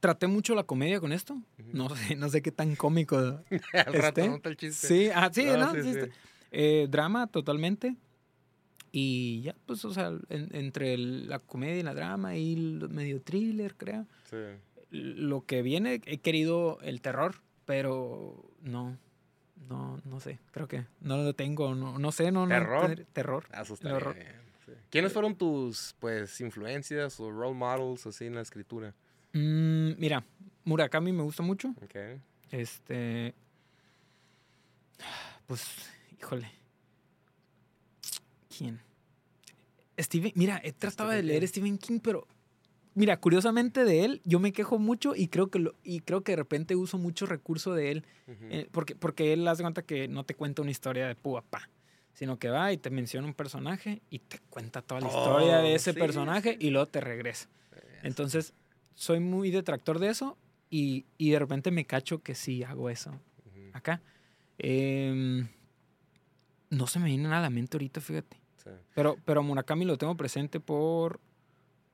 traté 0.00 0.26
mucho 0.26 0.54
la 0.54 0.64
comedia 0.64 1.00
con 1.00 1.12
esto. 1.12 1.40
No 1.72 1.88
sé, 1.94 2.16
no 2.16 2.28
sé 2.28 2.42
qué 2.42 2.52
tan 2.52 2.76
cómico. 2.76 3.16
Al 3.72 3.92
rato, 3.94 4.20
Este, 4.20 4.28
¿no? 4.28 4.36
Está 4.36 4.48
el 4.50 4.56
chiste. 4.56 4.86
Sí, 4.86 5.10
ah, 5.14 5.30
sí, 5.32 5.44
No, 5.46 5.72
¿no? 5.72 5.82
sí. 5.82 5.98
Eh, 6.52 6.86
drama 6.88 7.26
totalmente. 7.26 7.96
Y 8.92 9.42
ya, 9.42 9.54
pues, 9.66 9.84
o 9.84 9.92
sea, 9.92 10.08
en- 10.28 10.54
entre 10.54 10.94
el- 10.94 11.28
la 11.28 11.38
comedia 11.38 11.76
y 11.80 11.82
la 11.82 11.94
drama 11.94 12.36
y 12.36 12.54
el 12.54 12.88
medio 12.88 13.20
thriller, 13.20 13.74
creo. 13.76 14.06
Sí. 14.30 14.36
Lo 14.90 15.44
que 15.44 15.62
viene, 15.62 16.00
he 16.06 16.18
querido 16.18 16.78
el 16.82 17.00
terror, 17.00 17.36
pero 17.66 18.50
no, 18.62 18.96
no, 19.68 20.00
no 20.04 20.20
sé. 20.20 20.38
Creo 20.52 20.68
que 20.68 20.86
no 21.00 21.16
lo 21.18 21.34
tengo, 21.34 21.74
no, 21.74 21.98
no 21.98 22.12
sé, 22.12 22.30
no, 22.32 22.46
no. 22.46 22.48
¿Terror? 22.54 22.82
tener- 22.82 23.04
Terror. 23.12 23.44
Ah, 23.52 23.64
horror. 23.92 24.16
sí. 24.64 24.72
¿Quiénes 24.90 25.12
fueron 25.12 25.34
tus, 25.36 25.94
pues, 25.98 26.40
influencias 26.40 27.18
o 27.20 27.30
role 27.30 27.54
models 27.54 28.06
así 28.06 28.26
en 28.26 28.34
la 28.36 28.40
escritura? 28.42 28.94
Mm, 29.32 29.92
mira, 29.98 30.24
Murakami 30.64 31.12
me 31.12 31.22
gusta 31.22 31.42
mucho. 31.42 31.68
Ok. 31.82 31.96
Este. 32.50 33.34
Pues, 35.46 35.64
híjole. 36.18 36.50
¿Quién? 38.56 38.80
Stephen. 39.98 40.32
Mira, 40.34 40.60
he 40.62 40.72
tratado 40.72 41.10
de 41.10 41.22
leer 41.22 41.40
King. 41.42 41.48
Stephen 41.48 41.78
King, 41.78 42.00
pero. 42.00 42.26
Mira, 42.94 43.18
curiosamente 43.20 43.84
de 43.84 44.04
él, 44.06 44.22
yo 44.24 44.40
me 44.40 44.52
quejo 44.52 44.78
mucho 44.78 45.14
y 45.14 45.28
creo 45.28 45.48
que 45.50 45.58
lo, 45.58 45.74
y 45.82 46.00
creo 46.00 46.22
que 46.22 46.32
de 46.32 46.36
repente 46.36 46.76
uso 46.76 46.96
mucho 46.96 47.26
recurso 47.26 47.74
de 47.74 47.90
él. 47.90 48.04
Eh, 48.26 48.68
porque, 48.72 48.96
porque 48.96 49.34
él 49.34 49.46
hace 49.48 49.62
cuenta 49.62 49.82
que 49.82 50.08
no 50.08 50.24
te 50.24 50.34
cuenta 50.34 50.62
una 50.62 50.70
historia 50.70 51.06
de 51.06 51.14
púa 51.14 51.42
pa. 51.42 51.68
Sino 52.14 52.38
que 52.38 52.48
va 52.48 52.72
y 52.72 52.78
te 52.78 52.88
menciona 52.88 53.26
un 53.26 53.34
personaje 53.34 54.00
y 54.08 54.20
te 54.20 54.38
cuenta 54.48 54.80
toda 54.80 55.02
la 55.02 55.08
historia 55.08 55.58
Oh, 55.58 55.62
de 55.62 55.74
ese 55.74 55.92
sí, 55.92 55.98
personaje 55.98 56.52
sí. 56.58 56.66
y 56.66 56.70
luego 56.70 56.86
te 56.86 57.02
regresa. 57.02 57.48
Entonces, 58.02 58.54
soy 58.94 59.20
muy 59.20 59.50
detractor 59.50 59.98
de 59.98 60.08
eso 60.08 60.38
y, 60.70 61.04
y 61.18 61.30
de 61.32 61.38
repente 61.38 61.70
me 61.70 61.84
cacho 61.84 62.22
que 62.22 62.34
sí 62.34 62.62
hago 62.64 62.88
eso 62.88 63.12
acá. 63.74 64.00
Em, 64.56 65.46
no 66.70 66.86
se 66.86 66.98
me 66.98 67.06
viene 67.06 67.24
nada 67.24 67.38
a 67.38 67.42
la 67.42 67.50
mente 67.50 67.76
ahorita, 67.76 68.00
fíjate. 68.00 68.40
Sí. 68.66 68.70
Pero, 68.94 69.16
pero 69.24 69.42
Murakami 69.42 69.84
lo 69.84 69.96
tengo 69.96 70.16
presente 70.16 70.60
por 70.60 71.20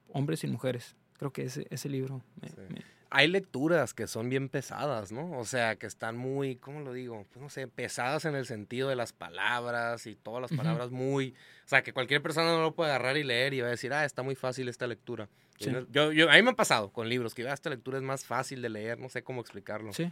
Hombres 0.08 0.42
y 0.44 0.46
Mujeres. 0.48 0.96
Creo 1.18 1.32
que 1.32 1.42
ese, 1.44 1.66
ese 1.70 1.88
libro. 1.88 2.22
me- 2.40 2.48
Sí. 2.48 2.54
me- 2.68 2.82
Hay 3.14 3.28
lecturas 3.28 3.92
que 3.92 4.06
son 4.06 4.30
bien 4.30 4.48
pesadas, 4.48 5.12
¿no? 5.12 5.38
O 5.38 5.44
sea, 5.44 5.76
que 5.76 5.86
están 5.86 6.16
muy, 6.16 6.56
¿cómo 6.56 6.80
lo 6.80 6.94
digo? 6.94 7.26
Pues 7.30 7.42
no 7.42 7.50
sé, 7.50 7.68
pesadas 7.68 8.24
en 8.24 8.34
el 8.34 8.46
sentido 8.46 8.88
de 8.88 8.96
las 8.96 9.12
palabras 9.12 10.06
y 10.06 10.16
todas 10.16 10.40
las 10.40 10.50
palabras 10.58 10.90
muy... 10.90 11.34
O 11.66 11.68
sea, 11.68 11.82
que 11.82 11.92
cualquier 11.92 12.22
persona 12.22 12.52
no 12.52 12.62
lo 12.62 12.74
puede 12.74 12.90
agarrar 12.90 13.18
y 13.18 13.22
leer 13.22 13.52
y 13.52 13.60
va 13.60 13.66
a 13.66 13.70
decir, 13.70 13.92
ah, 13.92 14.06
está 14.06 14.22
muy 14.22 14.34
fácil 14.34 14.66
esta 14.70 14.86
lectura. 14.86 15.28
Sí. 15.58 15.70
yo, 15.90 16.10
yo, 16.12 16.30
a 16.30 16.34
mí 16.36 16.42
me 16.42 16.50
ha 16.52 16.54
pasado 16.56 16.90
con 16.90 17.06
libros 17.08 17.34
que 17.34 17.46
"Ah, 17.46 17.52
esta 17.52 17.68
lectura 17.68 17.98
es 17.98 18.02
más 18.02 18.24
fácil 18.24 18.62
de 18.62 18.70
leer, 18.70 18.98
no 18.98 19.10
sé 19.10 19.22
cómo 19.22 19.42
explicarlo. 19.42 19.92
sí. 19.92 20.10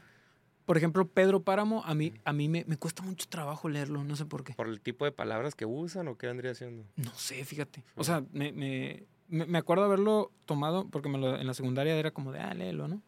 Por 0.70 0.76
ejemplo, 0.76 1.08
Pedro 1.08 1.42
Páramo, 1.42 1.82
a 1.84 1.96
mí, 1.96 2.12
a 2.24 2.32
mí 2.32 2.48
me, 2.48 2.64
me 2.64 2.76
cuesta 2.76 3.02
mucho 3.02 3.26
trabajo 3.28 3.68
leerlo, 3.68 4.04
no 4.04 4.14
sé 4.14 4.24
por 4.24 4.44
qué. 4.44 4.54
¿Por 4.54 4.68
el 4.68 4.80
tipo 4.80 5.04
de 5.04 5.10
palabras 5.10 5.56
que 5.56 5.66
usan 5.66 6.06
o 6.06 6.16
qué 6.16 6.28
vendría 6.28 6.54
siendo? 6.54 6.84
No 6.94 7.12
sé, 7.16 7.44
fíjate. 7.44 7.82
O 7.96 8.04
sea, 8.04 8.22
me, 8.30 8.52
me, 8.52 9.02
me- 9.26 9.58
acuerdo 9.58 9.82
haberlo 9.82 10.30
tomado 10.44 10.86
porque 10.88 11.08
me 11.08 11.18
lo- 11.18 11.36
en 11.40 11.44
la 11.48 11.54
secundaria 11.54 11.96
era 11.96 12.12
como 12.12 12.30
de, 12.30 12.38
ah, 12.38 12.54
léelo, 12.54 12.86
¿no? 12.86 13.02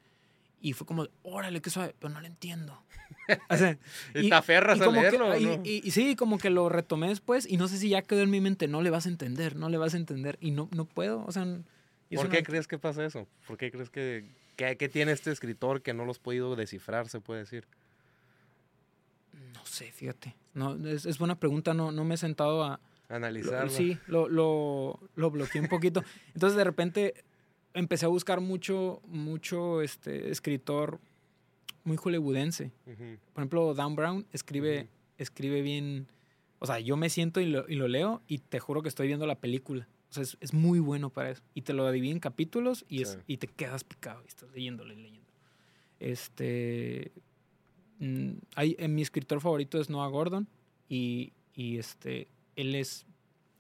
Y 0.61 0.73
fue 0.73 0.89
como, 0.89 1.07
órale, 1.23 1.63
qué 1.63 1.71
suave, 1.71 1.95
pero 2.01 2.13
no 2.13 2.21
lo 2.21 2.27
entiendo. 2.27 2.83
O 3.49 3.57
sea, 3.57 3.79
y, 4.13 4.29
te 4.29 4.35
aferras 4.35 4.81
a 4.81 4.87
leerlo. 4.91 5.37
y, 5.63 5.89
sí, 5.93 6.17
como 6.17 6.39
que 6.39 6.51
lo 6.51 6.69
retomé 6.69 7.11
después 7.11 7.49
y 7.49 7.59
no 7.59 7.69
sé 7.69 7.79
si 7.79 7.91
ya 7.91 8.03
quedó 8.03 8.23
en 8.23 8.31
mi 8.31 8.41
mente, 8.41 8.67
no 8.67 8.83
le 8.83 8.91
vas 8.91 9.07
a 9.07 9.09
entender, 9.09 9.55
no 9.55 9.69
le 9.69 9.79
vas 9.79 9.95
a 9.95 9.99
entender. 9.99 10.37
Y 10.41 10.51
no, 10.51 10.69
no 10.73 10.85
puedo, 10.85 11.25
o 11.25 11.31
sea... 11.31 11.47
¿Por 12.13 12.29
qué 12.29 12.43
crees 12.43 12.67
que 12.67 12.81
pasa 12.81 13.05
eso? 13.07 13.29
¿Por 13.47 13.57
qué 13.57 13.71
crees 13.71 13.89
que, 13.89 14.25
que, 14.57 14.89
tiene 14.89 15.13
este 15.13 15.31
escritor 15.31 15.83
que 15.83 15.95
no 15.95 16.05
los 16.05 16.19
podido 16.19 16.57
descifrar, 16.57 17.09
se 17.09 17.21
puede 17.21 17.41
decir? 17.41 17.67
No 19.55 19.65
sé, 19.65 19.93
fíjate. 19.93 20.35
No, 20.55 20.75
es, 20.87 21.07
es 21.07 21.19
buena 21.19 21.39
pregunta, 21.39 21.75
no, 21.75 21.93
no 21.93 22.05
me 22.05 22.15
he 22.15 22.19
sentado 22.19 22.65
a... 22.65 22.81
Analizarlo. 23.09 23.71
sí, 23.71 23.99
lo, 24.07 24.29
lo, 24.29 24.99
lo 25.17 25.31
bloqueé 25.31 25.61
un 25.61 25.69
poquito. 25.69 26.03
Entonces 26.35 26.57
de 26.57 26.65
repente 26.65 27.25
empecé 27.75 28.07
a 28.07 28.09
buscar 28.09 28.41
mucho, 28.41 29.03
mucho 29.07 29.83
este, 29.83 30.31
escritor 30.31 30.99
muy 31.85 31.97
hollywoodense. 31.97 32.71
Por 33.33 33.43
ejemplo, 33.43 33.75
Dan 33.75 33.97
Brown 33.97 34.27
escribe, 34.33 34.89
escribe 35.19 35.63
bien. 35.63 36.07
O 36.59 36.67
sea, 36.67 36.79
yo 36.79 36.97
me 36.97 37.11
siento 37.11 37.41
y 37.41 37.47
lo, 37.47 37.69
y 37.69 37.75
lo, 37.75 37.89
leo 37.89 38.23
y 38.29 38.39
te 38.39 38.61
juro 38.61 38.83
que 38.83 38.89
estoy 38.89 39.09
viendo 39.09 39.27
la 39.27 39.35
película. 39.35 39.89
O 40.13 40.15
sea, 40.15 40.25
es, 40.25 40.37
es 40.41 40.53
muy 40.53 40.79
bueno 40.79 41.09
para 41.09 41.31
eso. 41.31 41.43
Y 41.55 41.63
te 41.63 41.73
lo 41.73 41.91
divide 41.91 42.13
en 42.13 42.21
capítulos 42.21 42.85
y, 42.87 43.01
es, 43.01 43.19
y 43.27 43.39
te 43.39 43.47
quedas 43.47 43.83
picado 43.83 44.23
y 44.23 44.29
estás 44.29 44.53
leyéndolo 44.53 44.93
y 44.93 44.97
leyendo. 44.97 45.31
Este. 46.01 47.13
Mm, 47.99 48.33
hay, 48.55 48.77
en 48.79 48.95
mi 48.95 49.01
escritor 49.01 49.41
favorito 49.41 49.81
es 49.81 49.89
Noah 49.89 50.09
Gordon 50.09 50.49
y, 50.87 51.33
y 51.55 51.79
este, 51.79 52.29
él 52.57 52.75
es 52.75 53.07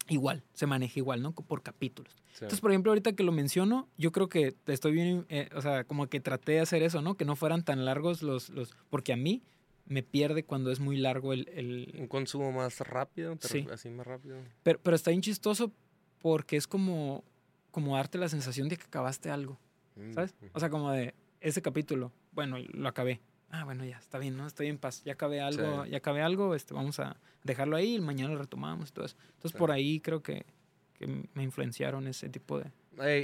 igual, 0.09 0.45
se 0.53 0.67
maneja 0.67 0.99
igual, 0.99 1.23
¿no? 1.23 1.33
Por 1.33 1.63
capítulos. 1.63 2.15
Entonces, 2.35 2.61
por 2.61 2.71
ejemplo, 2.71 2.91
ahorita 2.91 3.15
que 3.15 3.23
lo 3.23 3.33
menciono, 3.33 3.89
yo 3.97 4.13
creo 4.13 4.29
que 4.29 4.55
estoy 4.67 4.93
bien, 4.93 5.25
eh, 5.31 5.49
o 5.55 5.63
sea, 5.63 5.85
como 5.85 6.07
que 6.09 6.21
traté 6.21 6.53
de 6.53 6.61
hacer 6.61 6.83
eso, 6.83 7.01
¿no? 7.01 7.15
Que 7.15 7.25
no 7.25 7.35
fueran 7.35 7.65
tan 7.65 7.87
largos 7.87 8.23
los, 8.23 8.51
los 8.51 8.75
porque 8.91 9.15
a 9.15 9.17
mí 9.17 9.43
me 9.87 10.03
pierde 10.03 10.45
cuando 10.45 10.71
es 10.71 10.81
muy 10.81 10.97
largo 10.97 11.33
el... 11.33 11.49
el... 11.55 11.95
Un 11.99 12.09
consumo 12.09 12.53
más 12.53 12.81
rápido, 12.81 13.37
sí. 13.41 13.67
así 13.71 13.91
más 13.91 14.07
rápido. 14.07 14.37
Pero, 14.63 14.81
pero 14.83 14.97
está 14.97 15.11
bien 15.11 15.23
chistoso 15.23 15.73
porque 16.23 16.57
es 16.57 16.67
como, 16.67 17.25
como 17.71 17.97
darte 17.97 18.19
la 18.19 18.29
sensación 18.29 18.69
de 18.69 18.77
que 18.77 18.85
acabaste 18.85 19.31
algo, 19.31 19.59
mm, 19.97 20.15
¿sabes? 20.15 20.35
O 20.53 20.61
sea, 20.61 20.71
como 20.71 20.91
de 20.91 21.15
ese 21.41 21.61
capítulo, 21.61 22.13
bueno, 22.33 22.57
lo 22.73 22.89
acabé. 22.89 23.21
Ah, 23.51 23.65
bueno, 23.65 23.85
ya, 23.85 23.99
está 23.99 24.19
bien, 24.19 24.37
¿no? 24.37 24.47
Estoy 24.47 24.69
en 24.69 24.79
paz. 24.79 25.03
Ya 25.05 25.13
acabé 25.13 25.43
algo, 25.43 25.85
ya 25.85 25.99
acabé 25.99 26.23
algo, 26.23 26.55
este, 26.55 26.73
vamos 26.73 26.99
a 27.01 27.19
dejarlo 27.45 27.77
ahí 27.77 27.97
y 27.97 28.01
mañana 28.01 28.33
lo 28.33 28.39
retomamos 28.39 28.89
y 28.89 28.93
todo 28.93 29.05
eso. 29.05 29.17
Entonces, 29.35 29.59
por 29.59 29.71
ahí 29.71 30.01
creo 30.01 30.23
que 30.23 30.47
me 31.35 31.43
influenciaron 31.43 32.07
ese 32.07 32.29
tipo 32.29 32.59
de... 32.59 32.71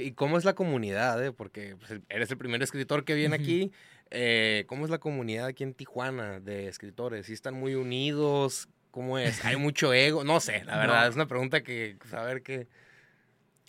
¿Y 0.03 0.11
cómo 0.11 0.37
es 0.37 0.45
la 0.45 0.53
comunidad? 0.53 1.23
Eh? 1.23 1.31
Porque 1.31 1.75
pues, 1.77 2.01
eres 2.09 2.31
el 2.31 2.37
primer 2.37 2.61
escritor 2.61 3.05
que 3.05 3.15
viene 3.15 3.35
aquí. 3.35 3.71
Eh, 4.11 4.65
¿Cómo 4.67 4.85
es 4.85 4.91
la 4.91 4.97
comunidad 4.99 5.45
aquí 5.45 5.63
en 5.63 5.73
Tijuana 5.73 6.39
de 6.39 6.67
escritores? 6.67 7.27
¿Sí 7.27 7.33
están 7.33 7.53
muy 7.53 7.75
unidos? 7.75 8.67
¿Cómo 8.91 9.17
es? 9.19 9.45
¿Hay 9.45 9.55
mucho 9.57 9.93
ego? 9.93 10.23
No 10.23 10.39
sé, 10.39 10.63
la 10.65 10.77
verdad, 10.77 11.07
es 11.07 11.15
una 11.15 11.27
pregunta 11.27 11.61
que 11.61 11.97
saber 12.09 12.41
que... 12.41 12.67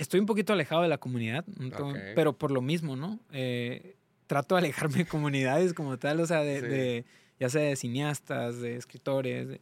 Estoy 0.01 0.19
un 0.19 0.25
poquito 0.25 0.55
alejado 0.55 0.81
de 0.81 0.89
la 0.89 0.97
comunidad, 0.97 1.45
pero 2.15 2.33
por 2.33 2.51
lo 2.51 2.63
mismo, 2.63 2.97
¿no? 2.97 3.21
Eh, 3.33 3.97
trato 4.27 4.55
de 4.55 4.61
alejarme 4.61 4.97
de 4.97 5.05
comunidades 5.05 5.75
como 5.75 5.99
tal, 5.99 6.21
o 6.21 6.27
sea, 6.27 6.41
de, 6.41 7.05
ya 7.39 7.51
sea 7.51 7.61
de 7.61 7.77
cineastas, 7.77 8.63
de 8.63 8.77
escritores, 8.77 9.61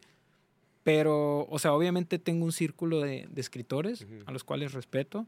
pero, 0.83 1.45
o 1.49 1.59
sea, 1.59 1.73
obviamente 1.73 2.19
tengo 2.19 2.45
un 2.45 2.53
círculo 2.53 3.01
de, 3.01 3.27
escritores 3.35 4.07
a 4.25 4.31
los 4.31 4.45
cuales 4.45 4.71
respeto. 4.71 5.27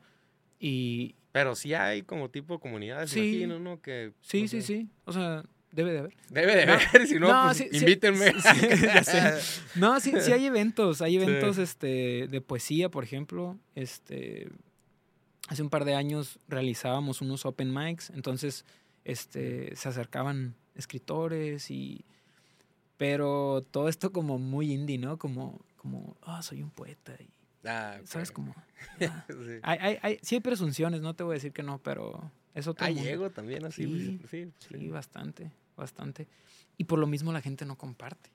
Y... 0.61 1.15
Pero 1.33 1.55
sí 1.55 1.73
hay 1.73 2.03
como 2.03 2.29
tipo 2.29 2.61
comunidades, 2.61 3.09
sí, 3.09 3.41
imagino, 3.41 3.59
¿no? 3.59 3.81
Que, 3.81 4.13
sí, 4.21 4.47
sí, 4.47 4.61
sí. 4.61 4.87
O 5.03 5.11
sea, 5.11 5.43
debe 5.73 5.91
de 5.91 5.99
haber. 5.99 6.13
Debe 6.29 6.55
de 6.55 6.63
haber, 6.63 7.05
si 7.05 7.19
no, 7.19 7.27
pues 7.47 7.67
invítenme. 7.73 8.33
no, 9.75 9.99
sí, 9.99 10.13
sí 10.21 10.31
hay 10.31 10.45
eventos. 10.45 11.01
Hay 11.01 11.17
eventos 11.17 11.57
este, 11.57 12.27
de 12.29 12.39
poesía, 12.39 12.89
por 12.89 13.03
ejemplo. 13.03 13.59
Este, 13.75 14.47
hace 15.51 15.61
un 15.61 15.69
par 15.69 15.83
de 15.83 15.95
años 15.95 16.39
realizábamos 16.47 17.19
unos 17.19 17.45
open 17.45 17.73
mics, 17.73 18.09
entonces 18.11 18.63
este, 19.03 19.75
se 19.75 19.89
acercaban 19.89 20.55
escritores 20.75 21.69
y 21.69 22.05
pero 22.95 23.61
todo 23.69 23.89
esto 23.89 24.13
como 24.13 24.39
muy 24.39 24.71
indie, 24.71 24.97
¿no? 24.97 25.17
Como, 25.17 25.59
como 25.75 26.15
ah, 26.21 26.41
soy 26.41 26.61
un 26.61 26.69
poeta. 26.69 27.13
Y, 27.19 27.67
ah, 27.67 27.99
¿Sabes? 28.05 28.31
Como... 28.31 28.55
Ah. 29.01 29.25
sí. 29.27 29.59
Hay, 29.63 29.77
hay, 29.81 29.97
hay, 30.01 30.19
sí 30.21 30.35
hay 30.35 30.41
presunciones, 30.41 31.01
no 31.01 31.15
te 31.15 31.23
voy 31.23 31.33
a 31.33 31.35
decir 31.35 31.51
que 31.51 31.63
no, 31.63 31.79
pero 31.79 32.31
eso 32.55 32.73
Hay 32.79 32.99
ego 32.99 33.29
también 33.29 33.65
así. 33.65 34.19
Sí, 34.29 34.51
sí, 34.69 34.87
bastante, 34.87 35.51
bastante. 35.75 36.29
Y 36.77 36.85
por 36.85 36.97
lo 36.97 37.07
mismo 37.07 37.33
la 37.33 37.41
gente 37.41 37.65
no 37.65 37.77
comparte. 37.77 38.31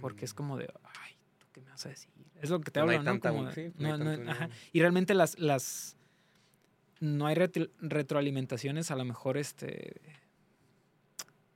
Porque 0.00 0.24
es 0.24 0.34
mm. 0.34 0.36
como 0.36 0.56
de, 0.56 0.68
ay, 0.82 1.12
¿tú 1.38 1.46
qué 1.52 1.60
me 1.60 1.70
vas 1.70 1.86
a 1.86 1.90
decir? 1.90 2.10
Es 2.42 2.50
lo 2.50 2.60
que 2.60 2.72
te 2.72 2.80
hablo, 2.80 3.00
¿no? 3.00 3.20
Como, 3.20 3.48
Y 4.72 4.80
realmente 4.80 5.14
las, 5.14 5.38
las 5.38 5.96
no 7.00 7.26
hay 7.26 7.34
retroalimentaciones 7.34 8.90
a 8.90 8.96
lo 8.96 9.04
mejor 9.04 9.36
este 9.36 10.00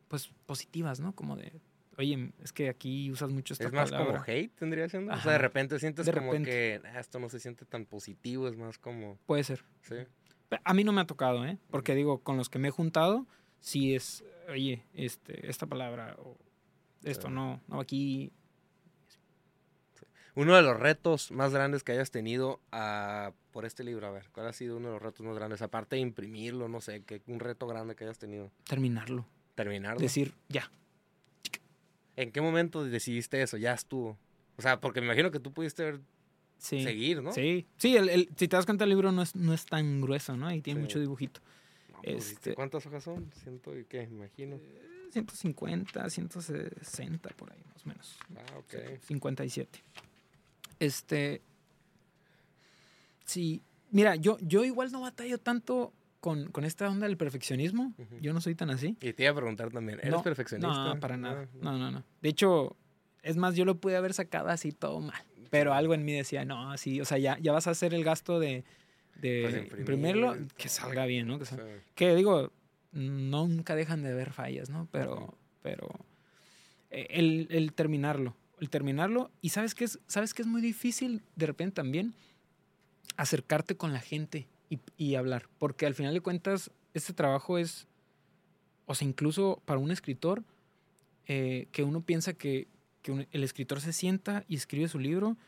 pues 0.09 0.31
positivas, 0.47 1.01
¿no? 1.01 1.15
Como 1.15 1.37
de 1.37 1.61
oye, 2.01 2.33
es 2.43 2.53
que 2.53 2.69
aquí 2.69 3.11
usas 3.11 3.31
mucho 3.31 3.55
esta 3.55 3.67
Es 3.67 3.73
más 3.73 3.93
como 3.93 4.23
hate, 4.27 4.53
tendría 4.57 4.89
siendo. 4.89 5.13
o 5.13 5.17
sea, 5.19 5.33
de 5.33 5.39
repente 5.39 5.79
sientes 5.79 6.11
como 6.11 6.33
que 6.33 6.81
ah, 6.85 7.01
esto 7.01 7.21
no 7.21 7.29
se 7.29 7.39
siente 7.39 7.65
tan 7.65 7.85
positivo, 7.85 8.49
es 8.49 8.57
más 8.57 8.79
como. 8.79 9.19
Puede 9.27 9.45
ser. 9.45 9.65
Sí. 9.83 9.97
A 10.65 10.75
mí 10.75 10.83
no 10.83 10.93
me 10.93 11.01
ha 11.03 11.07
tocado, 11.07 11.45
¿eh? 11.45 11.59
Porque 11.71 11.95
digo, 11.95 12.19
con 12.19 12.37
los 12.37 12.49
que 12.49 12.59
me 12.59 12.69
he 12.69 12.71
juntado, 12.73 13.27
sí 13.61 13.95
es, 13.95 14.25
oye, 14.49 14.83
este, 14.95 15.49
esta 15.49 15.67
palabra 15.67 16.17
o 16.19 16.37
esto 17.05 17.31
no, 17.31 17.61
no, 17.69 17.81
aquí. 17.81 18.33
Uno 20.41 20.57
de 20.57 20.63
los 20.63 20.79
retos 20.79 21.31
más 21.31 21.53
grandes 21.53 21.85
que 21.85 21.93
hayas 21.93 22.11
tenido 22.11 22.61
uh, 22.73 23.33
por 23.53 23.65
este 23.65 23.85
libro, 23.85 24.07
a 24.07 24.11
ver, 24.11 24.25
¿cuál 24.33 24.49
ha 24.49 24.53
sido 24.53 24.77
uno 24.77 24.89
de 24.89 24.95
los 24.95 25.03
retos 25.03 25.25
más 25.27 25.35
grandes? 25.35 25.63
Aparte 25.63 25.97
de 25.97 26.03
imprimirlo, 26.03 26.69
no 26.69 26.81
sé, 26.81 27.03
que 27.03 27.23
un 27.27 27.41
reto 27.41 27.67
grande 27.67 27.95
que 27.95 28.05
hayas 28.05 28.19
tenido. 28.19 28.51
Terminarlo. 28.65 29.27
Terminarlo. 29.55 30.01
Decir, 30.01 30.33
ya, 30.49 30.71
¿En 32.21 32.33
qué 32.33 32.43
momento 32.43 32.85
decidiste 32.85 33.41
eso? 33.41 33.57
Ya 33.57 33.73
estuvo. 33.73 34.19
O 34.57 34.63
sea, 34.63 34.79
porque 34.79 35.01
me 35.01 35.07
imagino 35.07 35.31
que 35.31 35.41
tú 35.41 35.55
pudiste 35.55 35.85
ver 35.85 36.01
seguir, 36.59 37.23
¿no? 37.23 37.33
Sí, 37.33 37.67
sí, 37.79 37.97
el, 37.97 38.29
si 38.37 38.47
te 38.47 38.57
das 38.57 38.67
cuenta 38.67 38.85
el 38.85 38.91
libro 38.91 39.11
no 39.11 39.23
es, 39.23 39.35
no 39.35 39.55
es 39.55 39.65
tan 39.65 40.03
grueso, 40.03 40.37
¿no? 40.37 40.53
Y 40.53 40.61
tiene 40.61 40.81
mucho 40.81 41.01
dibujito. 41.01 41.41
Pues, 42.03 42.33
este, 42.33 42.55
¿Cuántas 42.55 42.85
hojas 42.85 43.05
son? 43.05 43.31
Ciento 43.43 43.75
y 43.75 43.87
qué, 43.87 44.07
me 44.09 44.27
imagino. 44.27 44.61
150, 45.13 46.07
eh, 46.07 46.11
160 46.11 47.31
por 47.31 47.53
ahí, 47.53 47.63
más 47.73 47.87
o 47.87 47.89
menos. 47.89 48.19
Ah, 48.37 48.59
ok. 48.59 49.01
57. 49.01 49.83
Este. 50.81 51.43
Sí. 53.25 53.63
Mira, 53.93 54.17
yo, 54.17 54.39
yo 54.41 54.65
igual 54.65 54.91
no 54.91 55.01
batallo 55.01 55.39
tanto 55.39 55.93
con, 56.21 56.51
con 56.51 56.65
esta 56.65 56.89
onda 56.89 57.07
del 57.07 57.17
perfeccionismo. 57.17 57.95
Yo 58.21 58.33
no 58.33 58.41
soy 58.41 58.55
tan 58.55 58.71
así. 58.71 58.97
Y 59.01 59.13
te 59.13 59.25
iba 59.25 59.33
a 59.33 59.35
preguntar 59.35 59.71
también, 59.71 59.99
¿eres 60.03 60.23
perfeccionista? 60.23 60.95
No, 60.95 61.01
para 61.01 61.17
nada. 61.17 61.49
No, 61.61 61.79
no, 61.79 61.91
no. 61.91 62.05
De 62.21 62.29
hecho, 62.29 62.77
es 63.23 63.37
más, 63.37 63.57
yo 63.57 63.65
lo 63.65 63.77
pude 63.77 63.97
haber 63.97 64.15
sacado 64.15 64.49
así 64.49 64.73
todo 64.73 65.01
mal. 65.01 65.23
Pero 65.51 65.75
algo 65.75 65.95
en 65.95 66.05
mí 66.05 66.13
decía, 66.13 66.45
no, 66.45 66.71
así, 66.71 67.01
o 67.01 67.05
sea, 67.05 67.19
ya, 67.19 67.37
ya 67.41 67.53
vas 67.53 67.67
a 67.67 67.71
hacer 67.71 67.93
el 67.93 68.05
gasto 68.05 68.39
de, 68.39 68.65
de 69.17 69.67
pues 69.69 69.81
imprimirlo, 69.81 70.37
que 70.57 70.69
salga 70.69 71.07
bien, 71.07 71.27
¿no? 71.27 71.41
Que, 71.97 72.15
digo, 72.15 72.53
nunca 72.93 73.75
dejan 73.75 74.03
de 74.03 74.11
haber 74.11 74.33
fallas, 74.33 74.71
¿no? 74.71 74.89
Pero, 74.93 75.37
pero 75.63 75.89
el, 76.91 77.49
el, 77.51 77.73
terminarlo, 77.73 78.37
el 78.61 78.71
terminarlo, 78.71 79.31
y 79.41 79.51
sabes 79.51 79.75
que 79.75 79.85
es, 79.85 79.99
sabes 80.07 80.35
que 80.35 80.43
es 80.43 80.49
muy 80.49 80.61
difícil 80.61 81.23
de 81.37 81.47
repente 81.47 81.77
también 81.77 82.15
acercarte 83.17 83.77
con 83.77 83.93
la 83.93 84.01
gente 84.01 84.49
y, 84.97 85.15
hablar. 85.17 85.49
Porque 85.59 85.87
al 85.87 85.95
final 85.95 86.15
de 86.15 86.21
cuentas, 86.21 86.71
este 86.95 87.13
trabajo 87.13 87.59
es, 87.59 87.89
o 88.87 88.95
sea, 88.95 89.09
incluso 89.09 89.61
para 89.65 89.81
un 89.81 89.91
escritor, 89.91 90.45
eh, 91.27 91.67
que 91.73 91.83
uno 91.83 92.03
piensa 92.03 92.35
que, 92.35 92.69
el 93.33 93.43
escritor 93.43 93.81
se 93.81 93.95
sienta 93.95 94.45
y 94.47 94.57
escribe 94.57 94.87
su 94.87 94.99
libro 94.99 95.39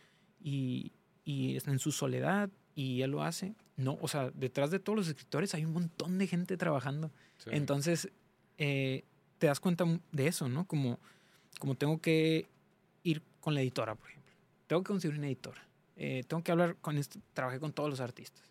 y, 0.43 0.91
y 1.23 1.55
está 1.55 1.71
en 1.71 1.79
su 1.79 1.93
soledad 1.93 2.49
y 2.75 3.03
él 3.03 3.11
lo 3.11 3.23
hace. 3.23 3.55
No, 3.77 3.99
o 4.01 4.09
sea, 4.09 4.31
detrás 4.35 4.71
de 4.71 4.79
todos 4.79 4.97
los 4.97 5.09
escritores 5.09 5.55
hay 5.55 5.65
un 5.65 5.73
montón 5.73 6.19
de 6.19 6.27
gente 6.27 6.57
trabajando. 6.57 7.11
Entonces, 7.47 8.09
eh, 8.59 9.05
te 9.39 9.47
das 9.47 9.61
cuenta 9.61 9.85
de 10.13 10.27
eso, 10.27 10.49
¿no? 10.49 10.67
Como, 10.67 10.99
como 11.59 11.75
tengo 11.75 12.01
que 12.01 12.49
con 13.43 13.55
la 13.55 13.61
editora, 13.61 13.95
por 13.95 14.09
ejemplo. 14.09 14.33
Tengo 14.67 14.83
que 14.83 14.89
conseguir 14.89 15.19
una 15.19 15.27
editora. 15.27 15.63
Eh, 15.97 16.25
tengo 16.27 16.43
que 16.43 16.53
hablar 16.53 16.77
con 16.77 16.97
esto. 16.97 17.21
Trabajé 17.35 17.61
con 17.61 17.73
todos 17.73 17.91
los 17.91 18.01
artistas. 18.01 18.51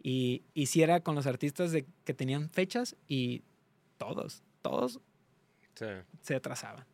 Y, 0.00 0.44
hiciera 0.54 1.00
con 1.00 1.16
los 1.16 1.26
artistas 1.26 1.72
de, 1.72 1.84
que 2.04 2.14
tenían 2.14 2.48
fechas 2.48 2.94
y 3.08 3.42
todos, 3.98 4.44
todos 4.62 5.00
se 6.22 6.34
atrasaban. 6.34 6.86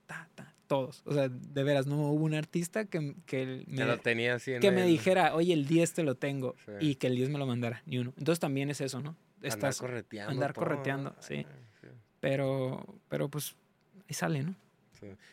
todos. 0.66 1.02
O 1.04 1.12
sea, 1.12 1.28
de 1.28 1.62
veras, 1.62 1.86
no 1.86 1.96
hubo 1.96 2.24
un 2.24 2.34
artista 2.34 2.86
que, 2.86 3.14
que 3.26 3.64
me, 3.66 3.96
tenía 3.98 4.38
que 4.38 4.70
me 4.70 4.86
dijera, 4.86 5.34
oye, 5.34 5.52
el 5.52 5.66
10 5.66 5.92
te 5.92 6.02
lo 6.02 6.14
tengo 6.14 6.56
y 6.80 6.94
que 6.94 7.08
el 7.08 7.16
10 7.16 7.28
me 7.28 7.38
lo 7.38 7.46
mandara, 7.46 7.82
ni 7.84 7.98
uno. 7.98 8.14
Entonces 8.16 8.40
también 8.40 8.70
es 8.70 8.80
eso, 8.80 9.00
¿no? 9.00 9.16
Estás, 9.42 9.80
andar 9.80 9.90
correteando. 9.90 10.32
Andar 10.32 10.54
correteando, 10.54 11.16
sí. 11.20 11.44
Pero, 12.20 12.86
pero 13.08 13.28
pues 13.28 13.56
ahí 14.08 14.14
sale, 14.14 14.44
¿no? 14.44 14.54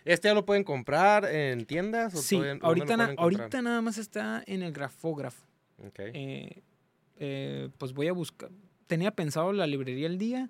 ¿Este 0.05 0.27
ya 0.27 0.33
lo 0.33 0.45
pueden 0.45 0.63
comprar 0.63 1.25
en 1.25 1.65
tiendas? 1.65 2.13
O 2.15 2.17
Sí, 2.21 2.35
todavía- 2.37 2.59
ahorita, 2.61 2.97
na- 2.97 3.13
ahorita 3.17 3.61
nada 3.61 3.81
más 3.81 3.97
está 3.97 4.43
en 4.47 4.63
el 4.63 4.71
grafógrafo. 4.71 5.45
Ok. 5.85 5.99
Eh, 5.99 6.61
eh, 7.17 7.69
pues 7.77 7.93
voy 7.93 8.07
a 8.07 8.13
buscar. 8.13 8.49
Tenía 8.87 9.11
pensado 9.11 9.53
la 9.53 9.67
librería 9.67 10.07
el 10.07 10.17
día, 10.17 10.49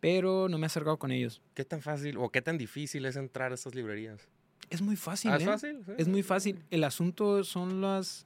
pero 0.00 0.48
no 0.48 0.58
me 0.58 0.64
he 0.64 0.68
acercado 0.68 0.98
con 0.98 1.10
ellos. 1.10 1.42
¿Qué 1.54 1.64
tan 1.64 1.80
fácil 1.82 2.16
o 2.18 2.30
qué 2.30 2.42
tan 2.42 2.58
difícil 2.58 3.04
es 3.06 3.16
entrar 3.16 3.52
a 3.52 3.54
estas 3.54 3.74
librerías? 3.74 4.28
Es 4.70 4.82
muy 4.82 4.96
fácil, 4.96 5.30
Ah, 5.30 5.36
¿Es 5.36 5.42
¿eh? 5.42 5.46
fácil? 5.46 5.82
Sí. 5.86 5.92
Es 5.98 6.08
muy 6.08 6.22
fácil. 6.22 6.64
El 6.70 6.84
asunto 6.84 7.44
son 7.44 7.80
las 7.80 8.24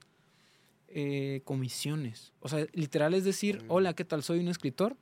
eh, 0.92 1.42
comisiones. 1.44 2.32
O 2.40 2.48
sea, 2.48 2.66
literal 2.72 3.14
es 3.14 3.22
decir, 3.24 3.62
Mm. 3.62 3.66
hola, 3.68 3.94
¿qué 3.94 4.04
tal? 4.04 4.22
Soy 4.24 4.40
un 4.40 4.48
escritor. 4.48 4.96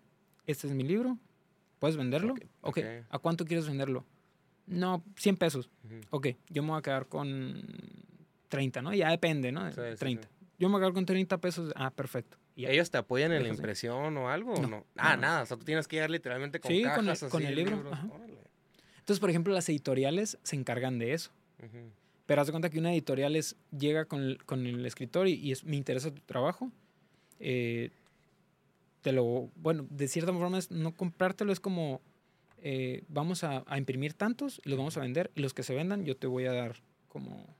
Este 0.46 0.66
es 0.66 0.74
mi 0.74 0.82
libro. 0.84 1.16
¿Puedes 1.78 1.96
venderlo? 1.96 2.32
Ok, 2.34 2.40
ok. 2.60 2.78
ok. 2.78 2.84
¿A 3.08 3.18
cuánto 3.18 3.44
quieres 3.46 3.66
venderlo? 3.66 4.04
No, 4.68 5.02
100 5.16 5.36
pesos. 5.36 5.68
Ujú. 5.84 6.00
Ok, 6.10 6.28
yo 6.48 6.62
me 6.62 6.70
voy 6.70 6.78
a 6.78 6.82
quedar 6.82 7.06
con 7.06 7.62
30, 8.48 8.82
¿no? 8.82 8.92
Ya 8.94 9.10
depende, 9.10 9.52
¿no? 9.52 9.70
Sí, 9.72 9.80
sí, 9.92 9.96
30. 9.98 10.28
Yo 10.58 10.68
me 10.68 10.72
voy 10.72 10.80
a 10.80 10.82
quedar 10.82 10.94
con 10.94 11.06
30 11.06 11.38
pesos. 11.38 11.72
Ah, 11.76 11.90
perfecto. 11.90 12.36
Y. 12.56 12.66
¿Ellos 12.66 12.90
te 12.90 12.98
apoyan 12.98 13.32
en 13.32 13.42
la 13.42 13.48
impresión 13.48 14.16
o 14.16 14.28
algo? 14.30 14.54
o 14.54 14.60
No, 14.62 14.68
no? 14.68 14.84
Ah, 14.96 15.14
no. 15.16 15.22
nada. 15.22 15.42
O 15.42 15.46
sea, 15.46 15.56
tú 15.56 15.64
tienes 15.64 15.86
que 15.86 15.96
llegar 15.96 16.10
literalmente 16.10 16.58
con 16.60 16.70
Sí, 16.72 16.82
con 16.82 16.92
cajas 17.06 17.22
el- 17.22 17.28
con 17.30 17.42
el 17.44 17.54
libro. 17.54 17.76
Entonces, 18.98 19.20
por 19.20 19.30
ejemplo, 19.30 19.54
las 19.54 19.68
editoriales 19.68 20.38
se 20.42 20.56
encargan 20.56 20.98
de 20.98 21.12
eso. 21.14 21.30
Pero 22.26 22.40
haz 22.42 22.46
de 22.48 22.52
cuenta 22.52 22.68
que 22.68 22.78
una 22.78 22.92
editorial 22.92 23.36
es, 23.36 23.56
llega 23.76 24.04
con 24.04 24.20
el, 24.22 24.44
con 24.44 24.66
el 24.66 24.84
escritor 24.84 25.28
y, 25.28 25.34
y 25.34 25.52
es, 25.52 25.64
me 25.64 25.76
interesa 25.76 26.10
tu 26.12 26.20
trabajo. 26.22 26.70
eh, 27.40 27.90
te 29.00 29.12
lo, 29.12 29.48
bueno, 29.54 29.86
de 29.90 30.08
cierta 30.08 30.32
forma 30.32 30.58
es 30.58 30.70
no 30.72 30.92
comprártelo, 30.92 31.52
es 31.52 31.60
como 31.60 32.02
eh, 32.62 33.04
vamos 33.08 33.44
a, 33.44 33.64
a 33.66 33.78
imprimir 33.78 34.14
tantos 34.14 34.60
y 34.64 34.68
los 34.68 34.78
vamos 34.78 34.96
a 34.96 35.00
vender 35.00 35.30
y 35.34 35.40
los 35.40 35.54
que 35.54 35.62
se 35.62 35.74
vendan 35.74 36.04
yo 36.04 36.16
te 36.16 36.26
voy 36.26 36.46
a 36.46 36.52
dar 36.52 36.76
como, 37.08 37.56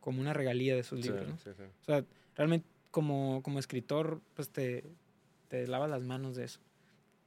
como 0.00 0.20
una 0.20 0.32
regalía 0.32 0.74
de 0.74 0.80
esos 0.80 1.00
Sí, 1.00 1.08
libros. 1.08 1.28
¿no? 1.28 1.36
sí, 1.38 1.50
sí. 1.56 1.62
O 1.62 1.84
sea, 1.84 2.04
realmente 2.36 2.66
como, 2.90 3.42
como 3.42 3.58
escritor, 3.58 4.20
pues 4.34 4.48
te, 4.50 4.84
te 5.48 5.66
lavas 5.66 5.90
las 5.90 6.02
manos 6.02 6.36
de 6.36 6.44
eso. 6.44 6.60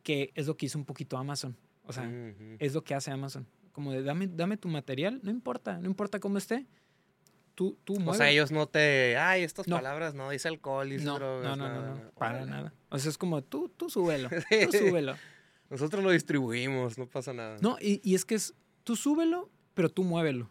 Que 0.03 0.31
es 0.35 0.47
lo 0.47 0.57
que 0.57 0.65
hizo 0.65 0.77
un 0.77 0.85
poquito 0.85 1.17
Amazon. 1.17 1.55
O 1.85 1.93
sea, 1.93 2.03
Ujú. 2.03 2.55
es 2.59 2.73
lo 2.73 2.83
que 2.83 2.93
hace 2.95 3.11
Amazon. 3.11 3.47
Como 3.71 3.91
de 3.91 4.03
dame, 4.03 4.27
dame 4.27 4.57
tu 4.57 4.67
material, 4.67 5.19
no 5.23 5.31
importa, 5.31 5.77
no 5.79 5.85
importa 5.87 6.19
cómo 6.19 6.37
esté. 6.37 6.65
Tú, 7.55 7.77
tú 7.83 7.95
O 8.09 8.13
sea, 8.15 8.29
ellos 8.31 8.51
no 8.51 8.67
te. 8.67 9.15
Ay, 9.17 9.43
estas 9.43 9.67
No. 9.67 9.75
palabras 9.75 10.15
no, 10.15 10.29
dice 10.31 10.47
alcohol, 10.47 10.89
dice 10.89 11.05
no, 11.05 11.15
drogas. 11.19 11.43
no, 11.43 11.55
no, 11.55 11.63
no, 11.69 11.73
nada, 11.81 11.89
no, 11.89 11.95
nada. 11.97 12.11
para 12.17 12.45
nada. 12.45 12.73
O 12.89 12.97
sea, 12.97 13.09
es 13.11 13.17
como 13.17 13.43
tú, 13.43 13.69
tú 13.69 13.89
súbelo, 13.89 14.29
Sí. 14.29 14.35
tú 14.71 14.77
súbelo. 14.77 15.15
Nosotros 15.73 16.03
lo 16.03 16.11
distribuimos, 16.11 16.97
no 16.99 17.07
pasa 17.07 17.33
nada. 17.33 17.57
No, 17.61 17.77
y, 17.81 17.99
y 18.03 18.13
es 18.15 18.25
que 18.25 18.35
es, 18.35 18.53
tú 18.83 18.95
súbelo, 18.95 19.49
pero 19.73 19.89
tú 19.89 20.03
muévelo. 20.03 20.49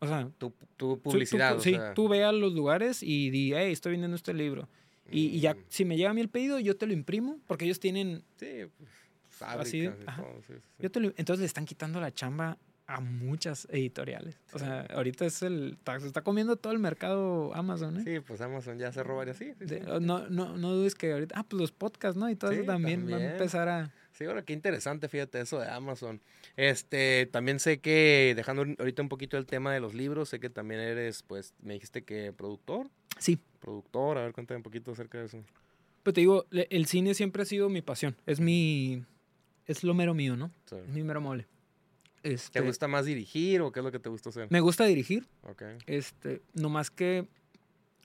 O 0.00 0.06
sea, 0.06 0.24
Tu, 0.36 0.50
tu 0.50 0.54
tú- 0.76 0.96
tú- 0.96 1.00
publicidad. 1.00 1.56
o 1.56 1.60
sí, 1.60 1.70
sea. 1.72 1.94
tú 1.94 2.08
ve 2.08 2.24
a 2.24 2.30
los 2.32 2.52
lugares 2.52 3.02
y 3.02 3.30
di, 3.30 3.54
hey, 3.54 3.72
estoy 3.72 3.92
vendiendo 3.92 4.16
este 4.16 4.34
libro. 4.34 4.68
Y, 5.10 5.26
y 5.28 5.40
ya, 5.40 5.54
Mm, 5.54 5.58
si 5.68 5.84
me 5.86 5.96
llega 5.96 6.10
a 6.10 6.14
mí 6.14 6.20
el 6.20 6.28
pedido, 6.28 6.58
yo 6.60 6.76
te 6.76 6.86
lo 6.86 6.92
imprimo, 6.92 7.38
porque 7.46 7.64
ellos 7.64 7.80
tienen 7.80 8.22
Sí, 8.36 8.66
pues, 8.76 8.90
fábricas 9.30 9.66
Así 9.68 9.78
y 9.84 9.88
todo, 9.88 10.42
sí, 10.46 10.52
sí. 10.54 10.60
Yo 10.78 10.90
te 10.90 11.00
lo- 11.00 11.08
entonces 11.16 11.40
le 11.40 11.46
están 11.46 11.64
quitando 11.64 12.00
la 12.00 12.12
chamba 12.12 12.58
a 12.86 13.00
muchas 13.00 13.66
editoriales. 13.70 14.38
O 14.52 14.58
sea, 14.58 14.82
ahorita 14.94 15.24
es 15.24 15.40
el. 15.42 15.78
Se 16.00 16.06
está 16.06 16.20
comiendo 16.20 16.56
todo 16.56 16.72
el 16.74 16.78
mercado 16.80 17.54
Amazon, 17.54 17.96
¿eh? 17.98 18.02
Sí, 18.04 18.20
pues 18.20 18.42
Amazon 18.42 18.78
ya 18.78 18.92
cerró 18.92 19.16
varias. 19.16 19.38
Sí, 19.38 19.52
sí, 19.58 19.66
sí. 19.66 19.74
De- 19.76 19.80
no, 20.00 20.28
no, 20.28 20.56
no 20.58 20.72
dudes 20.74 20.94
que 20.94 21.10
ahorita. 21.12 21.34
Ah, 21.38 21.44
pues 21.48 21.58
los 21.62 21.72
podcasts, 21.72 22.18
¿no? 22.18 22.28
Y 22.28 22.36
todo 22.36 22.50
Sí, 22.50 22.58
eso 22.58 22.66
también, 22.66 23.00
van 23.04 23.10
también. 23.12 23.30
a 23.30 23.32
empezar 23.32 23.68
a. 23.70 23.92
Sí, 24.14 24.24
ahora 24.24 24.42
qué 24.44 24.52
interesante, 24.52 25.08
fíjate 25.08 25.40
eso 25.40 25.58
de 25.58 25.68
Amazon. 25.68 26.20
Este, 26.56 27.26
también 27.32 27.58
sé 27.58 27.78
que, 27.80 28.32
dejando 28.36 28.64
ahorita 28.78 29.02
un 29.02 29.08
poquito 29.08 29.36
el 29.36 29.44
tema 29.44 29.72
de 29.74 29.80
los 29.80 29.92
libros, 29.92 30.28
sé 30.28 30.38
que 30.38 30.48
también 30.50 30.80
eres, 30.80 31.22
pues, 31.24 31.52
me 31.60 31.74
dijiste 31.74 32.02
que 32.04 32.32
productor. 32.32 32.88
Sí. 33.18 33.40
Productor, 33.60 34.18
a 34.18 34.22
ver, 34.22 34.32
cuéntame 34.32 34.58
un 34.58 34.62
poquito 34.62 34.92
acerca 34.92 35.18
de 35.18 35.26
eso. 35.26 35.42
Pero 36.04 36.14
te 36.14 36.20
digo, 36.20 36.46
el 36.52 36.86
cine 36.86 37.14
siempre 37.14 37.42
ha 37.42 37.46
sido 37.46 37.68
mi 37.68 37.82
pasión. 37.82 38.14
Es 38.26 38.38
mi. 38.38 39.02
Es 39.66 39.82
lo 39.82 39.94
mero 39.94 40.14
mío, 40.14 40.36
¿no? 40.36 40.50
Sí. 40.66 40.76
Es 40.76 40.88
mi 40.92 41.02
mero 41.02 41.20
mole. 41.20 41.46
¿Te 42.22 42.32
Este, 42.34 42.60
gusta 42.60 42.86
más 42.88 43.06
dirigir 43.06 43.62
o 43.62 43.72
qué 43.72 43.80
es 43.80 43.84
lo 43.84 43.90
que 43.90 43.98
te 43.98 44.08
gusta 44.10 44.28
hacer? 44.28 44.46
Me 44.50 44.60
gusta 44.60 44.84
dirigir. 44.84 45.26
Ok. 45.42 45.62
Este, 45.86 46.40
nomás 46.54 46.90
que 46.90 47.26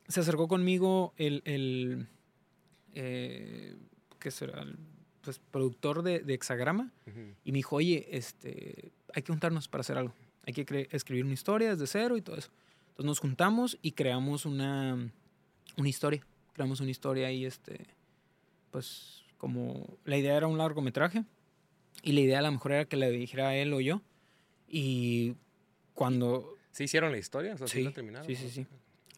se 0.07 0.21
acercó 0.21 0.47
conmigo 0.47 1.13
el, 1.17 1.41
el 1.45 2.07
eh, 2.95 3.75
¿qué 4.19 4.31
será? 4.31 4.61
El, 4.63 4.77
pues, 5.21 5.39
productor 5.51 6.01
de, 6.03 6.19
de 6.19 6.33
Hexagrama 6.33 6.91
y 7.43 7.51
me 7.51 7.57
dijo, 7.57 7.75
oye, 7.77 8.07
este, 8.11 8.91
hay 9.13 9.21
que 9.23 9.31
juntarnos 9.31 9.67
para 9.67 9.81
hacer 9.81 9.97
algo. 9.97 10.13
Hay 10.45 10.53
que 10.53 10.87
escribir 10.91 11.25
una 11.25 11.33
historia 11.33 11.69
desde 11.71 11.87
cero 11.87 12.17
y 12.17 12.21
todo 12.21 12.35
eso. 12.37 12.49
Entonces 12.89 13.05
nos 13.05 13.19
juntamos 13.19 13.77
y 13.81 13.91
creamos 13.91 14.45
una, 14.45 15.11
una 15.77 15.89
historia. 15.89 16.25
Creamos 16.53 16.79
una 16.81 16.91
historia 16.91 17.27
ahí, 17.27 17.45
este, 17.45 17.85
pues 18.71 19.23
como 19.37 19.97
la 20.05 20.17
idea 20.17 20.35
era 20.35 20.47
un 20.47 20.57
largometraje 20.57 21.23
y 22.03 22.11
la 22.11 22.19
idea 22.21 22.39
a 22.39 22.41
lo 22.41 22.51
mejor 22.51 22.71
era 22.73 22.85
que 22.85 22.97
la 22.97 23.07
dirigiera 23.09 23.55
él 23.55 23.73
o 23.73 23.79
yo. 23.79 24.01
Y 24.67 25.35
cuando 25.93 26.55
¿Sí 26.71 26.83
hicieron 26.85 27.11
la 27.11 27.17
historia? 27.17 27.53
O 27.55 27.57
sea, 27.57 27.67
¿sí 27.67 27.77
Sí, 27.79 27.83
la 27.83 27.91
terminaron? 27.91 28.25
sí, 28.27 28.35
sí, 28.35 28.49
sí. 28.49 28.65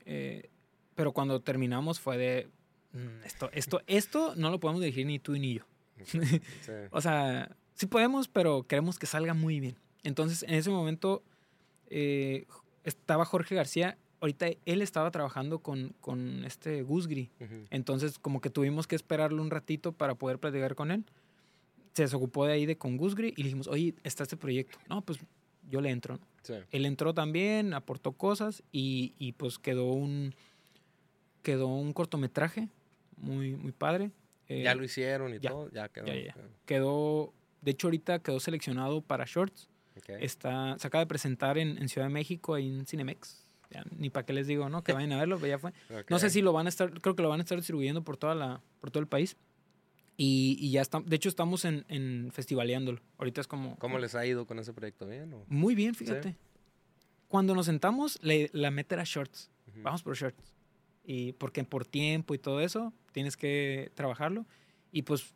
Eh, 0.05 0.49
pero 0.95 1.11
cuando 1.11 1.41
terminamos 1.41 1.99
fue 1.99 2.17
de, 2.17 2.49
"Mm, 2.93 3.23
esto, 3.25 3.49
esto, 3.53 3.81
esto 3.87 4.33
no 4.35 4.49
lo 4.51 4.59
podemos 4.59 4.81
dirigir 4.81 5.05
ni 5.05 5.19
tú 5.19 5.33
ni 5.33 5.55
yo. 5.55 5.63
Sí. 6.61 6.71
O 6.91 7.01
sea, 7.01 7.55
sí 7.75 7.87
podemos, 7.87 8.27
pero 8.27 8.63
queremos 8.63 8.99
que 8.99 9.05
salga 9.05 9.33
muy 9.33 9.59
bien. 9.59 9.75
Entonces, 10.03 10.43
en 10.43 10.55
ese 10.55 10.69
momento 10.69 11.23
eh, 11.89 12.45
estaba 12.83 13.25
Jorge 13.25 13.55
García. 13.55 13.97
Ahorita 14.19 14.47
él 14.65 14.81
estaba 14.81 15.09
trabajando 15.11 15.59
con, 15.59 15.95
con 15.99 16.45
este 16.45 16.83
Gusgri. 16.83 17.29
Entonces, 17.71 18.19
como 18.19 18.39
que 18.39 18.49
tuvimos 18.49 18.87
que 18.87 18.95
esperarlo 18.95 19.41
un 19.41 19.49
ratito 19.49 19.93
para 19.93 20.15
poder 20.15 20.39
platicar 20.39 20.75
con 20.75 20.91
él. 20.91 21.05
Se 21.93 22.03
desocupó 22.03 22.45
de 22.45 22.53
ahí 22.53 22.65
de 22.65 22.77
con 22.77 22.97
Gusgri 22.97 23.33
y 23.35 23.41
le 23.41 23.43
dijimos, 23.45 23.67
oye, 23.67 23.95
está 24.03 24.23
este 24.23 24.37
proyecto. 24.37 24.77
No, 24.87 25.01
pues 25.01 25.19
yo 25.69 25.81
le 25.81 25.89
entro. 25.89 26.17
¿no? 26.17 26.21
Sí. 26.43 26.53
Él 26.71 26.85
entró 26.85 27.13
también, 27.13 27.73
aportó 27.73 28.11
cosas 28.11 28.63
y, 28.71 29.13
y, 29.17 29.33
pues 29.33 29.57
quedó 29.57 29.91
un 29.91 30.33
quedó 31.41 31.67
un 31.67 31.91
cortometraje 31.91 32.69
muy 33.17 33.55
muy 33.55 33.71
padre. 33.71 34.11
Eh, 34.59 34.63
Ya 34.63 34.75
lo 34.75 34.83
hicieron 34.83 35.33
y 35.33 35.39
ya, 35.39 35.49
todo, 35.49 35.69
ya 35.71 35.89
quedó. 35.89 36.07
ya. 36.07 36.35
Quedó, 36.65 37.33
de 37.61 37.71
hecho 37.71 37.87
ahorita 37.87 38.19
quedó 38.19 38.39
seleccionado 38.39 39.01
para 39.01 39.25
shorts. 39.25 39.69
Ok. 39.97 40.09
Está, 40.21 40.77
se 40.79 40.87
acaba 40.87 41.03
de 41.03 41.07
presentar 41.07 41.57
en, 41.57 41.77
en 41.77 41.89
Ciudad 41.89 42.07
de 42.07 42.13
México 42.13 42.53
ahí 42.55 42.67
en 42.67 42.85
Cinemex. 42.85 43.45
Ya, 43.69 43.83
ni 43.97 44.09
para 44.09 44.25
qué 44.25 44.33
les 44.33 44.47
digo, 44.47 44.67
¿no? 44.69 44.83
Que 44.83 44.91
vayan 44.93 45.13
a 45.13 45.19
verlo, 45.19 45.37
pero 45.37 45.47
ya 45.47 45.59
fue. 45.59 45.71
No 46.09 46.19
sé 46.19 46.29
si 46.29 46.41
lo 46.41 46.51
van 46.53 46.65
a 46.65 46.69
estar, 46.69 46.91
creo 47.01 47.15
que 47.15 47.21
lo 47.21 47.29
van 47.29 47.39
a 47.39 47.43
estar 47.43 47.57
distribuyendo 47.57 48.03
por 48.03 48.17
toda 48.17 48.35
la, 48.35 48.61
por 48.81 48.91
todo 48.91 49.01
el 49.01 49.07
país. 49.07 49.37
Y, 50.17 50.57
y 50.59 50.71
ya 50.71 50.81
está, 50.81 50.99
de 50.99 51.15
hecho 51.15 51.29
estamos 51.29 51.63
en, 51.65 51.85
en 51.87 52.29
festivaleándolo. 52.33 52.99
Ahorita 53.17 53.41
es 53.41 53.47
como. 53.47 53.77
¿Cómo 53.79 53.97
les 53.97 54.13
ha 54.15 54.25
ido 54.25 54.45
con 54.45 54.59
ese 54.59 54.73
proyecto? 54.73 55.07
¿Bien? 55.07 55.33
o? 55.33 55.45
Muy 55.47 55.73
bien, 55.73 55.95
fíjate. 55.95 56.35
Cuando 57.27 57.55
nos 57.55 57.65
sentamos, 57.67 58.19
le- 58.21 58.49
la 58.53 58.71
meta 58.71 58.95
era 58.95 59.03
shorts. 59.05 59.49
Ujú. 59.69 59.81
Vamos 59.83 60.03
por 60.03 60.15
shorts. 60.17 60.50
Y 61.03 61.33
porque 61.33 61.63
por 61.63 61.85
tiempo 61.85 62.33
y 62.33 62.37
todo 62.39 62.61
eso, 62.61 62.93
tienes 63.11 63.37
que 63.37 63.91
trabajarlo. 63.95 64.45
Y 64.91 65.01
pues 65.03 65.33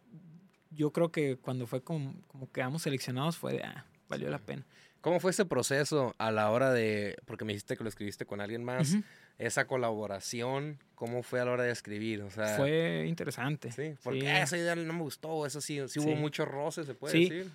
yo 0.71 0.91
creo 0.91 1.11
que 1.11 1.37
cuando 1.37 1.65
fue 1.67 1.81
como, 1.81 2.13
como 2.27 2.51
quedamos 2.51 2.83
seleccionados 2.83 3.37
fue 3.37 3.53
de, 3.53 3.63
ah, 3.63 3.85
valió 4.09 4.29
la 4.29 4.37
Sí. 4.39 4.43
pena. 4.45 4.65
¿Cómo 5.01 5.19
fue 5.19 5.31
ese 5.31 5.45
proceso 5.45 6.15
a 6.17 6.31
la 6.31 6.49
hora 6.49 6.71
de, 6.73 7.15
porque 7.25 7.45
me 7.45 7.53
dijiste 7.53 7.77
que 7.77 7.83
lo 7.83 7.89
escribiste 7.89 8.25
con 8.25 8.41
alguien 8.41 8.63
más, 8.63 8.93
Ujú. 8.93 9.03
esa 9.37 9.67
colaboración, 9.67 10.79
cómo 10.95 11.21
fue 11.21 11.39
a 11.41 11.45
la 11.45 11.51
hora 11.51 11.63
de 11.63 11.71
escribir? 11.71 12.21
O 12.23 12.31
sea, 12.31 12.57
Fue 12.57 13.05
interesante. 13.07 13.71
sí, 13.71 13.93
porque 14.03 14.21
Sí. 14.21 14.27
"Ah, 14.27 14.41
esa 14.41 14.57
idea 14.57 14.75
no 14.75 14.93
me 14.93 15.01
gustó, 15.03 15.45
eso 15.45 15.61
sí, 15.61 15.79
sí, 15.87 15.99
Sí. 15.99 15.99
hubo 15.99 16.15
mucho 16.15 16.45
roce, 16.45 16.83
se 16.85 16.95
puede 16.95 17.19
decir. 17.19 17.51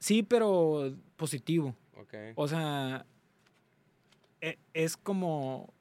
Sí, 0.00 0.22
pero 0.22 0.94
positivo. 1.16 1.74
Ok. 1.96 2.14
O 2.34 2.46
sea, 2.46 3.06
e- 4.42 4.58
es 4.74 4.96
como, 4.96 5.72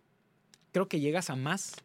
creo 0.72 0.88
que 0.88 0.99
llegas 0.99 1.30
a 1.30 1.36
más, 1.36 1.76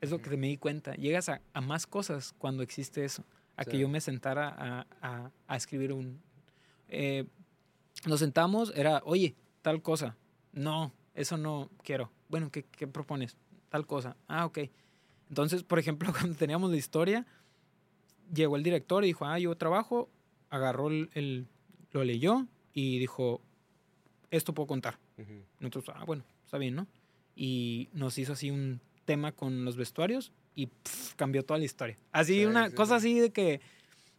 es 0.00 0.10
lo 0.10 0.20
que 0.20 0.36
me 0.36 0.48
di 0.48 0.56
cuenta, 0.56 0.94
llegas 0.94 1.28
a, 1.28 1.40
a 1.52 1.60
más 1.60 1.86
cosas 1.86 2.34
cuando 2.38 2.62
existe 2.62 3.04
eso, 3.04 3.24
a 3.56 3.64
que 3.64 3.72
Sí. 3.72 3.78
yo 3.78 3.88
me 3.88 4.00
sentara 4.00 4.48
a, 4.48 4.86
a- 5.00 5.30
a 5.46 5.56
escribir 5.56 5.92
un... 5.92 6.20
eh, 6.88 7.24
nos 8.06 8.20
sentamos, 8.20 8.72
era, 8.76 9.00
oye, 9.04 9.34
tal 9.62 9.80
cosa, 9.80 10.16
no, 10.52 10.92
eso 11.14 11.36
no 11.38 11.70
quiero. 11.82 12.10
Bueno, 12.28 12.50
¿qué, 12.50 12.64
qué 12.64 12.86
propones? 12.86 13.36
Tal 13.70 13.86
cosa. 13.86 14.16
Ah, 14.28 14.44
ok. 14.44 14.58
Entonces, 15.28 15.62
por 15.62 15.78
ejemplo, 15.78 16.12
cuando 16.18 16.36
teníamos 16.36 16.70
la 16.70 16.76
historia, 16.76 17.24
llegó 18.32 18.56
el 18.56 18.62
director 18.62 19.04
y 19.04 19.08
dijo, 19.08 19.24
ah, 19.24 19.38
yo 19.38 19.56
trabajo, 19.56 20.10
agarró 20.50 20.88
el, 20.88 21.08
el- 21.14 21.46
lo 21.92 22.02
leyó 22.04 22.46
y 22.72 22.98
dijo, 22.98 23.40
esto 24.30 24.52
puedo 24.52 24.66
contar. 24.66 24.98
Ujú. 25.16 25.32
Nosotros, 25.60 25.84
ah, 25.96 26.04
bueno, 26.04 26.24
está 26.44 26.58
bien, 26.58 26.74
¿no? 26.74 26.86
Y 27.36 27.88
nos 27.92 28.18
hizo 28.18 28.32
así 28.34 28.50
un 28.50 28.80
tema 29.04 29.32
con 29.32 29.64
los 29.64 29.76
vestuarios 29.76 30.32
y 30.54 30.66
pf, 30.66 31.14
cambió 31.16 31.44
toda 31.44 31.58
la 31.58 31.64
historia. 31.64 31.98
Así, 32.12 32.34
Sí, 32.40 32.44
una 32.46 32.68
sí, 32.70 32.74
cosa 32.74 33.00
sí. 33.00 33.08
así 33.08 33.20
de 33.20 33.30
que, 33.30 33.60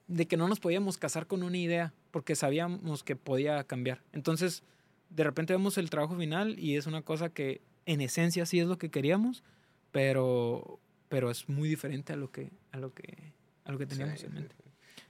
de 0.07 0.27
que 0.27 0.37
no 0.37 0.47
nos 0.47 0.59
podíamos 0.59 0.97
casar 0.97 1.27
con 1.27 1.43
una 1.43 1.57
idea, 1.57 1.93
porque 2.11 2.35
sabíamos 2.35 3.03
que 3.03 3.15
podía 3.15 3.63
cambiar. 3.63 4.01
Entonces, 4.13 4.63
de 5.09 5.23
repente 5.23 5.53
vemos 5.53 5.77
el 5.77 5.89
trabajo 5.89 6.17
final 6.17 6.59
y 6.59 6.75
es 6.75 6.87
una 6.87 7.01
cosa 7.01 7.29
que 7.29 7.61
en 7.85 8.01
esencia 8.01 8.45
sí 8.45 8.59
es 8.59 8.67
lo 8.67 8.77
que 8.77 8.89
queríamos, 8.89 9.43
pero, 9.91 10.79
pero 11.09 11.31
es 11.31 11.47
muy 11.47 11.69
diferente 11.69 12.13
a 12.13 12.15
lo 12.17 12.31
que, 12.31 12.51
a 12.71 12.77
lo 12.77 12.93
que, 12.93 13.31
a 13.63 13.71
lo 13.71 13.77
que 13.77 13.85
teníamos 13.85 14.23
en 14.23 14.33
mente. 14.33 14.55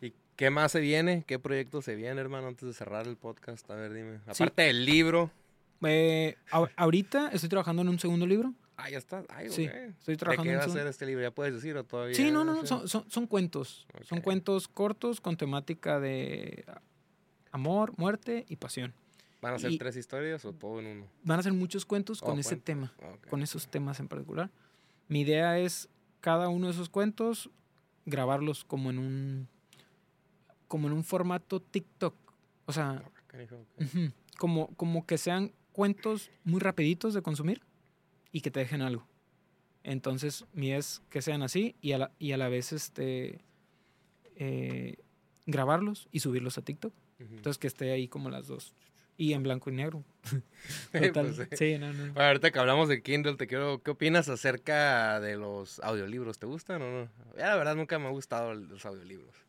¿Y 0.01 0.13
qué 0.35 0.49
más 0.49 0.71
se 0.71 0.79
viene? 0.79 1.23
¿Qué 1.25 1.39
proyecto 1.39 1.81
se 1.81 1.95
viene, 1.95 2.21
hermano, 2.21 2.47
antes 2.47 2.67
de 2.67 2.73
cerrar 2.73 3.07
el 3.07 3.15
podcast? 3.17 3.69
A 3.71 3.75
ver, 3.75 3.93
dime. 3.93 4.19
Aparte 4.27 4.61
del 4.63 4.85
libro. 4.85 5.31
Eh, 5.83 6.35
ahorita 6.75 7.29
estoy 7.29 7.49
trabajando 7.49 7.81
en 7.81 7.89
un 7.89 7.99
segundo 7.99 8.25
libro. 8.25 8.53
Ah, 8.77 8.89
ya 8.89 8.97
está. 8.97 9.23
Ay, 9.29 9.49
Sí, 9.49 9.63
estoy 9.65 10.15
¿De 10.15 10.17
trabajando 10.17 10.43
qué 10.49 10.53
en 10.53 10.59
va 10.59 10.63
a 10.65 10.69
ser 10.69 10.87
este 10.87 11.05
libro? 11.05 11.21
¿Ya 11.23 11.31
puedes 11.31 11.53
decir 11.53 11.77
o 11.77 11.83
todavía? 11.85 12.15
Sí, 12.15 12.29
no, 12.31 12.43
no, 12.43 12.53
no, 12.53 12.65
son, 12.65 12.87
son, 12.87 13.09
son 13.09 13.27
cuentos. 13.27 13.87
Son 14.03 14.19
cuentos 14.21 14.67
cortos 14.67 15.21
con 15.21 15.37
temática 15.37 15.99
de 15.99 16.65
amor, 17.51 17.93
muerte 17.97 18.45
y 18.49 18.57
pasión. 18.57 18.93
¿Van 19.41 19.53
a 19.53 19.59
ser 19.59 19.71
y- 19.71 19.77
tres 19.77 19.95
historias 19.95 20.43
o 20.45 20.53
todo 20.53 20.79
en 20.79 20.87
uno? 20.87 21.07
Van 21.23 21.39
a 21.39 21.43
ser 21.43 21.53
muchos 21.53 21.85
cuentos 21.85 22.21
Oh, 22.21 22.25
con 22.25 22.39
ese 22.39 22.57
tema, 22.57 22.93
con 23.29 23.41
esos 23.43 23.67
temas 23.67 23.99
en 23.99 24.07
particular. 24.07 24.49
Mi 25.07 25.21
idea 25.21 25.57
es 25.59 25.87
cada 26.19 26.49
uno 26.49 26.67
de 26.67 26.73
esos 26.73 26.89
cuentos 26.89 27.49
grabarlos 28.05 28.65
como 28.65 28.89
en 28.89 28.97
un 28.99 29.47
como 30.67 30.87
en 30.87 30.93
un 30.93 31.03
formato 31.03 31.61
TikTok. 31.61 32.15
O 32.65 32.73
sea, 32.73 33.03
como, 34.37 34.67
como 34.75 35.05
que 35.05 35.17
sean 35.17 35.51
cuentos 35.75 36.31
muy 36.45 36.61
rapiditos 36.61 37.13
de 37.13 37.21
consumir 37.21 37.61
y 38.31 38.39
que 38.39 38.49
te 38.49 38.61
dejen 38.61 38.81
algo. 38.81 39.05
Entonces, 39.83 40.45
mi 40.53 40.71
es 40.71 41.01
que 41.09 41.21
sean 41.21 41.43
así 41.43 41.75
y 41.81 41.91
a 41.91 41.97
la, 41.97 42.11
y 42.17 42.31
a 42.31 42.37
la 42.37 42.47
vez 42.47 42.71
este 42.71 43.41
eh, 44.37 44.95
grabarlos 45.45 46.07
y 46.13 46.21
subirlos 46.21 46.57
a 46.57 46.61
TikTok. 46.61 46.93
Entonces 47.19 47.57
que 47.57 47.67
esté 47.67 47.91
ahí 47.91 48.07
como 48.07 48.29
las 48.29 48.47
dos. 48.47 48.73
Y 49.17 49.33
en 49.33 49.43
blanco 49.43 49.69
y 49.69 49.73
negro. 49.73 50.03
Pues 50.91 51.11
Total. 51.11 51.35
sí. 51.35 51.57
sí, 51.57 51.77
no, 51.77 51.91
no. 51.93 52.13
Bueno, 52.13 52.27
ahorita 52.27 52.51
que 52.51 52.59
hablamos 52.59 52.87
de 52.89 53.03
Kindle, 53.03 53.35
te 53.35 53.45
quiero, 53.45 53.83
¿qué 53.83 53.91
opinas 53.91 54.29
acerca 54.29 55.19
de 55.19 55.35
los 55.35 55.79
audiolibros? 55.81 56.39
¿Te 56.39 56.45
gustan 56.47 56.81
o 56.81 56.91
no? 56.91 57.09
Ya 57.37 57.47
la 57.49 57.55
verdad 57.57 57.75
nunca 57.75 57.99
me 57.99 58.07
ha 58.07 58.11
gustado 58.11 58.53
los 58.55 58.85
audiolibros. 58.85 59.44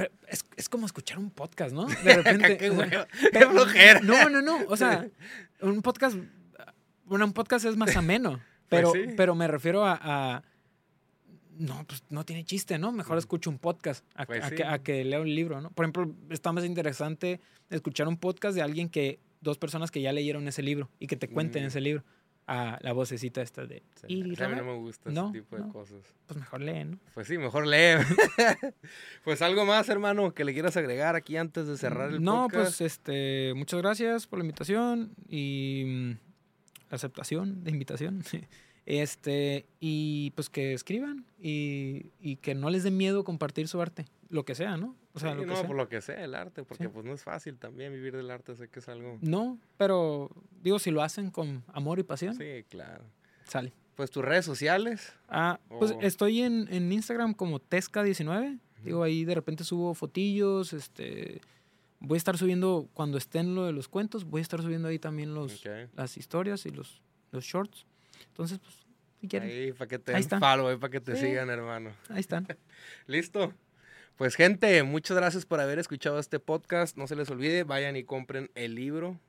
Pero 0.00 0.12
es, 0.28 0.44
es 0.56 0.68
como 0.68 0.86
escuchar 0.86 1.18
un 1.18 1.30
podcast, 1.30 1.72
¿no? 1.74 1.86
De 2.04 2.14
repente. 2.16 2.56
qué, 2.56 2.70
o 2.70 2.76
sea, 2.76 2.86
hueva, 2.88 3.06
pero- 3.32 3.48
qué 3.48 3.54
flojera. 3.54 4.00
No, 4.00 4.28
no, 4.30 4.42
no. 4.42 4.58
O 4.68 4.76
sea, 4.76 5.08
un 5.60 5.82
podcast. 5.82 6.16
Bueno, 7.04 7.24
un 7.24 7.32
podcast 7.32 7.64
es 7.66 7.76
más 7.76 7.96
ameno. 7.96 8.40
Pero, 8.70 8.90
Pues 8.92 9.08
sí. 9.08 9.14
pero 9.16 9.34
me 9.34 9.48
refiero 9.48 9.84
a, 9.84 9.98
a- 10.00 10.42
No, 11.58 11.84
pues 11.88 12.04
no 12.08 12.24
tiene 12.24 12.44
chiste, 12.44 12.78
¿no? 12.78 12.92
Mejor 12.92 13.18
escucho 13.18 13.50
un 13.50 13.58
podcast 13.58 14.04
a, 14.14 14.24
Pues 14.26 14.44
a 14.44 14.48
sí. 14.48 14.54
que, 14.54 14.64
a 14.64 14.78
que 14.80 15.04
lea 15.04 15.20
un 15.20 15.34
libro, 15.34 15.60
¿no? 15.60 15.70
Por 15.72 15.84
ejemplo, 15.84 16.14
está 16.30 16.52
más 16.52 16.64
interesante 16.64 17.40
escuchar 17.68 18.06
un 18.06 18.16
podcast 18.16 18.54
de 18.54 18.62
alguien 18.62 18.88
que. 18.88 19.18
Dos 19.42 19.56
personas 19.56 19.90
que 19.90 20.02
ya 20.02 20.12
leyeron 20.12 20.46
ese 20.48 20.62
libro 20.62 20.90
y 20.98 21.06
que 21.06 21.16
te 21.16 21.26
cuenten 21.26 21.64
Mm. 21.64 21.66
ese 21.68 21.80
libro. 21.80 22.04
A 22.52 22.78
la 22.82 22.92
vocecita 22.92 23.42
esta 23.42 23.64
de. 23.64 23.84
Sí, 23.94 24.06
"Y 24.08 24.42
a 24.42 24.48
mí 24.48 24.56
no 24.56 24.64
me 24.64 24.74
gusta 24.74 25.08
No, 25.10 25.26
ese 25.30 25.38
tipo 25.40 25.54
de 25.54 25.62
no. 25.62 25.72
cosas. 25.72 26.00
Pues 26.26 26.36
mejor 26.40 26.60
lee, 26.62 26.84
¿no? 26.84 26.98
Pues 27.14 27.28
sí, 27.28 27.38
mejor 27.38 27.64
lee. 27.64 27.94
pues 29.24 29.40
algo 29.40 29.64
más, 29.64 29.88
hermano, 29.88 30.34
que 30.34 30.44
le 30.44 30.52
quieras 30.52 30.76
agregar 30.76 31.14
aquí 31.14 31.36
antes 31.36 31.68
de 31.68 31.76
cerrar 31.76 32.10
el 32.10 32.20
no, 32.22 32.48
podcast. 32.48 32.78
pues 32.78 32.80
este, 32.80 33.52
muchas 33.54 33.80
gracias 33.80 34.26
por 34.26 34.40
la 34.40 34.44
invitación 34.44 35.12
y 35.28 35.84
mm, 35.86 36.10
la 36.90 36.96
aceptación 36.96 37.62
de 37.62 37.70
invitación. 37.70 38.22
Este, 38.86 39.66
y 39.78 40.30
pues 40.32 40.48
que 40.50 40.72
escriban 40.72 41.24
y, 41.40 42.06
y 42.20 42.36
que 42.36 42.54
no 42.54 42.70
les 42.70 42.82
dé 42.82 42.90
miedo 42.90 43.24
compartir 43.24 43.68
su 43.68 43.80
arte, 43.80 44.06
lo 44.30 44.44
que 44.44 44.54
sea, 44.54 44.76
¿no? 44.76 44.96
O 45.12 45.18
sea, 45.20 45.32
Sí, 45.32 45.38
lo 45.40 45.46
que 45.46 45.56
sea. 45.56 45.66
por 45.66 45.76
lo 45.76 45.88
que 45.88 46.00
sea, 46.00 46.24
el 46.24 46.34
arte, 46.34 46.62
porque 46.64 46.84
Sí. 46.84 46.90
pues 46.92 47.04
no 47.04 47.12
es 47.12 47.22
fácil 47.22 47.56
también 47.58 47.92
vivir 47.92 48.16
del 48.16 48.30
arte, 48.30 48.54
sé 48.56 48.68
que 48.68 48.78
es 48.78 48.88
algo... 48.88 49.18
No, 49.20 49.58
pero 49.76 50.30
digo, 50.62 50.78
si 50.78 50.90
lo 50.90 51.02
hacen 51.02 51.30
con 51.30 51.62
amor 51.72 51.98
y 51.98 52.02
pasión, 52.04 52.34
Sí, 52.36 52.64
claro. 52.68 53.04
sale. 53.44 53.72
Pues 53.96 54.10
tus 54.10 54.24
redes 54.24 54.44
sociales. 54.46 55.12
Ah, 55.28 55.60
pues 55.68 55.94
estoy 56.00 56.40
en, 56.40 56.66
en 56.72 56.90
Instagram 56.90 57.34
como 57.34 57.60
Tesca19. 57.60 58.58
Digo, 58.84 59.02
ahí 59.02 59.24
de 59.24 59.34
repente 59.34 59.62
subo 59.64 59.94
fotillos, 59.94 60.72
este... 60.72 61.40
Voy 62.02 62.16
a 62.16 62.18
estar 62.18 62.38
subiendo, 62.38 62.88
cuando 62.94 63.18
estén 63.18 63.54
lo 63.54 63.66
de 63.66 63.72
los 63.72 63.88
cuentos, 63.88 64.24
voy 64.24 64.38
a 64.38 64.42
estar 64.42 64.62
subiendo 64.62 64.88
ahí 64.88 64.98
también 64.98 65.34
los, 65.34 65.62
las 65.94 66.16
historias 66.16 66.64
y 66.64 66.70
los, 66.70 67.02
los 67.30 67.44
shorts. 67.44 67.84
Entonces, 68.40 68.58
pues, 68.58 68.74
si 69.20 69.28
quieren, 69.28 69.50
ahí, 69.50 69.58
Ahí 69.64 69.72
para 69.72 69.86
que 69.88 69.98
te 69.98 70.14
Ahí 70.14 70.22
den 70.24 70.40
follow, 70.40 70.68
ahí 70.68 70.76
para 70.78 70.90
que 70.90 71.00
te 71.00 71.14
Sí. 71.14 71.26
sigan, 71.26 71.50
hermano. 71.50 71.90
están. 72.16 72.46
¿Listo? 73.06 73.52
Pues 74.16 74.34
gente, 74.34 74.82
muchas 74.82 75.14
gracias 75.18 75.44
por 75.44 75.60
haber 75.60 75.78
escuchado 75.78 76.18
este 76.18 76.40
podcast. 76.40 76.96
No 76.96 77.06
se 77.06 77.16
les 77.16 77.28
olvide, 77.28 77.64
vayan 77.64 77.96
y 77.96 78.04
compren 78.04 78.50
el 78.54 78.74
libro. 78.74 79.20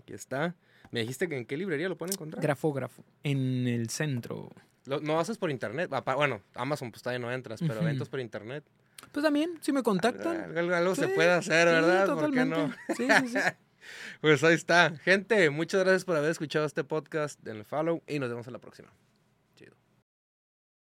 Aquí 0.00 0.12
está. 0.12 0.54
Me 0.92 1.00
dijiste 1.00 1.28
que 1.28 1.36
en 1.36 1.46
qué 1.46 1.56
librería 1.56 1.88
lo 1.88 1.96
pueden 1.98 2.14
encontrar. 2.14 2.40
Grafógrafo. 2.42 3.04
En 3.24 3.66
el 3.66 3.90
centro. 3.90 4.50
Lo- 4.86 5.00
no 5.00 5.18
haces 5.18 5.36
por 5.36 5.50
internet. 5.50 5.90
Bueno, 6.16 6.42
Amazon 6.54 6.92
pues 6.92 7.02
todavía 7.02 7.18
no 7.24 7.32
entras, 7.32 7.58
pero 7.66 7.82
ventas 7.82 8.08
por 8.08 8.20
internet. 8.20 8.62
Pues 9.10 9.24
también, 9.24 9.58
si 9.62 9.72
me 9.72 9.82
contactan. 9.82 10.56
Algo, 10.56 10.94
se 10.94 11.08
puede 11.08 11.30
hacer, 11.32 11.66
sí, 11.66 11.74
¿verdad? 11.74 12.06
¿Por 12.14 12.32
qué 12.32 12.44
no? 12.44 12.72
sí, 12.96 13.08
sí. 13.26 13.38
Pues 14.20 14.42
ahí 14.44 14.54
está. 14.54 14.96
Gente, 14.98 15.50
muchas 15.50 15.82
gracias 15.82 16.04
por 16.04 16.16
haber 16.16 16.30
escuchado 16.30 16.66
este 16.66 16.84
podcast. 16.84 17.40
Denle 17.42 17.64
follow 17.64 18.02
y 18.06 18.18
nos 18.18 18.28
vemos 18.28 18.46
en 18.46 18.52
la 18.52 18.58
próxima. 18.58 18.92